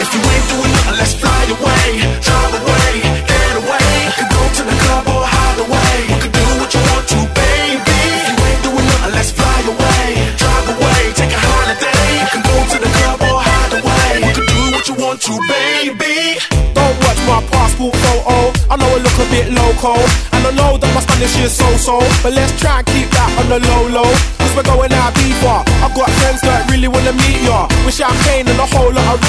If 0.00 0.08
you 0.12 0.20
ain't 0.20 0.46
doing 0.48 0.72
nothing, 0.72 0.96
let's 0.98 1.14
fly 1.14 1.42
away, 1.52 1.86
drive 2.20 2.54
away, 2.60 2.92
get 3.28 3.54
away. 3.60 3.88
We 4.08 4.12
could 4.18 4.30
go 4.32 4.42
to 4.58 4.62
the 4.64 4.76
club 4.84 5.04
or 5.08 5.22
hide 5.24 5.58
away. 5.64 5.92
You 6.08 6.16
could 6.22 6.32
do 6.32 6.46
what 6.60 6.70
you 6.74 6.82
want 6.88 7.04
to, 7.12 7.20
baby. 7.36 7.98
If 8.16 8.24
you 8.28 8.36
ain't 8.48 8.62
doing 8.64 8.86
nothing, 8.90 9.14
let's 9.16 9.30
fly 9.30 9.58
away, 9.72 10.04
drive 10.40 10.66
away, 10.74 11.00
take 11.14 11.32
a 11.32 11.40
holiday. 11.40 12.04
We 12.20 12.26
could 12.32 12.46
go 12.48 12.56
to 12.72 12.78
the 12.84 12.90
club 12.96 13.20
or 13.28 13.38
hide 13.44 13.74
away. 13.80 14.10
You 14.24 14.32
could 14.34 14.48
do 14.48 14.62
what 14.72 14.84
you 14.88 14.94
want 14.96 15.18
to, 15.28 15.34
baby. 15.48 16.16
Don't 16.74 16.96
watch 17.04 17.20
my 17.28 17.40
passport 17.52 17.94
photo. 17.96 18.53
I 18.70 18.76
know 18.76 18.88
I 18.88 18.98
look 18.98 19.16
a 19.20 19.26
bit 19.30 19.52
loco, 19.52 19.94
and 20.32 20.42
I 20.46 20.52
know 20.56 20.78
that 20.78 20.90
my 20.94 21.00
Spanish 21.04 21.36
is 21.38 21.52
so-so, 21.52 22.00
but 22.22 22.32
let's 22.32 22.52
try 22.60 22.80
and 22.80 22.86
keep 22.86 23.08
that 23.12 23.30
on 23.38 23.46
the 23.52 23.60
low-low. 23.60 24.10
Cause 24.40 24.52
we're 24.56 24.68
going 24.68 24.92
out 24.92 25.12
deeper. 25.14 25.58
I've 25.84 25.94
got 25.94 26.08
friends 26.20 26.40
that 26.42 26.68
really 26.70 26.88
wanna 26.88 27.12
meet 27.12 27.44
ya. 27.44 27.68
With 27.84 27.96
champagne 27.96 28.48
and 28.48 28.58
a 28.60 28.68
whole 28.68 28.92
lot 28.92 29.16
of 29.16 29.20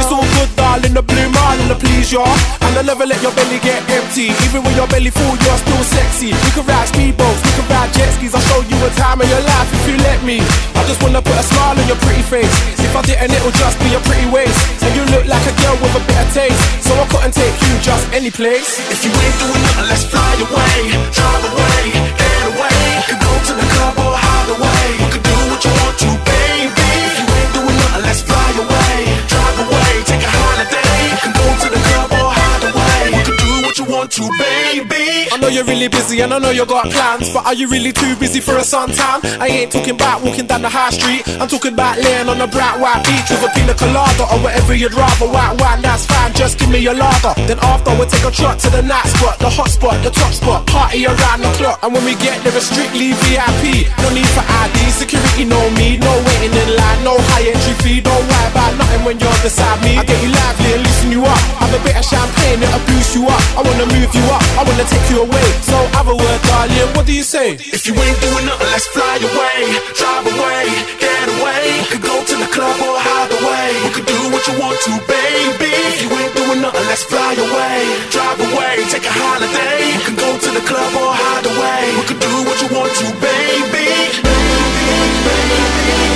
It's 0.00 0.10
all 0.10 0.24
good, 0.38 0.50
darling, 0.56 0.94
the 0.94 1.02
blue 1.02 1.28
marlin 1.30 1.68
to 1.68 1.76
please 1.76 2.12
ya. 2.12 2.24
And 2.64 2.72
I 2.78 2.82
never 2.82 3.04
let 3.04 3.20
your 3.22 3.32
belly 3.32 3.60
get 3.60 3.80
empty. 3.90 4.32
Even 4.44 4.64
when 4.64 4.74
your 4.74 4.88
belly 4.88 5.10
full, 5.10 5.34
you're 5.40 5.60
still 5.60 5.84
sexy. 5.84 6.32
We 6.32 6.50
can 6.56 6.64
ride 6.66 6.88
speedboats, 6.88 7.40
we 7.44 7.50
can 7.58 7.66
ride 7.68 7.90
jet 7.92 8.10
skis. 8.16 8.34
I'll 8.34 8.44
show 8.48 8.60
you 8.64 8.76
a 8.86 8.90
time 8.96 9.20
in 9.22 9.28
your 9.28 9.44
life 9.44 9.68
if 9.72 9.82
you 9.88 9.96
let 10.04 10.20
me. 10.24 10.40
I 10.74 10.82
just 10.88 11.00
wanna 11.02 11.22
put 11.22 11.36
a 11.36 11.44
smile 11.44 11.76
on 11.76 11.86
your 11.86 12.00
pretty 12.04 12.22
face. 12.22 12.52
If 12.80 12.92
I 12.96 13.02
didn't, 13.02 13.32
it'll 13.32 13.56
just 13.56 13.76
be 13.80 13.94
a 13.94 14.00
pretty 14.04 14.28
waist. 14.28 14.58
And 14.82 14.92
you 14.96 15.04
look 15.14 15.24
like 15.26 15.44
a 15.48 15.54
girl 15.62 15.76
with 15.80 15.96
a 15.96 16.02
bit 16.06 16.18
of 16.18 16.28
taste. 16.34 16.60
So 16.86 16.92
I 16.98 17.06
couldn't 17.08 17.34
take 17.34 17.56
you 17.66 17.72
just 17.80 18.04
any 18.12 18.30
place. 18.30 18.61
If 18.62 19.04
you 19.04 19.10
ain't 19.10 19.38
doing 19.42 19.62
nothing, 19.66 19.88
let's 19.90 20.04
fly 20.04 20.32
away, 20.38 20.94
drive 21.10 21.44
away, 21.50 21.82
get 22.14 22.42
away. 22.46 22.82
Go 23.18 23.32
to 23.48 23.52
the 23.58 23.66
club 23.74 23.98
or 23.98 24.14
hide 24.14 24.50
away. 24.54 24.86
Do 25.18 25.34
what 25.50 25.60
you 25.66 25.72
want 25.82 25.96
to, 25.98 26.10
baby. 26.22 26.90
If 27.10 27.14
you 27.18 27.26
ain't 27.26 27.52
doing 27.58 27.76
nothing, 27.82 28.02
let's 28.06 28.22
fly 28.22 28.48
away, 28.62 28.94
drive 29.26 29.58
away, 29.66 29.90
take 30.06 30.22
a 30.22 30.30
holiday. 30.30 30.94
You 31.26 31.30
go 31.42 31.46
to 31.58 31.68
the 31.74 31.80
club 31.90 32.10
or 32.14 32.30
hide 32.38 32.64
away. 32.70 33.24
Do 33.26 33.50
what 33.66 33.78
you 33.78 33.84
want 33.84 34.10
to, 34.12 34.30
baby. 34.38 34.61
I 34.90 35.38
know 35.38 35.46
you're 35.46 35.64
really 35.64 35.86
busy 35.86 36.20
and 36.22 36.34
I 36.34 36.38
know 36.38 36.50
you 36.50 36.66
got 36.66 36.90
plans, 36.90 37.30
but 37.32 37.46
are 37.46 37.54
you 37.54 37.68
really 37.68 37.92
too 37.92 38.16
busy 38.16 38.40
for 38.40 38.58
a 38.58 38.66
suntan? 38.66 39.22
I 39.38 39.46
ain't 39.46 39.70
talking 39.70 39.94
about 39.94 40.22
walking 40.24 40.46
down 40.46 40.62
the 40.62 40.68
high 40.68 40.90
street. 40.90 41.22
I'm 41.38 41.46
talking 41.46 41.74
about 41.74 41.98
laying 41.98 42.28
on 42.28 42.40
a 42.40 42.48
bright 42.50 42.80
white 42.82 43.06
beach 43.06 43.30
with 43.30 43.46
a 43.46 43.50
pina 43.54 43.74
colada 43.74 44.26
or 44.26 44.42
whatever 44.42 44.74
you'd 44.74 44.94
rather. 44.94 45.30
White 45.30 45.54
wine, 45.62 45.82
that's 45.82 46.06
fine. 46.06 46.34
Just 46.34 46.58
give 46.58 46.68
me 46.68 46.78
your 46.82 46.94
lager. 46.94 47.30
Then 47.46 47.62
after 47.62 47.94
we'll 47.94 48.10
take 48.10 48.26
a 48.26 48.32
trot 48.34 48.58
to 48.66 48.70
the 48.70 48.82
night 48.82 49.06
spot, 49.06 49.38
the 49.38 49.50
hot 49.50 49.70
spot, 49.70 50.02
the 50.02 50.10
top 50.10 50.32
spot, 50.34 50.66
party 50.66 51.06
around 51.06 51.46
the 51.46 51.52
clock. 51.54 51.78
And 51.82 51.94
when 51.94 52.04
we 52.04 52.18
get 52.18 52.42
there, 52.42 52.54
it's 52.56 52.66
strictly 52.66 53.14
VIP. 53.30 53.86
No 54.02 54.10
need 54.10 54.28
for 54.34 54.42
ID, 54.42 54.90
security, 54.90 55.46
no 55.46 55.62
me, 55.78 55.96
no 56.02 56.12
waiting 56.26 56.58
in 56.58 56.70
line, 56.74 57.00
no 57.06 57.14
high 57.30 57.46
entry 57.46 57.74
fee. 57.86 58.00
Don't 58.02 58.18
worry 58.18 58.48
about 58.50 58.74
nothing 58.74 59.06
when 59.06 59.16
you're 59.22 59.40
beside 59.46 59.78
me. 59.86 59.94
I 59.94 60.02
get 60.02 60.18
you 60.18 60.34
lively 60.34 60.74
and 60.74 60.82
loosen 60.82 61.10
you 61.14 61.22
up. 61.22 61.42
Have 61.62 61.70
a 61.70 61.80
bit 61.86 61.94
of 61.94 62.04
champagne 62.04 62.58
that'll 62.58 62.82
boost 62.90 63.14
you 63.14 63.30
up. 63.30 63.42
I 63.54 63.62
wanna 63.62 63.86
move 63.86 64.10
you 64.10 64.26
up. 64.26 64.42
Wanna 64.72 64.88
take 64.88 65.04
you 65.12 65.20
away. 65.20 65.48
So 65.68 65.76
have 65.92 66.08
a 66.08 66.16
word, 66.16 66.40
darling. 66.48 66.96
What 66.96 67.04
do 67.04 67.12
you 67.12 67.22
say? 67.22 67.60
If 67.60 67.84
you 67.84 67.92
ain't 67.92 68.20
doing 68.24 68.46
nothing, 68.48 68.72
let's 68.72 68.88
fly 68.88 69.20
away, 69.20 69.68
drive 69.92 70.24
away, 70.24 70.64
get 70.96 71.28
away. 71.28 71.76
We 71.76 71.88
could 71.92 72.00
go 72.00 72.16
to 72.16 72.34
the 72.40 72.48
club 72.48 72.80
or 72.80 72.96
hide 72.96 73.28
away. 73.36 73.68
We 73.84 73.92
could 73.92 74.08
do 74.08 74.16
what 74.32 74.40
you 74.48 74.56
want 74.56 74.80
to, 74.88 74.96
baby. 75.04 75.76
If 75.92 76.00
you 76.00 76.08
ain't 76.08 76.32
doing 76.32 76.64
nothing, 76.64 76.88
let's 76.88 77.04
fly 77.04 77.36
away, 77.36 77.84
drive 78.08 78.40
away, 78.40 78.80
take 78.88 79.04
a 79.04 79.12
holiday. 79.12 79.92
You 79.92 80.00
can 80.08 80.16
go 80.16 80.40
to 80.40 80.50
the 80.56 80.64
club 80.64 80.88
or 80.96 81.12
hide 81.20 81.44
away. 81.52 81.92
We 81.92 82.08
could 82.08 82.22
do 82.24 82.32
what 82.48 82.56
you 82.64 82.72
want 82.72 82.96
to, 82.96 83.12
baby. 83.20 83.92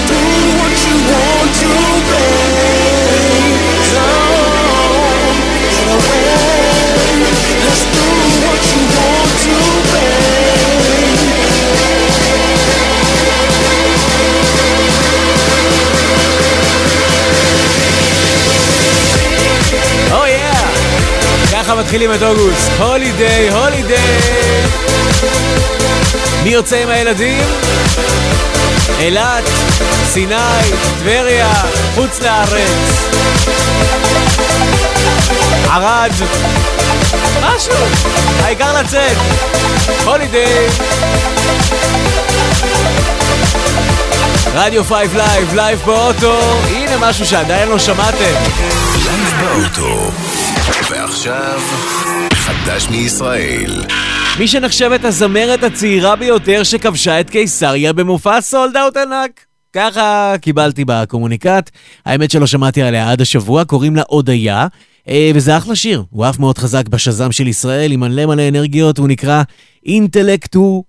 Do 0.08 0.16
what 0.56 0.76
you 0.80 0.96
want 1.12 1.52
to, 1.60 1.70
baby. 2.08 2.56
Get 5.76 6.40
away. 6.40 6.55
ככה 21.66 21.74
מתחילים 21.74 22.12
את 22.14 22.22
אוגוסט. 22.22 22.70
הולידיי, 22.78 23.48
הולידיי! 23.48 24.20
מי 26.42 26.50
יוצא 26.50 26.76
עם 26.76 26.88
הילדים? 26.88 27.44
אילת, 28.98 29.44
סיני, 30.12 30.34
טבריה, 30.98 31.52
חוץ 31.94 32.20
לארץ. 32.20 33.08
ערד, 35.70 36.10
משהו, 37.42 37.74
העיקר 38.42 38.80
לצאת. 38.80 39.16
Holiday. 40.04 40.66
רדיו 44.54 44.84
5 44.84 44.92
לייב, 45.14 45.54
לייב 45.54 45.78
באוטו, 45.86 46.40
הנה 46.68 46.96
משהו 47.00 47.26
שעדיין 47.26 47.68
לא 47.68 47.78
שמעתם. 47.78 48.34
לייב 49.04 49.34
באוטו. 49.40 50.10
ועכשיו, 50.90 51.60
חדש 52.34 52.88
מישראל. 52.88 53.84
מי 54.38 54.48
שנחשבת 54.48 55.04
הזמרת 55.04 55.62
הצעירה 55.62 56.16
ביותר 56.16 56.62
שכבשה 56.62 57.20
את 57.20 57.30
קיסריה 57.30 57.92
במופע 57.92 58.40
sold 58.40 58.76
out 58.76 58.96
ענק. 58.96 59.44
ככה 59.72 60.34
קיבלתי 60.40 60.84
בקומוניקט, 60.86 61.70
האמת 62.06 62.30
שלא 62.30 62.46
שמעתי 62.46 62.82
עליה 62.82 63.10
עד 63.10 63.20
השבוע, 63.20 63.64
קוראים 63.64 63.96
לה 63.96 64.02
הודיה, 64.08 64.60
אה, 64.60 64.66
וזה 65.34 65.56
אחלה 65.56 65.76
שיר, 65.76 66.04
הוא 66.10 66.28
אף 66.28 66.38
מאוד 66.38 66.58
חזק 66.58 66.88
בשזם 66.88 67.32
של 67.32 67.46
ישראל, 67.46 67.92
עם 67.92 68.00
מלא 68.00 68.26
מלא 68.26 68.48
אנרגיות, 68.48 68.98
הוא 68.98 69.08
נקרא 69.08 69.42
אינטלקטו 69.86 70.84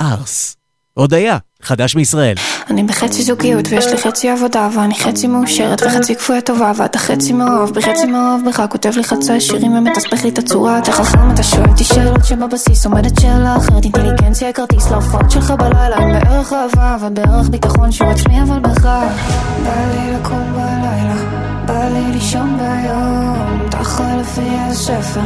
ארס. 0.00 0.56
הודיה, 0.94 1.38
חדש 1.62 1.96
מישראל. 1.96 2.34
אני 2.70 2.82
בחצי 2.82 3.22
זוגיות 3.22 3.68
ויש 3.68 3.86
לי 3.86 3.96
חצי 3.96 4.28
עבודה 4.28 4.68
ואני 4.74 4.94
חצי 4.94 5.26
מאושרת 5.26 5.82
וחצי 5.82 6.16
כפויה 6.16 6.40
טובה 6.40 6.72
ואתה 6.76 6.98
חצי 6.98 7.32
מאוהב 7.32 7.70
בי 7.70 7.82
חצי 7.82 8.06
מאוהב 8.06 8.48
בך 8.48 8.62
כותב 8.70 8.90
לי 8.96 9.04
חצאי 9.04 9.40
שירים 9.40 9.72
ומתסבך 9.72 10.24
לי 10.24 10.28
את 10.28 10.38
הצורה 10.38 10.78
אתה 10.78 10.92
חכם 10.92 11.30
אתה 11.34 11.42
שואל 11.42 11.68
אותי 11.68 11.84
שאלות 11.84 12.24
שבבסיס 12.24 12.86
עומדת 12.86 13.20
שאלה 13.20 13.56
אחרת 13.56 13.84
אינטליגנציה 13.84 14.52
כרטיס 14.52 14.90
להופעות 14.90 15.30
שלך 15.30 15.50
בלילה 15.50 15.96
עם 15.96 16.12
בערך 16.12 16.52
אהבה 16.52 16.96
ובערך 17.00 17.48
ביטחון 17.48 17.92
שהוא 17.92 18.10
עצמי 18.10 18.42
אבל 18.42 18.58
בך 18.58 18.84
בא 18.84 19.92
לי 19.94 20.12
לקום 20.12 20.52
בלילה 20.52 21.13
בא 21.66 21.88
לי 21.88 22.12
לישון 22.12 22.58
ביום 22.58 23.68
ככה 23.70 24.16
לפי 24.16 24.56
הספר 24.70 25.20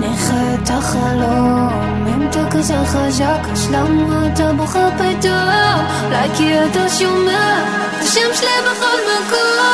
נחיה 0.00 0.54
את 0.54 0.70
החלום 0.70 1.68
אם 2.08 2.28
אתה 2.28 2.50
כזה 2.50 2.74
חזק 2.86 3.48
אז 3.52 3.70
למה 3.70 4.28
אתה 4.34 4.52
בוחר 4.52 4.88
פתאום? 4.94 5.86
אולי 6.04 6.28
כי 6.36 6.64
אתה 6.64 6.88
שומע 6.88 7.64
השם 8.00 8.34
שלי 8.34 8.48
בכל 8.64 8.96
מקום 9.08 9.72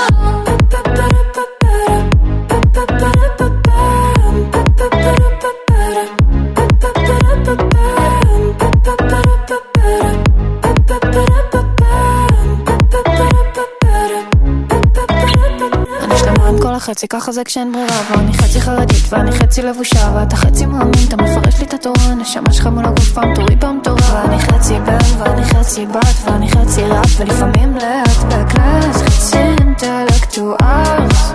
החצי, 16.79 17.09
ככה 17.09 17.33
זה 17.33 17.45
כשאין 17.45 17.73
ברירה 17.73 18.03
ואני 18.11 18.33
חצי 18.33 18.61
חרדית 18.61 19.13
ואני 19.13 19.33
חצי 19.33 19.63
לבושה 19.63 20.13
ואתה 20.15 20.37
חצי 20.37 20.67
מאמין, 20.67 21.09
אתה 21.09 21.17
מפרש 21.17 21.59
לי 21.61 21.67
את 21.67 21.75
התורה 21.75 22.05
הנשמה 22.05 22.53
שלך 22.53 22.67
מול 22.67 22.85
הגוף 22.85 23.13
פעם 23.13 23.81
תורה. 23.85 24.25
ואני 24.25 24.39
חצי 24.39 24.75
בן 24.87 25.19
ואני 25.19 25.45
חצי 25.45 25.87
בת 25.87 26.17
ואני 26.25 26.51
חצי 26.51 26.83
ראפ 26.83 27.21
ולפעמים 27.21 27.75
לאט 27.75 28.25
בקלאס 28.29 28.97
חצי 28.97 29.39
אינטלקטואלס. 29.39 31.33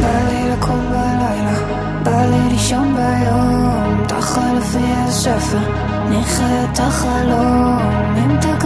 בא 0.00 0.18
לי 0.28 0.50
לקום 0.52 0.86
בלילה, 0.90 1.54
בא 2.02 2.24
לי 2.26 2.50
לישון 2.50 2.96
ביום 2.96 4.06
ככה 4.08 4.52
לפי 4.58 4.92
הספר, 4.94 5.58
נחיה 6.10 6.64
את 6.64 6.80
החלום 6.80 8.19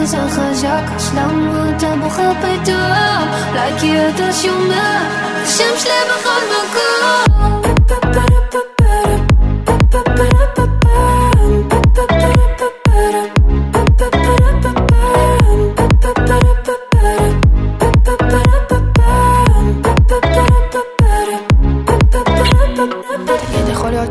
חזק, 0.07 0.83
אז 0.97 1.15
למה 1.15 1.71
אתה 1.77 1.95
בוחר 2.03 2.33
פתאום? 2.41 3.29
אולי 3.51 3.79
כי 3.81 4.09
אתה 4.09 4.33
שומע 4.33 5.03
את 5.43 5.47
השם 5.47 5.79
שלי 5.79 5.93
בכל 6.11 6.41
מקום 6.47 6.95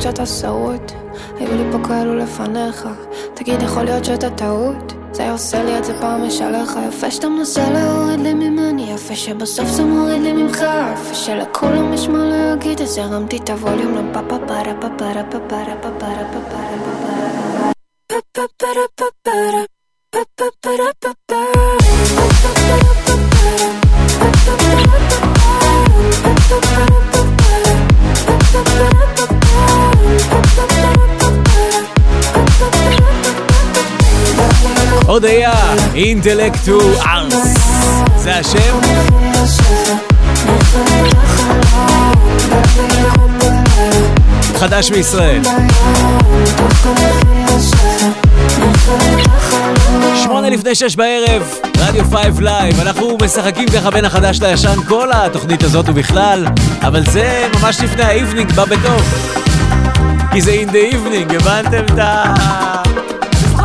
שאתה 0.03 0.25
שרוט? 0.25 0.91
היו 1.39 1.57
לי 1.57 1.63
פה 1.71 1.87
כאלו 1.87 2.15
לפניך. 2.15 2.87
תגיד, 3.33 3.61
יכול 3.61 3.83
להיות 3.83 4.05
שאתה 4.05 4.29
טעות? 4.29 5.02
זה 5.13 5.31
עושה 5.31 5.63
לי 5.63 5.77
את 5.77 5.83
זה 5.85 5.93
פעם 6.01 6.25
יש 6.25 6.41
עליך 6.41 6.71
יפה 6.87 7.11
שאתה 7.11 7.29
מנסה 7.29 7.69
להוריד 7.69 8.19
לי 8.19 8.33
ממני 8.33 8.93
יפה 8.93 9.15
שבסוף 9.15 9.67
זה 9.67 9.83
מוריד 9.83 10.21
לי 10.21 10.33
ממך 10.33 10.57
יפה 10.93 11.13
שלכולם 11.13 11.93
יש 11.93 12.07
מה 12.07 12.25
להגיד 12.25 12.81
אז 12.81 12.97
הרמתי 12.97 13.37
את 13.37 13.49
הווליום 13.49 13.95
לפאפה 13.95 14.37
פרה 14.47 14.73
פרה 14.81 14.97
פרה 14.97 15.23
פרה 15.29 15.49
פרה 15.49 15.75
פרה 15.99 16.23
פרה 16.39 16.73
הודיה, 35.05 35.53
אינטלקטו 35.95 36.79
ארס. 37.05 37.53
זה 38.17 38.35
השם? 38.35 38.79
חדש 44.55 44.91
מישראל. 44.91 45.41
שמונה 50.23 50.49
לפני 50.49 50.75
שש 50.75 50.95
בערב, 50.95 51.43
רדיו 51.77 52.05
Five 52.05 52.39
Live, 52.39 52.79
אנחנו 52.79 53.17
משחקים 53.21 53.69
ככה 53.69 53.91
בין 53.91 54.05
החדש 54.05 54.41
לישן 54.41 54.83
כל 54.87 55.09
התוכנית 55.13 55.63
הזאת 55.63 55.89
ובכלל, 55.89 56.45
אבל 56.81 57.03
זה 57.05 57.47
ממש 57.61 57.79
לפני 57.81 58.03
ה 58.03 58.08
evening, 58.08 58.51
בא 58.51 58.65
בטוב. 58.65 59.01
כי 60.31 60.41
זה 60.41 60.63
in 60.65 60.69
the 60.69 60.93
evening, 60.93 61.35
הבנתם 61.35 61.83
את 61.93 61.99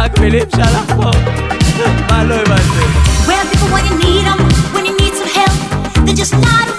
Mike 0.08 0.16
Phillips, 0.20 0.56
shall 0.56 0.64
I? 0.64 0.96
What? 0.96 1.16
Well, 3.28 3.44
people, 3.50 3.68
when 3.68 3.84
you 3.84 3.98
need 3.98 4.24
them, 4.24 4.38
when 4.72 4.86
you 4.86 4.96
need 4.96 5.12
some 5.12 5.28
help, 5.28 6.06
they're 6.06 6.14
just 6.14 6.32
not 6.32 6.77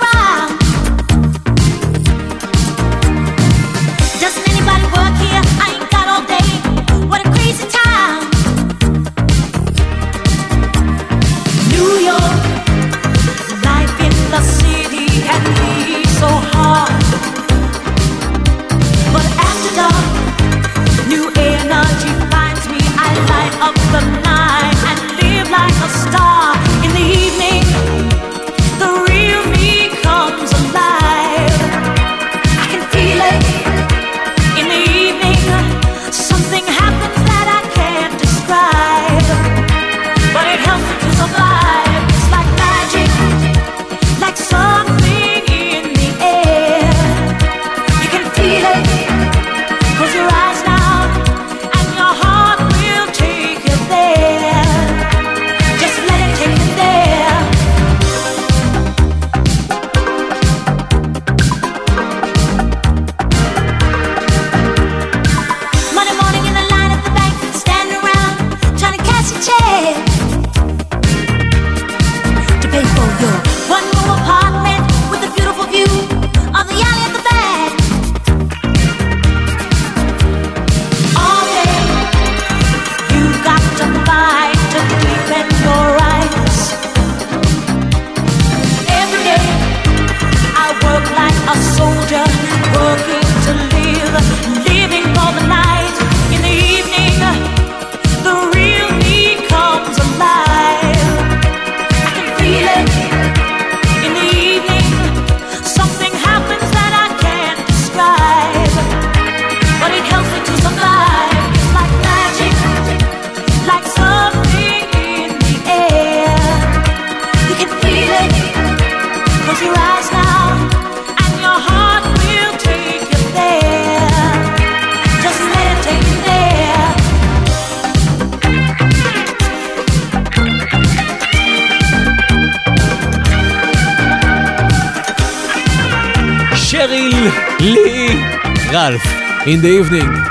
in 139.50 139.62
the 139.62 139.72
evening. 139.82 140.30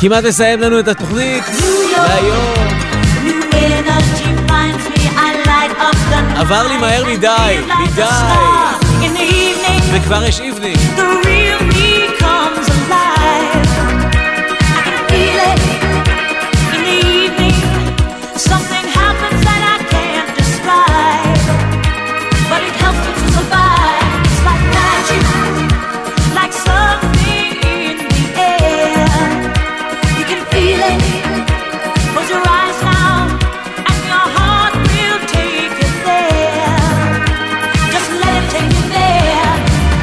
כמעט 0.00 0.24
נסיים 0.24 0.60
לנו 0.60 0.78
את 0.78 0.88
התוכנית 0.88 1.44
להיום. 1.96 2.54
עבר 6.36 6.68
לי 6.68 6.76
מהר 6.76 7.04
מדי, 7.04 7.58
מדי. 7.84 8.02
וכבר 9.92 10.24
יש 10.24 10.40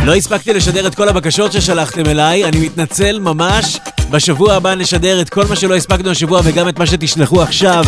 לא 0.05 0.15
הספקתי 0.15 0.53
לשדר 0.53 0.87
את 0.87 0.95
כל 0.95 1.09
הבקשות 1.09 1.51
ששלחתם 1.51 2.05
אליי, 2.05 2.45
אני 2.45 2.59
מתנצל 2.59 3.19
ממש. 3.19 3.79
בשבוע 4.09 4.53
הבא 4.53 4.75
נשדר 4.75 5.21
את 5.21 5.29
כל 5.29 5.45
מה 5.49 5.55
שלא 5.55 5.75
הספקנו 5.75 6.09
השבוע 6.09 6.41
וגם 6.43 6.69
את 6.69 6.79
מה 6.79 6.85
שתשלחו 6.85 7.41
עכשיו. 7.41 7.85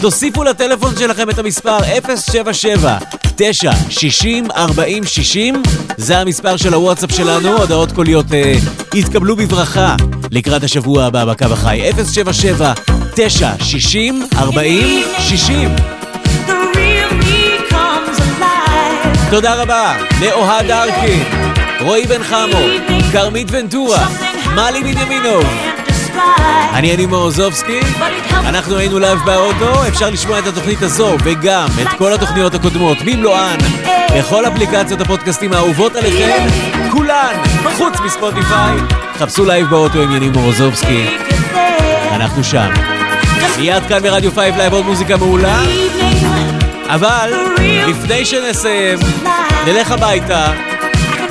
תוסיפו 0.00 0.44
לטלפון 0.44 0.96
שלכם 0.98 1.30
את 1.30 1.38
המספר 1.38 1.78
077 2.16 2.98
9 3.36 3.72
60 3.90 4.50
40 4.50 5.04
60 5.06 5.62
זה 5.96 6.18
המספר 6.18 6.56
של 6.56 6.74
הוואטסאפ 6.74 7.12
שלנו, 7.12 7.48
הודעות 7.58 7.92
קוליות 7.92 8.32
אה, 8.34 8.54
יתקבלו 8.94 9.36
בברכה 9.36 9.96
לקראת 10.30 10.64
השבוע 10.64 11.04
הבא 11.04 11.24
בקו 11.24 11.44
החי 11.44 11.80
077 12.12 12.72
9 13.14 13.52
60 13.58 14.22
40 14.36 15.02
60 15.18 15.74
The 16.46 16.52
real 16.74 17.24
me 17.24 17.70
comes 17.70 18.18
alive. 18.18 19.30
תודה 19.30 19.62
רבה 19.62 19.96
לאוהד 20.20 20.70
ארקין, 20.70 21.24
רועי 21.80 22.06
בן 22.06 22.22
חמו, 22.22 22.58
כרמית 23.12 23.48
ונטורה, 23.50 24.06
מלי 24.54 24.82
בנימינוב. 24.82 25.44
אני 26.74 26.94
יניב 26.94 27.06
מורוזובסקי, 27.06 27.80
אנחנו 28.32 28.76
היינו 28.76 28.98
לייב 28.98 29.18
באוטו, 29.24 29.88
אפשר 29.88 30.10
לשמוע 30.10 30.38
את 30.38 30.46
התוכנית 30.46 30.82
הזו 30.82 31.16
וגם 31.24 31.66
את 31.82 31.88
כל 31.98 32.12
התוכניות 32.12 32.54
הקודמות 32.54 32.98
במלואן 33.04 33.56
בכל 34.18 34.46
אפליקציות 34.46 35.00
הפודקאסטים 35.00 35.52
האהובות 35.52 35.96
עליכם, 35.96 36.46
כולן, 36.90 37.34
חוץ 37.76 38.00
מ 38.04 38.12
Spotify. 38.12 38.76
חפשו 39.18 39.44
לייב 39.44 39.66
באוטו 39.66 40.02
עם 40.02 40.16
יניב 40.16 40.38
מורוזובסקי, 40.38 41.06
אנחנו 42.12 42.44
שם. 42.44 42.70
מיד 43.58 43.82
כאן 43.88 44.02
ברדיו 44.02 44.32
5 44.32 44.38
לייב 44.56 44.72
עוד 44.72 44.84
מוזיקה 44.84 45.16
מעולה, 45.16 45.60
אבל 46.86 47.32
לפני 47.86 48.24
שנסיים, 48.24 48.98
נלך 49.66 49.90
הביתה, 49.90 50.52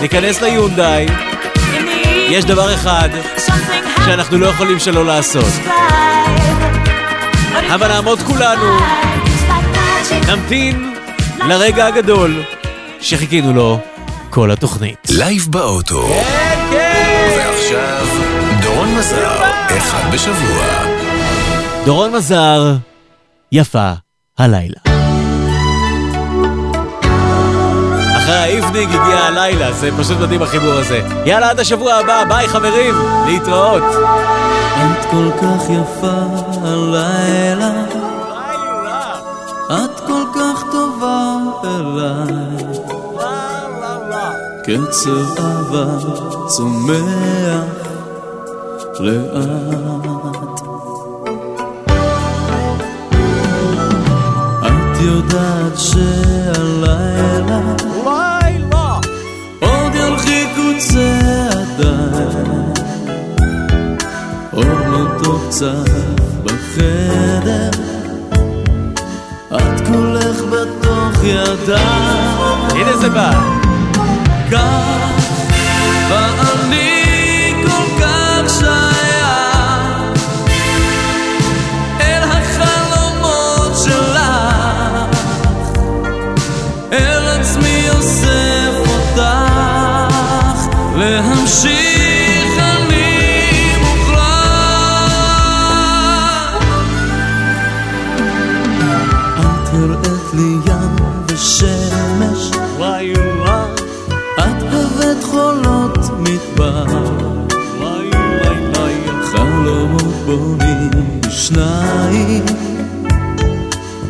ניכנס 0.01 0.41
ליונדאי, 0.41 1.05
יש 2.29 2.45
דבר 2.45 2.73
אחד 2.73 3.09
שאנחנו 4.05 4.37
לא 4.37 4.45
יכולים 4.47 4.79
שלא 4.79 5.05
לעשות. 5.05 5.53
אבל 7.73 7.87
נעמוד 7.87 8.19
כולנו, 8.19 8.77
נמתין 10.27 10.93
לרגע 11.47 11.85
הגדול 11.85 12.43
שחיכינו 13.01 13.53
לו 13.53 13.79
כל 14.29 14.51
התוכנית. 14.51 15.07
לייב 15.09 15.47
באוטו. 15.49 16.09
ועכשיו, 17.37 18.07
דורון 18.61 18.95
מזר, 18.95 19.41
אחד 19.77 20.11
בשבוע. 20.13 20.65
דורון 21.85 22.11
מזר, 22.11 22.75
יפה 23.51 23.91
הלילה. 24.37 24.88
אחרי 28.29 28.41
האיבניג 28.41 28.89
הגיע 28.89 29.17
הלילה, 29.17 29.73
זה 29.73 29.89
פשוט 29.99 30.17
מדהים 30.17 30.41
החיבור 30.41 30.73
הזה. 30.73 31.01
יאללה, 31.25 31.49
עד 31.49 31.59
השבוע 31.59 31.93
הבא, 31.93 32.23
ביי 32.23 32.47
חברים, 32.47 32.95
להתראות. 33.25 33.83
את 34.77 35.05
כל 35.11 35.31
כך 35.41 35.63
יפה 35.63 36.19
הלילה 36.63 37.83
את 39.67 39.99
כל 40.07 40.23
כך 40.35 40.63
טובה 40.71 41.37
אליי 41.63 42.79
קצב 44.63 45.39
אהבה 45.39 45.85
צומח 46.47 47.63
לאט 48.99 50.61
את 54.67 55.01
יודעת 55.01 55.77
שהלילה 55.77 57.59
ירחיקו 60.69 60.79
צעדיי 60.79 62.33
אור 64.53 64.63
מתוק 64.87 65.41
צף 65.49 66.19
בחדר. 66.43 67.69
את 69.55 69.87
כולך 69.87 70.41
בתוך 70.51 71.23
ידיי. 71.23 71.81
הנה 72.71 72.97
זה 72.97 73.09
בא. 73.09 73.31
כך 74.51 75.09
ואני 76.09 76.98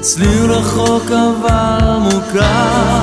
צליל 0.02 0.52
רחוק 0.52 1.12
אבל 1.12 1.98
מוכר 2.00 2.99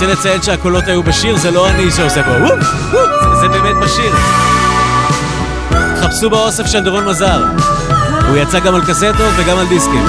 רוצה 0.00 0.12
לציין 0.12 0.42
שהקולות 0.42 0.84
היו 0.86 1.02
בשיר, 1.02 1.36
זה 1.36 1.50
לא 1.50 1.68
אני 1.68 1.90
שעושה 1.90 2.22
פה 2.24 2.30
וופ, 2.30 2.52
וופ, 2.92 3.00
זה- 3.22 3.40
זה 3.40 3.48
באמת 3.48 3.76
בשיר. 3.76 4.12
חפשו 6.02 6.30
באוסף 6.30 6.66
של 6.66 6.80
דורון 6.80 7.04
מזר. 7.08 7.44
הוא 8.28 8.36
יצא 8.36 8.58
גם 8.58 8.74
על 8.74 8.80
קסטות 8.84 9.14
וגם 9.36 9.58
על 9.58 9.66
דיסקים. 9.66 10.06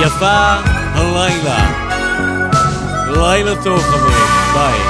יפה 0.00 0.54
הלילה. 0.94 1.58
לילה 3.16 3.62
טוב 3.62 3.82
חברים, 3.82 4.26
ביי. 4.54 4.89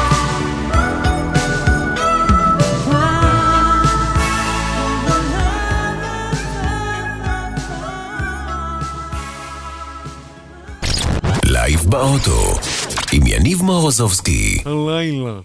באוטו, 12.11 12.59
עם 13.13 13.27
יניב 13.27 13.63
מורוזובסקי. 13.63 14.63
הלילה. 14.65 15.41